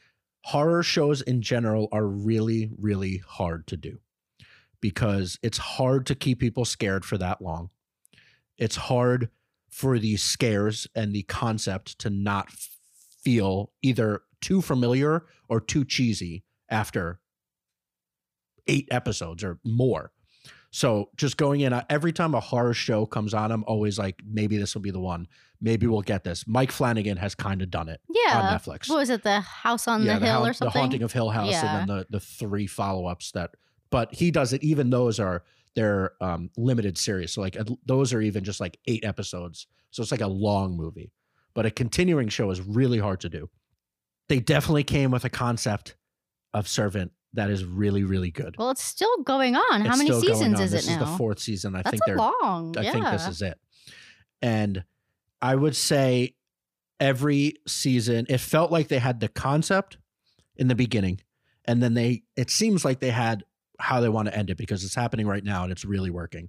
horror 0.44 0.82
shows 0.82 1.22
in 1.22 1.40
general 1.40 1.88
are 1.92 2.06
really 2.06 2.68
really 2.76 3.22
hard 3.24 3.68
to 3.68 3.76
do 3.76 3.98
because 4.80 5.38
it's 5.40 5.58
hard 5.58 6.04
to 6.06 6.16
keep 6.16 6.40
people 6.40 6.64
scared 6.64 7.04
for 7.04 7.16
that 7.18 7.40
long. 7.40 7.70
It's 8.58 8.76
hard 8.76 9.28
for 9.70 9.98
these 9.98 10.22
scares 10.22 10.86
and 10.94 11.14
the 11.14 11.22
concept 11.24 11.98
to 12.00 12.10
not 12.10 12.50
feel 13.22 13.70
either 13.82 14.22
too 14.40 14.60
familiar 14.60 15.24
or 15.48 15.60
too 15.60 15.84
cheesy 15.84 16.44
after 16.68 17.20
eight 18.66 18.88
episodes 18.90 19.42
or 19.44 19.58
more. 19.64 20.12
So 20.72 21.10
just 21.16 21.36
going 21.36 21.62
in, 21.62 21.72
uh, 21.72 21.82
every 21.90 22.12
time 22.12 22.34
a 22.34 22.40
horror 22.40 22.74
show 22.74 23.04
comes 23.04 23.34
on, 23.34 23.50
I'm 23.50 23.64
always 23.66 23.98
like, 23.98 24.20
maybe 24.24 24.56
this 24.56 24.74
will 24.74 24.82
be 24.82 24.92
the 24.92 25.00
one. 25.00 25.26
Maybe 25.60 25.86
we'll 25.88 26.00
get 26.02 26.22
this. 26.22 26.46
Mike 26.46 26.70
Flanagan 26.70 27.16
has 27.16 27.34
kind 27.34 27.60
of 27.60 27.70
done 27.70 27.88
it 27.88 28.00
Yeah. 28.08 28.38
on 28.40 28.56
Netflix. 28.58 28.88
What 28.88 28.98
was 28.98 29.10
it? 29.10 29.24
The 29.24 29.40
House 29.40 29.88
on 29.88 30.04
yeah, 30.04 30.18
the 30.20 30.26
Hill 30.26 30.34
Haunt- 30.36 30.50
or 30.50 30.52
something? 30.52 30.72
The 30.72 30.78
Haunting 30.78 31.02
of 31.02 31.12
Hill 31.12 31.30
House, 31.30 31.50
Yeah. 31.50 31.80
and 31.80 31.88
then 31.90 31.96
the 31.98 32.06
the 32.10 32.20
three 32.20 32.66
follow 32.68 33.06
ups 33.06 33.32
that. 33.32 33.50
But 33.90 34.14
he 34.14 34.30
does 34.30 34.52
it. 34.52 34.62
Even 34.62 34.90
those 34.90 35.18
are 35.18 35.42
they're 35.76 36.12
um, 36.20 36.50
limited 36.56 36.98
series. 36.98 37.32
So 37.32 37.40
like 37.40 37.56
those 37.86 38.12
are 38.12 38.20
even 38.20 38.44
just 38.44 38.60
like 38.60 38.78
eight 38.86 39.04
episodes. 39.04 39.66
So 39.90 40.02
it's 40.02 40.10
like 40.10 40.20
a 40.20 40.26
long 40.28 40.76
movie. 40.76 41.12
But 41.54 41.66
a 41.66 41.70
continuing 41.70 42.28
show 42.28 42.50
is 42.50 42.60
really 42.60 42.98
hard 42.98 43.20
to 43.20 43.28
do. 43.28 43.50
They 44.28 44.38
definitely 44.40 44.84
came 44.84 45.10
with 45.10 45.24
a 45.24 45.30
concept 45.30 45.96
of 46.54 46.68
Servant 46.68 47.12
that 47.32 47.50
is 47.50 47.64
really 47.64 48.02
really 48.02 48.30
good. 48.30 48.56
well, 48.58 48.70
it's 48.70 48.82
still 48.82 49.22
going 49.22 49.54
on. 49.56 49.82
How 49.82 49.90
It's 49.90 49.98
many 49.98 50.20
seasons 50.20 50.58
is 50.60 50.72
this 50.72 50.86
it 50.86 50.90
now? 50.90 51.02
is 51.02 51.10
the 51.10 51.16
fourth 51.16 51.38
season. 51.38 51.74
I 51.76 51.82
That's 51.82 51.90
think 51.90 52.02
they're 52.06 52.16
long. 52.16 52.76
I 52.76 52.82
yeah. 52.82 52.92
think 52.92 53.04
this 53.06 53.28
is 53.28 53.42
it. 53.42 53.58
And 54.42 54.84
I 55.40 55.54
would 55.54 55.76
say 55.76 56.34
every 56.98 57.54
season, 57.66 58.26
it 58.28 58.38
felt 58.38 58.70
like 58.72 58.88
they 58.88 58.98
had 58.98 59.20
the 59.20 59.28
concept 59.28 59.98
in 60.56 60.68
the 60.68 60.74
beginning, 60.74 61.20
and 61.64 61.82
then 61.82 61.94
they 61.94 62.22
it 62.36 62.50
seems 62.50 62.84
like 62.84 63.00
they 63.00 63.10
had 63.10 63.44
how 63.80 64.00
they 64.00 64.08
want 64.08 64.28
to 64.28 64.36
end 64.36 64.50
it 64.50 64.56
because 64.56 64.84
it's 64.84 64.94
happening 64.94 65.26
right 65.26 65.44
now 65.44 65.62
and 65.62 65.72
it's 65.72 65.84
really 65.84 66.10
working. 66.10 66.48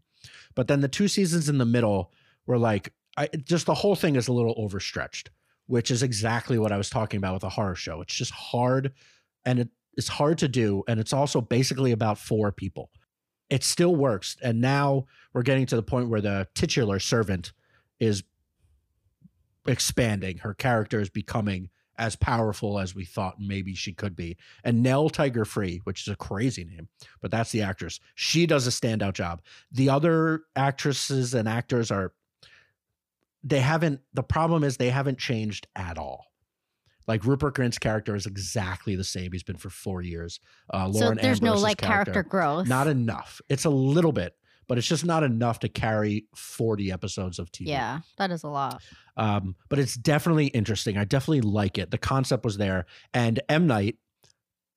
But 0.56 0.68
then 0.68 0.82
the 0.82 0.88
two 0.88 1.08
seasons 1.08 1.50
in 1.50 1.58
the 1.58 1.66
middle 1.66 2.12
were 2.46 2.58
like 2.58 2.94
I 3.18 3.28
just 3.28 3.66
the 3.66 3.74
whole 3.74 3.96
thing 3.96 4.16
is 4.16 4.28
a 4.28 4.34
little 4.34 4.56
overstretched, 4.58 5.30
which 5.68 5.92
is 5.92 6.04
exactly 6.04 6.58
what 6.58 6.72
I 6.72 6.78
was 6.78 6.90
talking 6.90 7.18
about 7.18 7.34
with 7.34 7.44
a 7.44 7.50
horror 7.50 7.76
show. 7.76 8.02
It's 8.02 8.16
just 8.16 8.32
hard 8.32 8.94
and 9.46 9.60
it, 9.60 9.70
it's 9.98 10.08
hard 10.08 10.38
to 10.40 10.48
do 10.48 10.84
and 10.88 11.00
it's 11.00 11.14
also 11.14 11.42
basically 11.42 11.92
about 11.92 12.18
four 12.18 12.52
people. 12.52 12.90
It 13.50 13.64
still 13.64 13.96
works 13.96 14.38
and 14.42 14.62
now 14.62 15.08
we're 15.34 15.44
getting 15.44 15.66
to 15.68 15.76
the 15.76 15.84
point 15.84 16.10
where 16.10 16.22
the 16.22 16.48
titular 16.56 17.00
servant 17.00 17.52
is 18.00 18.24
expanding. 19.68 20.40
Her 20.40 20.54
character 20.54 21.00
is 21.00 21.10
becoming 21.10 21.70
as 22.02 22.16
powerful 22.16 22.80
as 22.80 22.96
we 22.96 23.06
thought 23.06 23.40
maybe 23.40 23.76
she 23.76 23.94
could 23.94 24.16
be. 24.16 24.36
And 24.64 24.82
Nell 24.82 25.08
Tiger 25.08 25.46
Free, 25.46 25.82
which 25.84 26.02
is 26.02 26.08
a 26.12 26.16
crazy 26.16 26.66
name, 26.66 26.88
but 27.22 27.30
that's 27.30 27.52
the 27.52 27.62
actress. 27.62 28.00
She 28.16 28.48
does 28.48 28.66
a 28.66 28.72
standout 28.72 29.14
job. 29.14 29.44
The 29.72 29.90
other 29.90 30.42
actresses 30.56 31.36
and 31.36 31.48
actors 31.48 31.92
are 31.92 32.14
they 33.44 33.60
haven't 33.60 34.02
the 34.14 34.24
problem 34.24 34.64
is 34.64 34.78
they 34.78 34.90
haven't 34.90 35.20
changed 35.20 35.68
at 35.76 36.00
all. 36.00 36.26
Like 37.08 37.24
Rupert 37.24 37.54
Grint's 37.54 37.78
character 37.78 38.16
is 38.16 38.26
exactly 38.26 38.96
the 38.96 39.04
same. 39.04 39.32
He's 39.32 39.44
been 39.44 39.58
for 39.58 39.70
four 39.70 40.02
years. 40.02 40.40
Uh, 40.72 40.92
so 40.92 41.00
Lauren 41.00 41.20
there's 41.22 41.42
no 41.42 41.50
Ambrose's 41.50 41.64
like 41.64 41.78
character, 41.78 42.24
growth. 42.24 42.68
Not 42.68 42.88
enough. 42.88 43.42
It's 43.48 43.66
a 43.66 43.70
little 43.70 44.12
bit, 44.12 44.36
but 44.72 44.78
it's 44.78 44.88
just 44.88 45.04
not 45.04 45.22
enough 45.22 45.60
to 45.60 45.68
carry 45.68 46.28
40 46.34 46.94
episodes 46.94 47.40
of 47.40 47.52
TV. 47.52 47.68
yeah, 47.68 48.00
that 48.16 48.32
is 48.32 48.44
a 48.44 48.48
lot. 48.48 48.82
Um, 49.18 49.58
but 49.68 49.80
it's 49.80 49.96
definitely 49.96 50.46
interesting. 50.46 50.98
I 50.98 51.04
definitely 51.04 51.42
like 51.42 51.78
it. 51.78 51.92
The 51.92 51.98
concept 51.98 52.46
was 52.46 52.56
there, 52.56 52.86
and 53.14 53.42
M 53.50 53.68
Night 53.68 53.98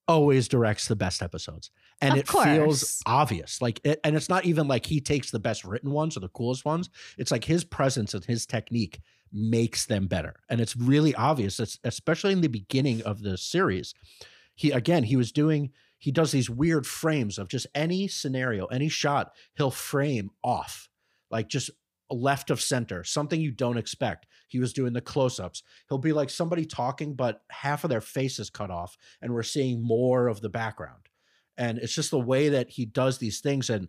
always 0.09 0.49
directs 0.49 0.89
the 0.89 0.97
best 0.97 1.23
episodes, 1.23 1.71
and 2.01 2.15
Of 2.15 2.19
it 2.19 2.29
feels 2.29 3.03
obvious. 3.07 3.63
Like, 3.63 3.81
it, 3.85 4.01
and 4.03 4.17
it's 4.17 4.29
not 4.29 4.45
even 4.45 4.67
like 4.67 4.85
he 4.85 5.01
takes 5.01 5.31
the 5.31 5.39
best 5.39 5.65
written 5.65 5.93
ones 5.93 6.17
or 6.17 6.21
the 6.21 6.29
coolest 6.29 6.65
ones. 6.65 6.91
It's 7.17 7.31
like 7.31 7.45
his 7.45 7.63
presence 7.63 8.15
and 8.15 8.25
his 8.25 8.47
technique 8.47 8.99
makes 9.33 9.87
them 9.87 10.09
better, 10.09 10.35
and 10.49 10.61
it's 10.61 10.75
really 10.75 11.15
obvious. 11.15 11.61
It's 11.61 11.79
especially 11.85 12.33
in 12.33 12.41
the 12.41 12.49
beginning 12.49 13.01
of 13.03 13.23
the 13.23 13.39
series. 13.39 13.95
He 14.57 14.73
again, 14.73 15.05
he 15.05 15.15
was 15.15 15.31
doing. 15.31 15.71
He 16.05 16.13
does 16.13 16.33
these 16.33 16.51
weird 16.51 16.87
frames 16.87 17.39
of 17.39 17.49
just 17.49 17.67
any 17.75 18.09
scenario, 18.09 18.67
any 18.67 18.91
shot. 18.91 19.33
He'll 19.55 19.71
frame 19.71 20.33
off, 20.43 20.91
like 21.31 21.49
just 21.49 21.71
left 22.11 22.51
of 22.51 22.61
center, 22.61 23.05
something 23.05 23.41
you 23.41 23.51
don't 23.51 23.79
expect. 23.79 24.27
He 24.49 24.59
was 24.59 24.75
doing 24.75 24.93
the 24.93 25.01
close 25.01 25.41
ups. 25.41 25.63
He'll 25.89 25.97
be 25.97 26.13
like 26.13 26.29
somebody 26.29 26.67
talking, 26.67 27.15
but 27.15 27.41
half 27.51 27.85
of 27.85 27.89
their 27.89 28.03
face 28.03 28.39
is 28.39 28.51
cut 28.51 28.71
off, 28.71 28.99
and 29.23 29.33
we're 29.33 29.43
seeing 29.43 29.83
more 29.83 30.29
of 30.29 30.43
the 30.43 30.51
background. 30.51 31.09
And 31.57 31.79
it's 31.79 31.95
just 31.95 32.11
the 32.11 32.21
way 32.21 32.51
that 32.51 32.69
he 32.69 32.85
does 32.85 33.17
these 33.17 33.41
things. 33.41 33.71
And 33.71 33.89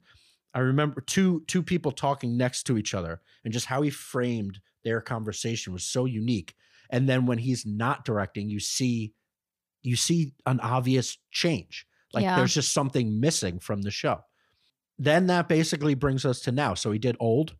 I 0.53 0.59
remember 0.59 1.01
two 1.01 1.43
two 1.47 1.63
people 1.63 1.91
talking 1.91 2.37
next 2.37 2.63
to 2.67 2.77
each 2.77 2.93
other, 2.93 3.19
and 3.43 3.51
just 3.51 3.65
how 3.65 3.81
he 3.81 3.89
framed 3.89 4.61
their 4.85 5.01
conversation 5.01 5.73
was 5.73 5.83
so 5.83 6.05
unique. 6.05 6.55
And 6.89 7.09
then 7.09 7.25
when 7.25 7.39
he's 7.39 7.65
not 7.65 8.05
directing, 8.05 8.49
you 8.49 8.61
see 8.61 9.11
you 9.81 9.97
see 9.97 10.31
an 10.45 10.61
obvious 10.61 11.17
change. 11.29 11.85
Like 12.13 12.23
Yeah. 12.23 12.35
there's 12.37 12.53
just 12.53 12.73
something 12.73 13.19
missing 13.19 13.59
from 13.59 13.81
the 13.81 13.91
show. 13.91 14.21
Then 14.97 15.27
that 15.27 15.49
basically 15.49 15.93
brings 15.93 16.25
us 16.25 16.39
to 16.41 16.51
now. 16.51 16.73
So 16.73 16.91
he 16.91 16.99
did 16.99 17.17
old. 17.19 17.55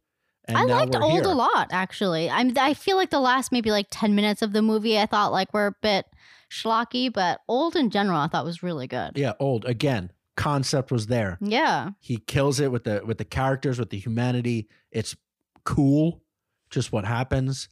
And 0.48 0.58
I 0.58 0.62
liked 0.64 0.96
old 0.96 1.12
here. 1.12 1.24
a 1.24 1.28
lot, 1.34 1.70
actually. 1.72 2.30
I'm. 2.30 2.54
I 2.58 2.76
feel 2.76 2.98
like 2.98 3.10
the 3.10 3.20
last 3.20 3.52
maybe 3.52 3.72
like 3.72 3.88
ten 3.90 4.14
minutes 4.14 4.44
of 4.44 4.54
the 4.54 4.62
movie, 4.62 4.98
I 5.00 5.08
thought 5.08 5.32
like 5.32 5.52
were 5.54 5.68
a 5.68 5.76
bit 5.82 6.06
schlocky, 6.52 7.12
but 7.12 7.42
old 7.48 7.76
in 7.76 7.90
general, 7.90 8.20
I 8.20 8.28
thought 8.28 8.46
was 8.46 8.62
really 8.62 8.86
good. 8.86 9.14
Yeah, 9.16 9.34
old 9.40 9.66
again. 9.66 10.12
Concept 10.38 10.92
was 10.92 11.08
there. 11.08 11.38
Yeah, 11.42 11.92
He 12.00 12.18
kills 12.18 12.60
it 12.60 12.72
with 12.72 12.84
the 12.84 13.02
with 13.06 13.18
the 13.18 13.26
characters, 13.26 13.80
with 13.80 13.90
the 13.90 13.98
humanity. 13.98 14.68
It's 14.92 15.16
cool. 15.64 16.22
Just 16.70 16.92
what 16.92 17.06
happens. 17.06 17.68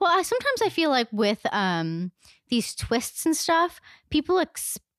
Well, 0.00 0.10
I 0.16 0.22
sometimes 0.22 0.62
I 0.62 0.70
feel 0.70 0.88
like 0.90 1.08
with 1.12 1.40
um 1.52 2.12
these 2.48 2.74
twists 2.74 3.26
and 3.26 3.36
stuff, 3.36 3.80
people 4.10 4.38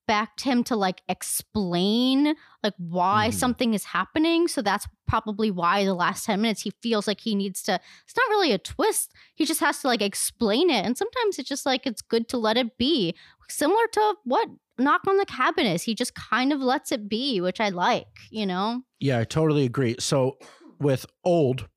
expect 0.10 0.41
him 0.41 0.64
to 0.64 0.76
like 0.76 1.01
explain 1.07 2.36
like 2.64 2.74
why 2.78 3.30
Mhm. 3.30 3.34
something 3.34 3.74
is 3.74 3.84
happening. 3.86 4.47
So 4.47 4.62
that's 4.62 4.88
probably 5.07 5.51
why 5.51 5.86
the 5.86 5.93
last 5.93 6.26
10 6.26 6.41
minutes 6.41 6.62
he 6.62 6.72
feels 6.82 7.07
like 7.07 7.22
he 7.22 7.36
needs 7.36 7.62
to 7.64 7.80
it's 8.05 8.18
not 8.18 8.30
really 8.30 8.51
a 8.51 8.57
twist. 8.57 9.12
He 9.36 9.45
just 9.45 9.60
has 9.60 9.80
to 9.82 9.88
like 9.88 10.01
explain 10.01 10.70
it. 10.70 10.84
And 10.86 10.97
sometimes 10.97 11.38
it's 11.39 11.47
just 11.47 11.66
like 11.66 11.86
it's 11.86 12.01
good 12.01 12.28
to 12.30 12.38
let 12.38 12.57
it 12.57 12.78
be. 12.78 13.14
Similar 13.49 13.88
to 13.93 14.16
what 14.24 14.49
Knock 14.78 15.01
on 15.07 15.18
the 15.18 15.26
Cabin 15.26 15.66
is. 15.66 15.84
He 15.84 15.93
just 15.93 16.16
kind 16.16 16.53
of 16.53 16.62
lets 16.62 16.91
it 16.91 17.10
be, 17.10 17.41
which 17.41 17.60
I 17.60 17.70
like, 17.70 18.07
you 18.30 18.45
know? 18.45 18.84
Yeah, 18.99 19.20
I 19.20 19.26
totally 19.26 19.66
agree. 19.66 19.95
So 19.99 20.38
with 20.80 21.05
old, 21.24 21.68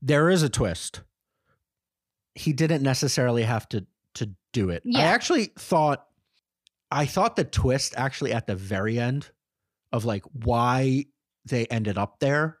there 0.00 0.30
is 0.30 0.42
a 0.42 0.48
twist. 0.48 1.02
He 2.34 2.52
didn't 2.52 2.82
necessarily 2.82 3.42
have 3.42 3.68
to 3.70 3.86
to 4.14 4.30
do 4.52 4.70
it. 4.70 4.82
Yeah. 4.86 5.00
I 5.00 5.02
actually 5.04 5.46
thought 5.58 6.06
I 6.90 7.06
thought 7.06 7.36
the 7.36 7.44
twist 7.44 7.94
actually 7.96 8.32
at 8.32 8.46
the 8.46 8.54
very 8.56 8.98
end 8.98 9.30
of 9.92 10.04
like 10.04 10.24
why 10.32 11.06
they 11.44 11.66
ended 11.66 11.98
up 11.98 12.18
there 12.20 12.58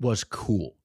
was 0.00 0.24
cool. 0.24 0.76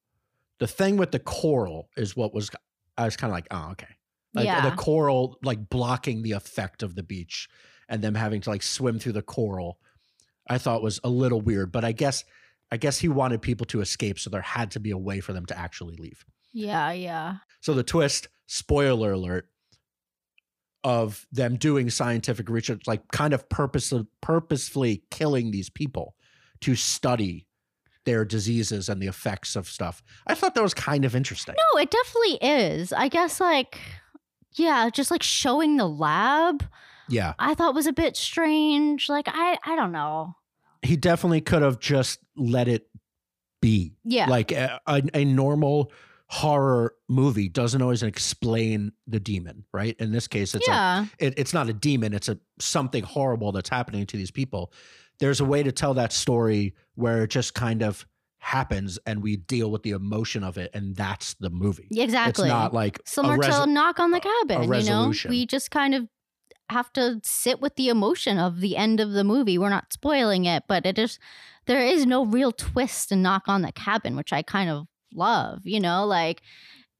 The 0.59 0.67
thing 0.67 0.97
with 0.97 1.11
the 1.11 1.19
coral 1.19 1.89
is 1.97 2.15
what 2.15 2.33
was 2.33 2.49
I 2.97 3.05
was 3.05 3.15
kind 3.17 3.31
of 3.31 3.35
like, 3.35 3.47
oh, 3.51 3.69
okay. 3.71 3.95
Like 4.33 4.45
Yeah. 4.45 4.69
the 4.69 4.75
coral 4.75 5.37
like 5.43 5.69
blocking 5.69 6.21
the 6.21 6.33
effect 6.33 6.83
of 6.83 6.95
the 6.95 7.03
beach 7.03 7.47
and 7.87 8.01
them 8.03 8.15
having 8.15 8.41
to 8.41 8.49
like 8.49 8.63
swim 8.63 8.99
through 8.99 9.13
the 9.13 9.21
coral. 9.21 9.79
I 10.47 10.57
thought 10.57 10.81
was 10.83 10.99
a 11.03 11.09
little 11.09 11.41
weird, 11.41 11.71
but 11.71 11.85
I 11.85 11.91
guess 11.91 12.23
I 12.71 12.77
guess 12.77 12.99
he 12.99 13.07
wanted 13.09 13.41
people 13.41 13.65
to 13.67 13.81
escape, 13.81 14.19
so 14.19 14.29
there 14.29 14.41
had 14.41 14.71
to 14.71 14.79
be 14.79 14.91
a 14.91 14.97
way 14.97 15.21
for 15.21 15.33
them 15.33 15.45
to 15.47 15.57
actually 15.57 15.95
leave. 15.95 16.23
Yeah, 16.53 16.91
yeah. 16.91 17.37
So 17.61 17.73
the 17.73 17.83
twist, 17.83 18.27
spoiler 18.45 19.11
alert, 19.13 19.49
of 20.89 21.27
them 21.31 21.55
doing 21.55 21.89
scientific 21.91 22.49
research, 22.49 22.81
like 22.87 23.07
kind 23.11 23.33
of 23.33 23.47
purpose, 23.47 23.93
purposefully 24.21 25.03
killing 25.11 25.51
these 25.51 25.69
people 25.69 26.15
to 26.61 26.75
study 26.75 27.45
their 28.05 28.25
diseases 28.25 28.89
and 28.89 28.99
the 28.99 29.05
effects 29.07 29.55
of 29.55 29.67
stuff. 29.67 30.01
I 30.25 30.33
thought 30.33 30.55
that 30.55 30.63
was 30.63 30.73
kind 30.73 31.05
of 31.05 31.15
interesting. 31.15 31.53
No, 31.55 31.79
it 31.79 31.91
definitely 31.91 32.49
is. 32.49 32.91
I 32.91 33.07
guess 33.07 33.39
like 33.39 33.77
yeah, 34.55 34.89
just 34.89 35.11
like 35.11 35.21
showing 35.21 35.77
the 35.77 35.87
lab 35.87 36.65
Yeah, 37.07 37.33
I 37.37 37.53
thought 37.53 37.75
was 37.75 37.85
a 37.87 37.93
bit 37.93 38.17
strange. 38.17 39.09
Like 39.09 39.27
I 39.27 39.57
I 39.63 39.75
don't 39.75 39.91
know. 39.91 40.33
he 40.81 40.95
definitely 40.97 41.41
could 41.41 41.61
have 41.61 41.79
just 41.79 42.19
let 42.35 42.67
it 42.67 42.87
be. 43.61 43.93
Yeah. 44.03 44.27
Like 44.27 44.51
a, 44.51 44.79
a, 44.87 45.03
a 45.13 45.25
normal 45.25 45.91
horror 46.31 46.93
movie 47.07 47.49
doesn't 47.49 47.81
always 47.81 48.03
explain 48.03 48.91
the 49.07 49.19
demon, 49.19 49.65
right? 49.73 49.95
In 49.99 50.11
this 50.11 50.27
case, 50.27 50.53
it's 50.53 50.67
a 50.67 50.71
yeah. 50.71 51.05
it, 51.17 51.33
it's 51.37 51.53
not 51.53 51.69
a 51.69 51.73
demon 51.73 52.13
it's 52.13 52.29
a 52.29 52.37
something 52.59 53.03
horrible 53.03 53.51
that's 53.51 53.69
happening 53.69 54.05
to 54.05 54.17
these 54.17 54.31
people 54.31 54.71
there's 55.19 55.39
a 55.39 55.45
way 55.45 55.63
to 55.63 55.71
tell 55.71 55.93
that 55.93 56.11
story 56.11 56.73
where 56.95 57.23
it 57.23 57.29
just 57.29 57.53
kind 57.53 57.83
of 57.83 58.05
happens 58.39 58.97
and 59.05 59.21
we 59.21 59.35
deal 59.35 59.69
with 59.69 59.83
the 59.83 59.91
emotion 59.91 60.43
of 60.43 60.57
it 60.57 60.71
and 60.73 60.95
that's 60.95 61.33
the 61.35 61.49
movie 61.49 61.87
exactly. 61.91 62.45
it's 62.45 62.49
not 62.49 62.73
like 62.73 62.99
a 62.99 63.01
Similar 63.05 63.37
res- 63.37 63.55
to 63.55 63.65
knock 63.65 63.99
on 63.99 64.11
the 64.11 64.21
cabin, 64.21 64.73
you 64.73 64.83
know? 64.83 65.13
We 65.27 65.45
just 65.45 65.71
kind 65.71 65.93
of 65.93 66.07
have 66.69 66.91
to 66.93 67.19
sit 67.23 67.59
with 67.59 67.75
the 67.75 67.89
emotion 67.89 68.37
of 68.37 68.61
the 68.61 68.77
end 68.77 68.99
of 68.99 69.11
the 69.11 69.23
movie. 69.23 69.57
We're 69.57 69.69
not 69.69 69.91
spoiling 69.91 70.45
it, 70.45 70.63
but 70.67 70.85
it 70.85 70.97
is 70.97 71.19
there 71.65 71.81
is 71.81 72.05
no 72.05 72.25
real 72.25 72.51
twist 72.53 73.11
in 73.11 73.21
knock 73.21 73.43
on 73.47 73.61
the 73.61 73.73
cabin, 73.73 74.15
which 74.15 74.31
I 74.31 74.41
kind 74.41 74.69
of 74.69 74.87
love, 75.13 75.61
you 75.65 75.79
know, 75.79 76.05
like 76.05 76.41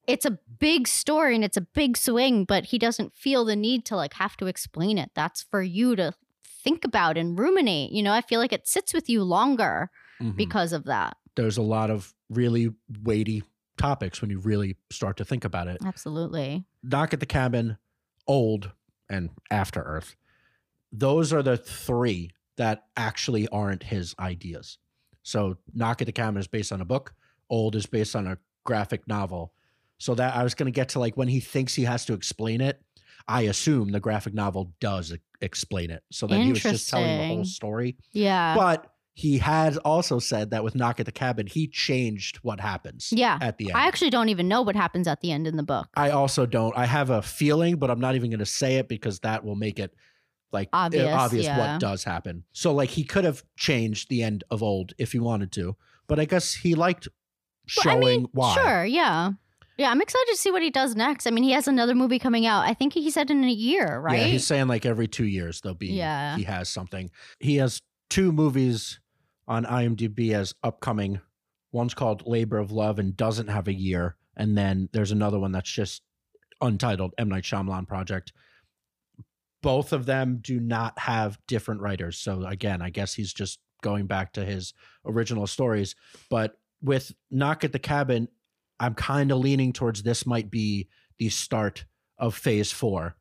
it's 0.08 0.26
a 0.26 0.40
big 0.60 0.88
story 0.88 1.36
and 1.36 1.44
it's 1.44 1.58
a 1.58 1.62
big 1.62 1.96
swing, 1.98 2.44
but 2.46 2.66
he 2.66 2.80
doesn't 2.80 3.16
feel 3.16 3.46
the 3.46 3.56
need 3.56 3.86
to 3.86 3.96
like 3.96 4.14
have 4.16 4.36
to 4.38 4.48
explain 4.48 4.98
it. 4.98 5.12
That's 5.16 5.44
for 5.44 5.62
you 5.62 5.96
to 5.96 6.14
think 6.46 6.84
about 6.84 7.18
and 7.18 7.38
ruminate. 7.38 7.92
You 7.92 8.02
know, 8.04 8.12
I 8.14 8.22
feel 8.22 8.40
like 8.40 8.52
it 8.54 8.68
sits 8.68 8.94
with 8.94 9.10
you 9.10 9.24
longer 9.24 9.90
Mhm. 10.22 10.36
because 10.36 10.74
of 10.74 10.86
that. 10.86 11.16
there's 11.36 11.58
a 11.58 11.62
lot 11.62 11.90
of 11.90 12.14
really 12.30 12.74
weighty 13.04 13.44
topics 13.78 14.20
when 14.20 14.30
you 14.30 14.40
really 14.40 14.76
start 14.92 15.16
to 15.16 15.24
think 15.24 15.46
about 15.46 15.70
it. 15.70 15.78
Absolutely. 15.86 16.66
Knock 16.84 17.14
at 17.14 17.22
the 17.22 17.26
Cabin, 17.26 17.78
Old, 18.28 18.72
and 19.10 19.30
After 19.50 19.82
Earth. 19.82 20.18
Those 20.92 21.32
are 21.32 21.42
the 21.44 21.56
three 21.56 22.32
that 22.58 22.88
actually 22.98 23.48
aren't 23.50 23.84
his 23.84 24.14
ideas. 24.20 24.80
So 25.24 25.58
Knock 25.74 26.02
at 26.02 26.08
the 26.08 26.12
Cabin 26.12 26.40
is 26.42 26.48
based 26.48 26.74
on 26.74 26.82
a 26.82 26.86
book. 26.86 27.14
Old 27.50 27.76
is 27.76 27.86
based 27.86 28.16
on 28.16 28.28
a 28.28 28.38
graphic 28.64 29.08
novel. 29.08 29.54
So 29.98 30.16
that 30.16 30.36
I 30.36 30.44
was 30.44 30.56
going 30.56 30.68
to 30.68 30.76
get 30.76 30.90
to 30.90 31.00
like 31.00 31.18
when 31.18 31.28
he 31.28 31.40
thinks 31.40 31.76
he 31.76 31.84
has 31.84 32.06
to 32.06 32.14
explain 32.14 32.62
it. 32.62 32.82
I 33.28 33.42
assume 33.42 33.92
the 33.92 34.00
graphic 34.00 34.34
novel 34.34 34.74
does 34.80 35.14
explain 35.42 35.92
it. 35.92 36.04
So 36.12 36.26
then 36.26 36.42
he 36.42 36.52
was 36.52 36.62
just 36.62 36.90
telling 36.90 37.18
the 37.18 37.28
whole 37.28 37.46
story. 37.46 37.98
Yeah. 38.12 38.56
But 38.56 38.88
he 39.14 39.38
had 39.38 39.76
also 39.78 40.18
said 40.20 40.52
that 40.52 40.64
with 40.64 40.76
Knock 40.76 41.02
at 41.02 41.06
the 41.06 41.12
Cabin, 41.12 41.46
he 41.46 41.68
changed 41.68 42.38
what 42.38 42.62
happens 42.62 43.12
yeah. 43.12 43.38
at 43.42 43.58
the 43.58 43.66
end. 43.66 43.78
I 43.78 43.88
actually 43.88 44.10
don't 44.12 44.30
even 44.30 44.48
know 44.48 44.62
what 44.62 44.78
happens 44.78 45.08
at 45.08 45.20
the 45.20 45.32
end 45.32 45.46
in 45.46 45.58
the 45.58 45.64
book. 45.64 45.90
I 45.96 46.12
also 46.12 46.46
don't. 46.46 46.76
I 46.78 46.86
have 46.86 47.10
a 47.10 47.22
feeling, 47.22 47.76
but 47.76 47.92
I'm 47.92 48.00
not 48.00 48.16
even 48.16 48.30
going 48.30 48.40
to 48.40 48.46
say 48.46 48.78
it 48.78 48.88
because 48.88 49.20
that 49.20 49.44
will 49.44 49.58
make 49.58 49.78
it 49.78 49.94
like 50.52 50.70
Obvious, 50.74 51.14
obvious 51.14 51.46
yeah. 51.46 51.74
what 51.74 51.82
does 51.82 52.04
happen. 52.04 52.46
So 52.54 52.74
like 52.74 52.90
he 52.90 53.04
could 53.04 53.26
have 53.26 53.44
changed 53.58 54.10
the 54.10 54.24
end 54.24 54.44
of 54.50 54.64
old 54.64 54.94
if 54.98 55.12
he 55.12 55.20
wanted 55.20 55.52
to, 55.54 55.76
but 56.08 56.20
I 56.20 56.26
guess 56.26 56.54
he 56.54 56.74
liked 56.74 57.08
Well, 57.78 57.84
showing 57.84 58.04
I 58.04 58.18
mean, 58.18 58.28
why. 58.32 58.54
Sure, 58.56 58.86
yeah. 58.86 59.32
Yeah, 59.78 59.92
I'm 59.92 60.02
excited 60.02 60.28
to 60.32 60.36
see 60.38 60.52
what 60.52 60.62
he 60.62 60.70
does 60.70 60.94
next. 60.94 61.26
I 61.26 61.32
mean, 61.32 61.46
he 61.46 61.52
has 61.52 61.66
another 61.68 61.96
movie 61.96 62.20
coming 62.20 62.46
out. 62.46 62.66
I 62.66 62.74
think 62.74 62.94
he 62.94 63.10
said 63.10 63.32
in 63.32 63.46
a 63.46 63.50
year, 63.50 64.00
right? 64.00 64.20
Yeah, 64.20 64.26
he's 64.26 64.46
saying 64.46 64.68
like 64.68 64.86
every 64.86 65.08
two 65.08 65.26
years 65.26 65.62
there'll 65.62 65.74
be. 65.74 65.88
Yeah. 65.88 66.36
he 66.36 66.44
has 66.44 66.68
something. 66.68 67.10
He 67.40 67.56
has 67.58 67.82
two 68.10 68.34
movies 68.34 69.00
on 69.48 69.64
IMDb 69.66 70.34
as 70.34 70.54
upcoming. 70.64 71.22
One's 71.72 71.94
called 71.94 72.28
Labor 72.28 72.58
of 72.58 72.72
Love 72.72 73.00
and 73.00 73.16
doesn't 73.16 73.48
have 73.48 73.70
a 73.70 73.74
year, 73.74 74.18
and 74.36 74.58
then 74.58 74.90
there's 74.92 75.12
another 75.12 75.40
one 75.40 75.54
that's 75.54 75.72
just 75.72 76.02
untitled 76.60 77.14
M 77.18 77.30
Night 77.30 77.44
Shyamalan 77.44 77.88
project. 77.88 78.34
Both 79.62 79.94
of 79.94 80.06
them 80.06 80.40
do 80.42 80.60
not 80.60 81.00
have 81.00 81.40
different 81.48 81.80
writers, 81.80 82.18
so 82.18 82.46
again, 82.46 82.82
I 82.82 82.90
guess 82.90 83.14
he's 83.14 83.34
just 83.34 83.60
going 83.82 84.08
back 84.08 84.34
to 84.34 84.44
his 84.44 84.74
original 85.06 85.48
stories. 85.48 85.96
But 86.30 86.58
with 86.82 87.14
Knock 87.30 87.64
at 87.64 87.72
the 87.72 87.80
Cabin, 87.80 88.28
I'm 88.80 88.94
kind 88.94 89.32
of 89.32 89.40
leaning 89.40 89.74
towards 89.74 90.04
this 90.04 90.26
might 90.26 90.50
be 90.50 90.88
the 91.18 91.30
start 91.30 91.86
of 92.18 92.36
Phase 92.36 92.72
Four 92.72 93.16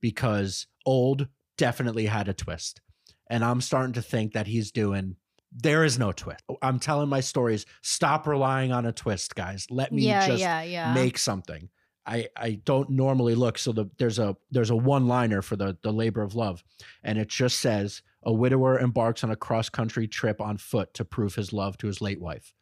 because 0.00 0.66
Old 0.86 1.28
definitely 1.56 2.06
had 2.06 2.28
a 2.28 2.34
twist, 2.34 2.80
and 3.28 3.44
I'm 3.44 3.60
starting 3.60 3.94
to 3.94 4.02
think 4.02 4.32
that 4.32 4.46
he's 4.46 4.70
doing. 4.70 5.16
There 5.52 5.84
is 5.84 5.98
no 5.98 6.12
twist. 6.12 6.44
I'm 6.62 6.78
telling 6.78 7.08
my 7.08 7.20
stories. 7.20 7.66
Stop 7.82 8.26
relying 8.26 8.72
on 8.72 8.86
a 8.86 8.92
twist, 8.92 9.34
guys. 9.34 9.66
Let 9.68 9.92
me 9.92 10.02
yeah, 10.02 10.28
just 10.28 10.40
yeah, 10.40 10.62
yeah. 10.62 10.94
make 10.94 11.18
something. 11.18 11.68
I 12.06 12.28
I 12.36 12.60
don't 12.64 12.90
normally 12.90 13.34
look. 13.34 13.58
So 13.58 13.72
the, 13.72 13.86
there's 13.98 14.18
a 14.18 14.36
there's 14.50 14.70
a 14.70 14.76
one 14.76 15.08
liner 15.08 15.42
for 15.42 15.56
the 15.56 15.76
the 15.82 15.92
labor 15.92 16.22
of 16.22 16.34
love, 16.34 16.62
and 17.02 17.18
it 17.18 17.28
just 17.28 17.58
says 17.60 18.02
a 18.22 18.32
widower 18.32 18.78
embarks 18.78 19.24
on 19.24 19.30
a 19.30 19.36
cross 19.36 19.68
country 19.68 20.06
trip 20.06 20.40
on 20.40 20.56
foot 20.56 20.94
to 20.94 21.04
prove 21.04 21.34
his 21.34 21.52
love 21.52 21.76
to 21.78 21.86
his 21.86 22.00
late 22.00 22.20
wife. 22.20 22.54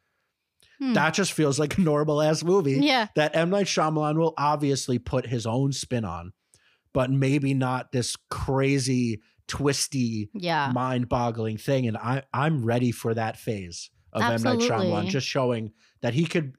Hmm. 0.79 0.93
That 0.93 1.13
just 1.13 1.33
feels 1.33 1.59
like 1.59 1.77
a 1.77 1.81
normal 1.81 2.21
ass 2.21 2.43
movie 2.43 2.79
yeah. 2.81 3.07
that 3.15 3.35
M 3.35 3.49
Night 3.49 3.65
Shyamalan 3.65 4.17
will 4.17 4.33
obviously 4.37 4.97
put 4.97 5.27
his 5.27 5.45
own 5.45 5.71
spin 5.73 6.05
on, 6.05 6.31
but 6.93 7.11
maybe 7.11 7.53
not 7.53 7.91
this 7.91 8.15
crazy 8.29 9.21
twisty 9.47 10.29
Yeah. 10.33 10.71
mind-boggling 10.73 11.57
thing. 11.57 11.87
And 11.87 11.97
I 11.97 12.23
I'm 12.33 12.63
ready 12.63 12.91
for 12.91 13.13
that 13.13 13.37
phase 13.37 13.89
of 14.13 14.21
M 14.21 14.41
Night 14.41 14.59
Shyamalan, 14.59 15.07
just 15.07 15.27
showing 15.27 15.73
that 16.01 16.13
he 16.13 16.25
could. 16.25 16.53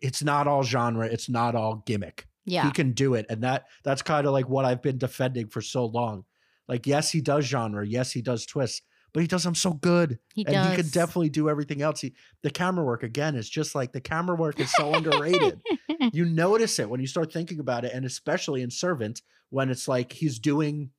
It's 0.00 0.22
not 0.22 0.46
all 0.48 0.64
genre. 0.64 1.06
It's 1.06 1.28
not 1.28 1.54
all 1.54 1.82
gimmick. 1.86 2.26
Yeah. 2.44 2.64
He 2.64 2.72
can 2.72 2.92
do 2.92 3.14
it, 3.14 3.24
and 3.30 3.42
that 3.42 3.66
that's 3.84 4.02
kind 4.02 4.26
of 4.26 4.32
like 4.32 4.48
what 4.48 4.64
I've 4.64 4.82
been 4.82 4.98
defending 4.98 5.46
for 5.48 5.62
so 5.62 5.86
long. 5.86 6.24
Like, 6.68 6.86
yes, 6.86 7.10
he 7.10 7.20
does 7.20 7.44
genre. 7.44 7.86
Yes, 7.86 8.10
he 8.10 8.20
does 8.20 8.44
twists, 8.46 8.82
but 9.14 9.22
he 9.22 9.26
does 9.26 9.44
them 9.44 9.54
so 9.54 9.72
good, 9.72 10.18
He 10.34 10.44
and 10.44 10.52
does. 10.54 10.70
he 10.70 10.76
could 10.76 10.90
definitely 10.92 11.30
do 11.30 11.48
everything 11.48 11.80
else. 11.80 12.00
He, 12.02 12.14
the 12.42 12.50
camera 12.50 12.84
work 12.84 13.02
again 13.02 13.36
is 13.36 13.48
just 13.48 13.74
like 13.74 13.92
the 13.92 14.00
camera 14.02 14.36
work 14.36 14.60
is 14.60 14.70
so 14.72 14.92
underrated. 14.92 15.60
You 16.12 16.26
notice 16.26 16.78
it 16.78 16.90
when 16.90 17.00
you 17.00 17.06
start 17.06 17.32
thinking 17.32 17.60
about 17.60 17.86
it, 17.86 17.92
and 17.94 18.04
especially 18.04 18.60
in 18.60 18.70
Servant 18.70 19.22
when 19.48 19.70
it's 19.70 19.88
like 19.88 20.12
he's 20.12 20.38
doing, 20.38 20.90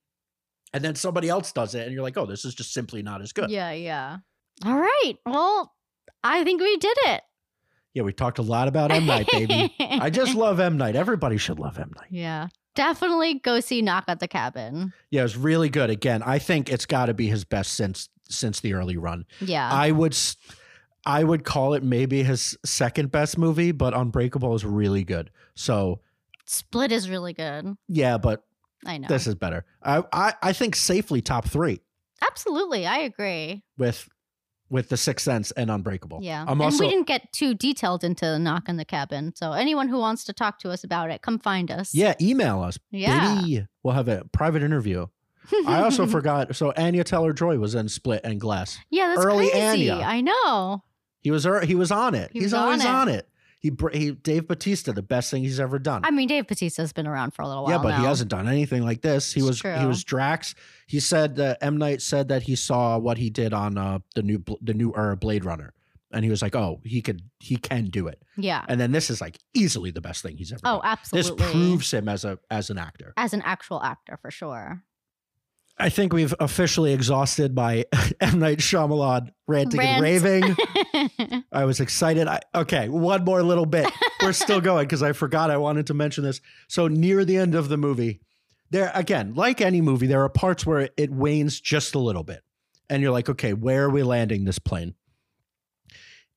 and 0.74 0.84
then 0.84 0.95
somebody 0.95 1.30
else 1.30 1.51
does 1.51 1.76
it, 1.76 1.84
and 1.84 1.93
you're 1.93 2.01
like, 2.01 2.18
oh, 2.18 2.26
this 2.26 2.43
is 2.43 2.55
just 2.55 2.74
simply 2.74 3.03
not 3.03 3.22
as 3.22 3.32
good. 3.32 3.51
Yeah, 3.51 3.72
yeah. 3.72 4.18
All 4.66 4.76
right. 4.80 5.13
Well, 5.26 5.72
I 6.24 6.43
think 6.43 6.59
we 6.59 6.76
did 6.78 6.97
it. 7.05 7.22
Yeah, 7.93 8.01
we 8.01 8.13
talked 8.13 8.39
a 8.39 8.41
lot 8.41 8.68
about 8.68 8.91
M 8.91 9.05
Night, 9.05 9.28
baby. 9.32 9.74
I 9.80 10.09
just 10.09 10.34
love 10.34 10.59
M 10.59 10.76
Night. 10.76 10.95
Everybody 10.95 11.38
should 11.38 11.59
love 11.59 11.78
M 11.78 11.91
Night. 11.95 12.07
Yeah. 12.09 12.47
Definitely 12.76 13.36
go 13.36 13.59
see 13.59 13.82
Knock 13.82 14.05
at 14.07 14.19
the 14.19 14.28
Cabin. 14.28 14.93
Yeah, 15.09 15.21
it 15.21 15.23
was 15.23 15.38
really 15.38 15.69
good. 15.69 15.89
Again, 15.89 16.21
I 16.23 16.39
think 16.39 16.69
it's 16.71 16.86
got 16.86 17.07
to 17.07 17.13
be 17.13 17.28
his 17.28 17.43
best 17.45 17.73
since 17.73 18.09
since 18.30 18.59
the 18.59 18.73
early 18.73 18.97
run. 18.97 19.26
Yeah. 19.39 19.69
I 19.71 19.91
would 19.91 20.17
I 21.05 21.23
would 21.23 21.43
call 21.43 21.73
it 21.73 21.84
maybe 21.84 22.23
his 22.23 22.57
second 22.65 23.11
best 23.11 23.38
movie, 23.38 23.71
but 23.71 23.93
Unbreakable 23.95 24.53
is 24.55 24.65
really 24.65 25.03
good. 25.03 25.32
So 25.55 26.01
Split 26.45 26.91
is 26.91 27.09
really 27.09 27.34
good. 27.34 27.76
yeah, 27.88 28.17
but 28.17 28.43
I 28.86 28.97
know. 28.97 29.07
this 29.07 29.26
is 29.28 29.36
better. 29.36 29.65
I, 29.82 30.03
I 30.11 30.34
I 30.43 30.53
think 30.53 30.76
safely 30.76 31.21
top 31.21 31.47
three 31.47 31.82
Absolutely. 32.28 32.86
I 32.86 32.99
agree. 32.99 33.63
with 33.78 34.07
with 34.70 34.89
the 34.89 34.97
Sixth 34.97 35.24
Sense 35.24 35.51
and 35.51 35.70
Unbreakable. 35.70 36.20
Yeah. 36.22 36.43
I'm 36.47 36.59
and 36.59 36.80
we 36.80 36.89
didn't 36.89 37.07
get 37.07 37.32
too 37.32 37.53
detailed 37.53 38.03
into 38.03 38.38
Knock 38.39 38.63
on 38.68 38.78
the 38.78 38.86
Cabin. 38.86 39.34
So 39.36 39.51
anyone 39.53 39.88
who 39.89 39.97
wants 39.99 40.24
to 40.26 40.34
talk 40.34 40.59
to 40.59 40.72
us 40.72 40.84
about 40.84 41.11
it, 41.11 41.22
come 41.22 41.38
find 41.39 41.70
us. 41.72 41.93
yeah. 41.93 42.16
Email 42.22 42.61
us, 42.61 42.80
Yeah. 42.91 43.36
baby. 43.41 43.68
We'll 43.84 43.93
have 43.93 44.07
a 44.07 44.26
private 44.32 44.63
interview. 44.63 45.05
I 45.68 45.82
also 45.84 46.07
forgot. 46.07 46.55
So 46.55 46.74
Anya 46.76 47.03
Taylor-Joy 47.03 47.59
was 47.59 47.76
in 47.76 47.88
Split 47.89 48.22
and 48.24 48.39
Glass. 48.41 48.80
Yeah, 48.89 49.09
that's 49.13 49.24
early 49.26 49.49
crazy. 49.51 49.91
Anya. 49.91 50.03
I 50.05 50.22
know. 50.22 50.84
He 51.22 51.30
was 51.32 51.45
er- 51.45 51.63
he 51.66 51.76
was 51.76 51.91
on 51.91 52.16
it. 52.16 52.32
He 52.34 52.39
He's 52.39 52.45
was 52.47 52.53
on 52.55 52.63
always 52.63 52.82
it. 52.84 52.88
on 52.88 53.09
it. 53.09 53.30
He, 53.66 53.72
he 53.93 54.11
Dave 54.11 54.47
Bautista, 54.47 54.93
the 54.93 55.01
best 55.01 55.32
thing 55.32 55.41
he's 55.41 55.59
ever 55.59 55.80
done. 55.80 56.01
I 56.05 56.11
mean, 56.11 56.28
Dave 56.28 56.45
Bautista's 56.45 56.93
been 56.93 57.07
around 57.07 57.34
for 57.34 57.41
a 57.41 57.47
little 57.47 57.63
while 57.63 57.72
yeah, 57.72 57.80
but 57.80 57.89
now. 57.89 58.01
he 58.01 58.05
hasn't 58.05 58.30
done 58.30 58.47
anything 58.47 58.84
like 58.84 59.01
this. 59.01 59.34
He 59.34 59.39
It's 59.39 59.63
was 59.63 59.80
he 59.80 59.86
was 59.88 60.03
Drax. 60.03 60.53
He 60.86 60.99
said 60.99 61.38
that 61.38 61.57
M 61.61 61.78
Night 61.78 62.03
said 62.03 62.28
that 62.28 62.43
he 62.43 62.55
saw 62.55 62.99
what 62.99 63.18
he 63.18 63.32
did 63.32 63.53
on 63.53 63.76
uh, 63.80 63.99
the 64.13 64.22
new 64.22 64.43
the 64.61 64.76
new 64.76 64.93
era 64.95 65.18
Blade 65.18 65.43
Runner, 65.45 65.74
and 66.11 66.24
he 66.24 66.30
was 66.30 66.43
like, 66.43 66.55
oh, 66.55 66.80
he 66.84 67.01
could 67.01 67.24
he 67.39 67.57
can 67.57 67.86
do 67.86 68.07
it. 68.07 68.22
Yeah. 68.38 68.63
And 68.68 68.80
then 68.80 68.91
this 68.91 69.09
is 69.09 69.20
like 69.20 69.39
easily 69.55 69.89
the 69.89 70.01
best 70.01 70.22
thing 70.22 70.38
he's 70.38 70.51
ever. 70.51 70.61
Oh, 70.63 70.82
done. 70.84 70.97
This 71.11 71.32
proves 71.32 71.91
him 71.91 72.07
as 72.07 72.24
a 72.24 72.38
as 72.51 72.70
an 72.70 72.78
actor. 72.78 73.13
As 73.18 73.34
an 73.34 73.41
actual 73.41 73.82
actor, 73.82 74.20
for 74.22 74.30
sure. 74.30 74.84
I 75.78 75.89
think 75.89 76.13
we've 76.13 76.34
officially 76.39 76.93
exhausted 76.93 77.53
my 77.53 77.86
M 78.21 78.39
Night 78.39 78.59
Shyamalan 78.59 79.32
ranting 79.47 79.82
and 79.82 80.01
raving. 80.01 80.55
I 81.51 81.65
was 81.65 81.82
excited. 81.82 82.28
I, 82.28 82.39
okay, 82.53 82.88
one 82.88 83.26
more 83.26 83.43
little 83.43 83.65
bit. 83.65 83.91
We're 84.21 84.32
still 84.34 84.61
going 84.61 84.86
because 84.86 85.03
I 85.03 85.11
forgot 85.11 85.51
I 85.51 85.57
wanted 85.57 85.88
to 85.88 85.93
mention 85.93 86.23
this. 86.23 86.39
So 86.69 86.88
near 86.88 87.26
the 87.26 87.38
end 87.38 87.55
of 87.55 87.67
the 87.67 87.78
movie, 87.78 88.21
there 88.69 88.91
again, 88.95 89.34
like 89.36 89.59
any 89.59 89.82
movie, 89.82 90.07
there 90.07 90.23
are 90.23 90.30
parts 90.30 90.65
where 90.65 90.89
it 90.95 91.11
wanes 91.11 91.59
just 91.59 91.93
a 91.93 91.99
little 91.99 92.23
bit, 92.23 92.41
and 92.89 93.01
you're 93.01 93.11
like, 93.11 93.30
okay, 93.30 93.53
where 93.53 93.84
are 93.84 93.89
we 93.89 94.03
landing 94.03 94.45
this 94.45 94.59
plane? 94.59 94.95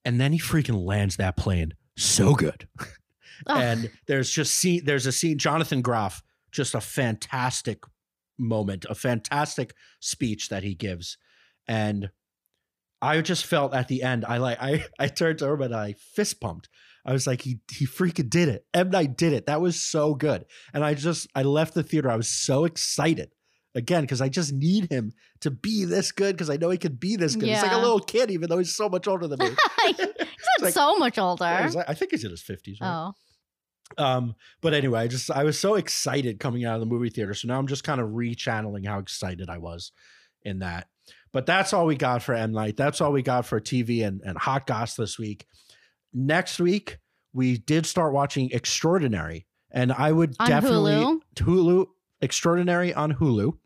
And 0.05 0.20
then 0.20 0.32
he 0.32 0.39
freaking 0.39 0.84
lands 0.84 1.16
that 1.16 1.36
plane 1.36 1.74
so 1.97 2.34
good. 2.34 2.66
And 3.47 3.91
there's 4.07 4.30
just 4.30 4.55
scene. 4.55 4.84
There's 4.84 5.07
a 5.07 5.12
scene. 5.12 5.39
Jonathan 5.39 5.80
Groff, 5.80 6.22
just 6.51 6.74
a 6.74 6.80
fantastic 6.80 7.84
moment, 8.39 8.86
a 8.89 8.95
fantastic 8.95 9.74
speech 10.01 10.49
that 10.49 10.62
he 10.62 10.74
gives, 10.74 11.18
and 11.66 12.11
I 13.01 13.20
just 13.20 13.45
felt 13.47 13.74
at 13.74 13.89
the 13.89 14.03
end, 14.03 14.24
I 14.24 14.39
like 14.39 14.59
I 14.61 14.84
I 14.99 15.09
turned 15.09 15.39
to 15.39 15.47
Irma 15.49 15.66
and 15.66 15.74
I 15.74 15.95
fist 16.14 16.41
pumped. 16.41 16.68
I 17.07 17.12
was 17.12 17.26
like, 17.26 17.43
he 17.43 17.61
he 17.70 17.86
freaking 17.86 18.28
did 18.28 18.49
it. 18.49 18.66
M 18.74 18.91
Night 18.91 19.16
did 19.16 19.32
it. 19.32 19.47
That 19.47 19.61
was 19.61 19.80
so 19.80 20.14
good. 20.14 20.45
And 20.74 20.84
I 20.84 20.95
just 20.95 21.28
I 21.34 21.43
left 21.43 21.74
the 21.74 21.82
theater. 21.82 22.11
I 22.11 22.16
was 22.16 22.28
so 22.28 22.64
excited 22.64 23.32
again 23.74 24.03
because 24.03 24.20
I 24.20 24.28
just 24.28 24.53
need 24.53 24.91
him 24.91 25.12
to 25.41 25.51
be 25.51 25.84
this 25.84 26.11
good 26.11 26.34
because 26.36 26.51
I 26.51 26.57
know 26.57 26.70
he 26.70 26.78
could 26.78 26.99
be 26.99 27.16
this 27.16 27.36
good. 27.36 27.49
He's 27.49 27.62
like 27.62 27.72
a 27.72 27.78
little 27.78 28.01
kid, 28.01 28.30
even 28.30 28.49
though 28.49 28.59
he's 28.59 28.74
so 28.74 28.89
much 28.89 29.07
older 29.07 29.28
than 29.28 29.39
me. 29.39 29.51
He's 29.86 29.99
not 29.99 30.09
like- 30.61 30.74
so 30.74 30.97
much 30.97 31.18
older. 31.18 31.45
Yeah, 31.45 31.70
like- 31.74 31.89
I 31.89 31.95
think 31.95 32.11
he's 32.11 32.24
in 32.24 32.30
his 32.30 32.43
fifties. 32.43 32.78
Right? 32.80 32.89
oh. 32.91 33.12
Um, 33.97 34.34
but 34.61 34.74
anyway, 34.74 35.01
I 35.01 35.07
just 35.09 35.30
I 35.30 35.45
was 35.45 35.59
so 35.59 35.74
excited 35.74 36.41
coming 36.41 36.64
out 36.64 36.74
of 36.74 36.80
the 36.80 36.86
movie 36.86 37.11
theater. 37.11 37.34
So 37.34 37.49
now 37.49 37.59
I'm 37.59 37.66
just 37.66 37.84
kind 37.84 38.01
of 38.01 38.11
rechanneling 38.11 38.86
how 38.86 38.99
excited 38.99 39.49
I 39.49 39.59
was 39.59 39.93
in 40.43 40.59
that. 40.61 40.89
But 41.32 41.47
that's 41.47 41.72
all 41.72 41.86
we 41.86 41.97
got 41.97 42.22
for 42.22 42.34
M 42.34 42.53
Night. 42.53 42.76
That's 42.76 43.01
all 43.01 43.12
we 43.12 43.22
got 43.22 43.47
for 43.47 43.61
TV 43.61 44.07
and, 44.07 44.20
and 44.24 44.36
Hot 44.39 44.66
Goss 44.66 44.95
this 44.95 45.18
week. 45.18 45.47
Next 46.12 46.59
week, 46.59 46.99
we 47.32 47.59
did 47.59 47.86
start 47.86 48.12
watching 48.12 48.51
Extraordinary. 48.51 49.47
And 49.70 49.93
I 49.93 50.12
would 50.12 50.34
On 50.41 50.49
definitely 50.49 50.93
Hulu? 50.93 51.20
Hulu 51.34 51.86
Extraordinary 52.20 52.95
on 52.95 53.14
Hulu. 53.14 53.59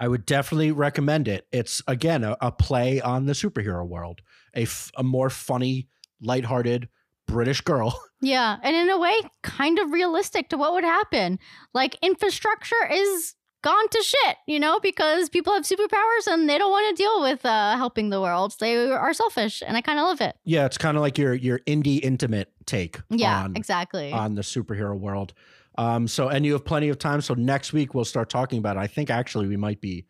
I 0.00 0.06
would 0.06 0.24
definitely 0.24 0.70
recommend 0.70 1.26
it. 1.26 1.46
It's 1.50 1.82
again 1.88 2.22
a, 2.22 2.36
a 2.40 2.52
play 2.52 3.00
on 3.00 3.26
the 3.26 3.32
superhero 3.32 3.86
world, 3.86 4.20
a, 4.54 4.62
f- 4.62 4.92
a 4.96 5.02
more 5.02 5.28
funny, 5.28 5.88
lighthearted 6.22 6.88
British 7.28 7.60
girl. 7.60 7.98
Yeah, 8.20 8.56
and 8.64 8.74
in 8.74 8.90
a 8.90 8.98
way, 8.98 9.14
kind 9.44 9.78
of 9.78 9.92
realistic 9.92 10.48
to 10.48 10.56
what 10.56 10.72
would 10.72 10.82
happen. 10.82 11.38
Like 11.72 11.96
infrastructure 12.02 12.74
is 12.90 13.36
gone 13.62 13.88
to 13.88 14.02
shit, 14.02 14.36
you 14.48 14.58
know, 14.58 14.80
because 14.80 15.28
people 15.28 15.52
have 15.52 15.62
superpowers 15.62 16.26
and 16.26 16.48
they 16.48 16.58
don't 16.58 16.72
want 16.72 16.96
to 16.96 17.00
deal 17.00 17.22
with 17.22 17.46
uh, 17.46 17.76
helping 17.76 18.10
the 18.10 18.20
world. 18.20 18.54
They 18.58 18.90
are 18.90 19.12
selfish, 19.12 19.62
and 19.64 19.76
I 19.76 19.82
kind 19.82 20.00
of 20.00 20.04
love 20.04 20.20
it. 20.20 20.34
Yeah, 20.44 20.66
it's 20.66 20.76
kind 20.78 20.96
of 20.96 21.00
like 21.00 21.16
your 21.16 21.32
your 21.32 21.60
indie 21.60 22.00
intimate 22.02 22.52
take. 22.66 22.98
Yeah, 23.08 23.44
on, 23.44 23.54
exactly. 23.54 24.10
on 24.10 24.34
the 24.34 24.42
superhero 24.42 24.98
world. 24.98 25.32
Um, 25.76 26.08
so 26.08 26.28
and 26.28 26.44
you 26.44 26.54
have 26.54 26.64
plenty 26.64 26.88
of 26.88 26.98
time. 26.98 27.20
So 27.20 27.34
next 27.34 27.72
week 27.72 27.94
we'll 27.94 28.04
start 28.04 28.30
talking 28.30 28.58
about 28.58 28.76
it. 28.76 28.80
I 28.80 28.88
think 28.88 29.10
actually 29.10 29.46
we 29.46 29.56
might 29.56 29.80
be 29.80 30.06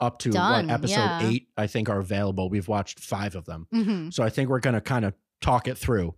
up 0.00 0.20
to 0.20 0.30
Done, 0.30 0.68
what 0.68 0.74
episode 0.74 0.94
yeah. 0.94 1.28
eight. 1.28 1.48
I 1.56 1.66
think 1.66 1.88
are 1.88 1.98
available. 1.98 2.48
We've 2.50 2.68
watched 2.68 3.00
five 3.00 3.34
of 3.34 3.46
them. 3.46 3.66
hmm 3.72 4.10
So 4.10 4.22
I 4.22 4.30
think 4.30 4.48
we're 4.48 4.60
going 4.60 4.74
to 4.74 4.80
kind 4.80 5.04
of 5.04 5.14
talk 5.40 5.68
it 5.68 5.76
through. 5.78 6.14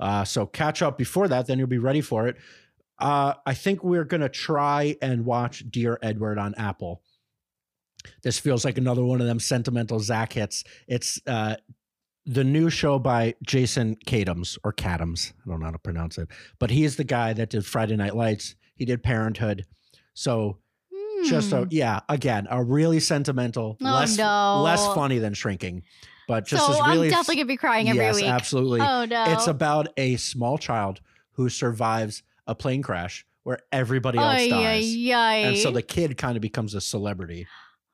Uh, 0.00 0.24
so 0.24 0.46
catch 0.46 0.82
up 0.82 0.98
before 0.98 1.28
that, 1.28 1.46
then 1.46 1.58
you'll 1.58 1.68
be 1.68 1.78
ready 1.78 2.00
for 2.00 2.26
it. 2.28 2.36
Uh, 2.98 3.34
I 3.46 3.54
think 3.54 3.82
we're 3.84 4.04
going 4.04 4.20
to 4.20 4.28
try 4.28 4.96
and 5.02 5.24
watch 5.24 5.64
Dear 5.70 5.98
Edward 6.02 6.38
on 6.38 6.54
Apple. 6.56 7.02
This 8.22 8.38
feels 8.38 8.64
like 8.64 8.78
another 8.78 9.04
one 9.04 9.20
of 9.20 9.26
them 9.26 9.40
sentimental 9.40 9.98
Zach 10.00 10.32
hits. 10.34 10.64
It's 10.86 11.20
uh, 11.26 11.56
the 12.26 12.44
new 12.44 12.70
show 12.70 12.98
by 12.98 13.34
Jason 13.42 13.96
Kadams 14.06 14.58
or 14.64 14.72
Cadams. 14.72 15.32
I 15.44 15.50
don't 15.50 15.60
know 15.60 15.66
how 15.66 15.72
to 15.72 15.78
pronounce 15.78 16.18
it, 16.18 16.28
but 16.58 16.70
he 16.70 16.84
is 16.84 16.96
the 16.96 17.04
guy 17.04 17.32
that 17.32 17.50
did 17.50 17.64
Friday 17.64 17.96
Night 17.96 18.14
Lights. 18.14 18.54
He 18.76 18.84
did 18.84 19.02
Parenthood. 19.02 19.64
So 20.14 20.58
just 21.26 21.52
a 21.52 21.66
yeah, 21.70 22.00
again, 22.08 22.46
a 22.50 22.62
really 22.62 23.00
sentimental, 23.00 23.76
Hmm. 23.80 23.86
Oh, 23.86 23.94
less 23.94 24.18
no. 24.18 24.62
less 24.62 24.84
funny 24.94 25.18
than 25.18 25.32
Shrinking, 25.32 25.82
but 26.28 26.46
just 26.46 26.66
so 26.66 26.72
as 26.72 26.88
really 26.88 27.06
I'm 27.06 27.10
definitely 27.10 27.36
gonna 27.36 27.46
be 27.46 27.56
crying 27.56 27.88
every 27.88 28.02
yes, 28.02 28.16
week. 28.16 28.24
absolutely. 28.26 28.80
Oh 28.80 29.04
no! 29.04 29.24
It's 29.28 29.46
about 29.46 29.88
a 29.96 30.16
small 30.16 30.58
child 30.58 31.00
who 31.32 31.48
survives 31.48 32.22
a 32.46 32.54
plane 32.54 32.82
crash 32.82 33.26
where 33.42 33.58
everybody 33.72 34.18
else 34.18 34.48
dies, 34.48 34.94
and 35.10 35.58
so 35.58 35.70
the 35.70 35.82
kid 35.82 36.16
kind 36.16 36.36
of 36.36 36.40
becomes 36.40 36.74
a 36.74 36.80
celebrity 36.80 37.46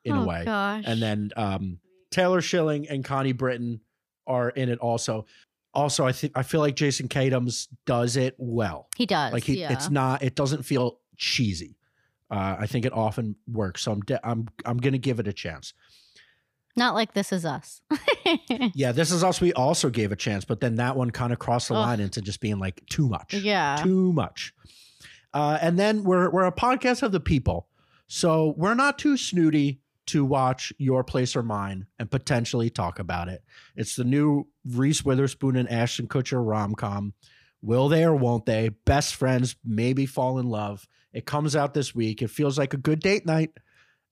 in 0.05 0.17
oh, 0.17 0.23
a 0.23 0.27
way. 0.27 0.41
Oh, 0.43 0.45
gosh. 0.47 0.85
And 0.87 1.03
then 1.03 1.31
um, 1.37 1.79
Taylor 2.11 2.41
Schilling 2.41 2.89
and 2.89 3.05
Connie 3.05 3.33
Britton 3.33 3.81
are 4.27 4.51
in 4.51 4.69
it 4.69 4.79
also. 4.79 5.27
Also, 5.73 6.05
I 6.05 6.11
think 6.11 6.33
I 6.37 6.43
feel 6.43 6.61
like 6.61 6.75
Jason 6.75 7.07
Kadams 7.07 7.69
does 7.87 8.17
it 8.17 8.35
well. 8.39 8.89
he 8.97 9.07
does. 9.07 9.33
Like 9.33 9.45
he, 9.45 9.61
yeah. 9.61 9.73
it's 9.73 9.89
not. 9.89 10.23
It 10.23 10.35
doesn't 10.35 10.65
feel 10.65 10.99
cheesy. 11.17 11.77
Uh, 12.29 12.57
I 12.59 12.67
think 12.67 12.85
it 12.85 12.93
often 12.93 13.37
works. 13.47 13.83
So 13.83 13.93
I'm 13.93 14.01
de- 14.01 14.27
I'm 14.27 14.49
I'm 14.65 14.79
gonna 14.79 14.99
give 14.99 15.21
it 15.21 15.29
a 15.29 15.33
chance. 15.33 15.75
Not 16.77 16.95
like 16.95 17.13
this 17.15 17.33
is 17.33 17.45
us. 17.45 17.81
Yeah, 18.75 18.93
this 18.93 19.11
is 19.11 19.25
us. 19.25 19.41
We 19.41 19.53
also 19.55 19.91
gave 19.91 20.13
a 20.13 20.17
chance, 20.17 20.45
but 20.45 20.61
then 20.61 20.77
that 20.77 20.95
one 20.97 21.11
kind 21.11 21.33
of 21.33 21.41
crossed 21.41 21.69
the 21.69 21.75
Ugh. 21.75 21.81
line 21.81 22.01
into 22.01 22.21
just 22.21 22.41
being 22.41 22.59
like 22.61 22.81
too 22.89 23.09
much. 23.09 23.35
yeah. 23.35 23.77
too 23.83 24.13
much. 24.13 24.55
Uh, 25.35 25.59
and 25.61 25.77
then 25.79 26.05
we're 26.05 26.31
we're 26.31 26.47
a 26.47 26.53
podcast 26.53 27.03
of 27.03 27.11
the 27.11 27.19
people, 27.21 27.67
so 28.07 28.55
we're 28.57 28.75
not 28.75 28.99
too 28.99 29.17
snooty 29.17 29.81
to 30.07 30.25
watch 30.25 30.73
Your 30.79 31.03
Place 31.03 31.35
or 31.35 31.43
Mine 31.43 31.87
and 31.99 32.11
potentially 32.11 32.71
talk 32.71 32.99
about 32.99 33.29
it. 33.29 33.43
It's 33.77 33.97
the 33.97 34.05
new 34.05 34.47
Reese 34.65 35.05
Witherspoon 35.05 35.57
and 35.57 35.69
Ashton 35.71 36.07
Kutcher 36.09 36.45
rom 36.45 36.75
com. 36.75 37.15
Will 37.63 37.89
they 37.89 38.05
or 38.05 38.15
won't 38.15 38.47
they? 38.47 38.71
Best 38.85 39.15
friends 39.17 39.57
maybe 39.65 40.07
fall 40.07 40.39
in 40.39 40.47
love. 40.49 40.87
It 41.13 41.27
comes 41.27 41.57
out 41.57 41.75
this 41.75 41.95
week. 41.95 42.23
It 42.23 42.31
feels 42.31 42.59
like 42.59 42.75
a 42.75 42.79
good 42.79 43.01
date 43.01 43.27
night. 43.27 43.51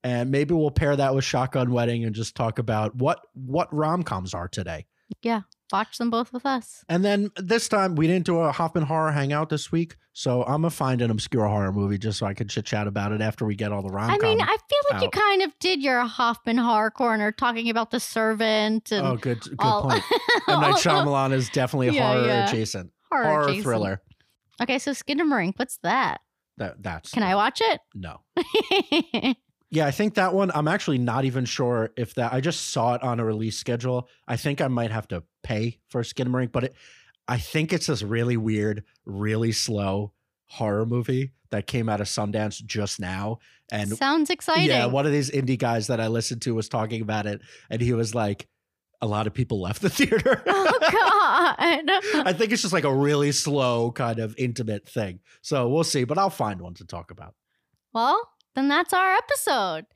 And 0.04 0.30
maybe 0.30 0.54
we'll 0.54 0.70
pair 0.70 0.94
that 0.94 1.14
with 1.14 1.24
Shotgun 1.24 1.72
Wedding 1.72 2.04
and 2.04 2.14
just 2.14 2.34
talk 2.36 2.58
about 2.58 2.94
what 2.96 3.20
what 3.34 3.72
rom 3.74 4.02
coms 4.04 4.32
are 4.34 4.46
today. 4.48 4.86
Yeah, 5.22 5.40
watch 5.72 5.98
them 5.98 6.10
both 6.10 6.32
with 6.32 6.46
us. 6.46 6.84
And 6.88 7.04
then 7.04 7.30
this 7.36 7.68
time 7.68 7.94
we 7.96 8.06
didn't 8.06 8.26
do 8.26 8.38
a 8.38 8.52
Hoffman 8.52 8.84
horror 8.84 9.10
hangout 9.10 9.48
this 9.48 9.72
week, 9.72 9.96
so 10.12 10.42
I'm 10.42 10.60
gonna 10.62 10.70
find 10.70 11.00
an 11.02 11.10
obscure 11.10 11.46
horror 11.48 11.72
movie 11.72 11.98
just 11.98 12.18
so 12.18 12.26
I 12.26 12.34
can 12.34 12.46
chit 12.46 12.66
chat 12.66 12.86
about 12.86 13.10
it 13.12 13.20
after 13.20 13.44
we 13.44 13.56
get 13.56 13.72
all 13.72 13.82
the 13.82 13.88
rom 13.88 14.08
coms. 14.10 14.22
I 14.22 14.26
mean, 14.26 14.40
I 14.40 14.46
feel 14.46 14.80
like 14.92 15.02
you 15.02 15.08
kind 15.10 15.42
of 15.42 15.50
did 15.58 15.82
your 15.82 16.02
Hoffman 16.02 16.58
horror 16.58 16.90
corner 16.92 17.32
talking 17.32 17.68
about 17.70 17.90
the 17.90 17.98
servant 18.00 18.92
and 18.92 19.04
oh, 19.06 19.16
good, 19.16 19.40
good 19.40 19.56
all- 19.58 19.82
point. 19.88 20.04
M 20.48 20.60
Night 20.60 20.74
Shyamalan 20.76 21.32
is 21.32 21.48
definitely 21.50 21.88
Yeah, 21.90 22.12
horror 22.12 22.26
yeah. 22.26 22.48
adjacent, 22.48 22.92
horror, 23.10 23.24
horror 23.24 23.48
Jason. 23.48 23.62
thriller. 23.62 24.02
Okay, 24.62 24.78
so 24.78 24.92
Skinamarink, 24.92 25.54
what's 25.56 25.78
that? 25.82 26.18
That 26.58 26.82
that's 26.82 27.10
Can 27.12 27.22
I 27.22 27.34
watch 27.34 27.60
it? 27.64 27.80
no. 27.94 28.20
Yeah, 29.70 29.86
I 29.86 29.90
think 29.90 30.14
that 30.14 30.32
one. 30.32 30.50
I'm 30.54 30.68
actually 30.68 30.98
not 30.98 31.24
even 31.24 31.44
sure 31.44 31.90
if 31.96 32.14
that. 32.14 32.32
I 32.32 32.40
just 32.40 32.68
saw 32.70 32.94
it 32.94 33.02
on 33.02 33.20
a 33.20 33.24
release 33.24 33.58
schedule. 33.58 34.08
I 34.26 34.36
think 34.36 34.60
I 34.60 34.68
might 34.68 34.90
have 34.90 35.06
to 35.08 35.24
pay 35.42 35.78
for 35.88 36.02
Skinamarink, 36.02 36.52
but 36.52 36.64
it, 36.64 36.74
I 37.26 37.38
think 37.38 37.72
it's 37.72 37.86
this 37.86 38.02
really 38.02 38.38
weird, 38.38 38.84
really 39.04 39.52
slow 39.52 40.12
horror 40.46 40.86
movie 40.86 41.32
that 41.50 41.66
came 41.66 41.88
out 41.88 42.00
of 42.00 42.06
Sundance 42.06 42.64
just 42.64 42.98
now, 42.98 43.38
and 43.70 43.90
Sounds 43.90 44.30
exciting. 44.30 44.68
Yeah, 44.68 44.86
one 44.86 45.04
of 45.04 45.12
these 45.12 45.30
indie 45.30 45.58
guys 45.58 45.88
that 45.88 46.00
I 46.00 46.08
listened 46.08 46.42
to 46.42 46.54
was 46.54 46.70
talking 46.70 47.02
about 47.02 47.26
it, 47.26 47.42
and 47.68 47.82
he 47.82 47.92
was 47.92 48.14
like, 48.14 48.48
"A 49.02 49.06
lot 49.06 49.26
of 49.26 49.34
people 49.34 49.60
left 49.60 49.82
the 49.82 49.90
theater." 49.90 50.42
oh 50.46 50.78
God. 50.80 51.56
I 52.26 52.32
think 52.32 52.52
it's 52.52 52.62
just 52.62 52.72
like 52.72 52.84
a 52.84 52.94
really 52.94 53.32
slow 53.32 53.92
kind 53.92 54.18
of 54.18 54.34
intimate 54.38 54.88
thing. 54.88 55.20
So 55.42 55.68
we'll 55.68 55.84
see, 55.84 56.04
but 56.04 56.16
I'll 56.16 56.30
find 56.30 56.60
one 56.62 56.74
to 56.74 56.86
talk 56.86 57.10
about. 57.10 57.34
Well, 57.92 58.28
then 58.58 58.68
that's 58.68 58.92
our 58.92 59.14
episode. 59.14 59.86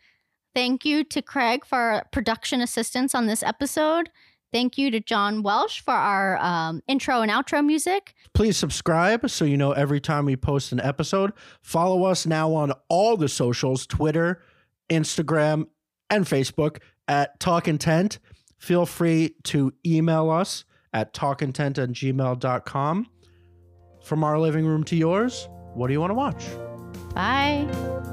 Thank 0.55 0.85
you 0.85 1.03
to 1.05 1.21
Craig 1.21 1.65
for 1.65 2.05
production 2.13 2.61
assistance 2.61 3.15
on 3.15 3.27
this 3.27 3.43
episode. 3.43 4.09
Thank 4.53 4.77
you 4.77 4.91
to 4.91 5.01
John 5.01 5.43
Welsh 5.43 5.81
for 5.81 5.95
our 5.95 6.37
um, 6.37 6.83
intro 6.87 7.23
and 7.23 7.33
outro 7.33 7.65
music. 7.65 8.15
Please 8.35 8.57
subscribe 8.57 9.29
so 9.31 9.47
you 9.47 9.57
know 9.57 9.73
every 9.73 10.01
time 10.01 10.27
we 10.27 10.37
post 10.37 10.73
an 10.73 10.81
episode. 10.81 11.33
Follow 11.63 12.05
us 12.05 12.27
now 12.27 12.53
on 12.53 12.73
all 12.89 13.17
the 13.17 13.29
socials 13.29 13.87
Twitter, 13.87 14.43
Instagram, 14.91 15.67
and 16.11 16.27
Facebook 16.27 16.79
at 17.09 17.41
Talk 17.41 17.67
Intent. 17.67 18.19
Feel 18.59 18.85
free 18.85 19.35
to 19.45 19.73
email 19.85 20.31
us 20.31 20.65
at 20.93 21.15
talkintent 21.15 21.79
at 21.79 21.89
gmail.com. 21.89 23.07
From 24.05 24.25
our 24.25 24.39
living 24.39 24.67
room 24.67 24.85
to 24.85 24.97
yours, 24.97 25.49
what 25.75 25.87
do 25.87 25.95
you 25.95 26.01
want 26.01 26.11
to 26.11 26.15
watch? 26.15 26.45
Bye. 27.15 28.12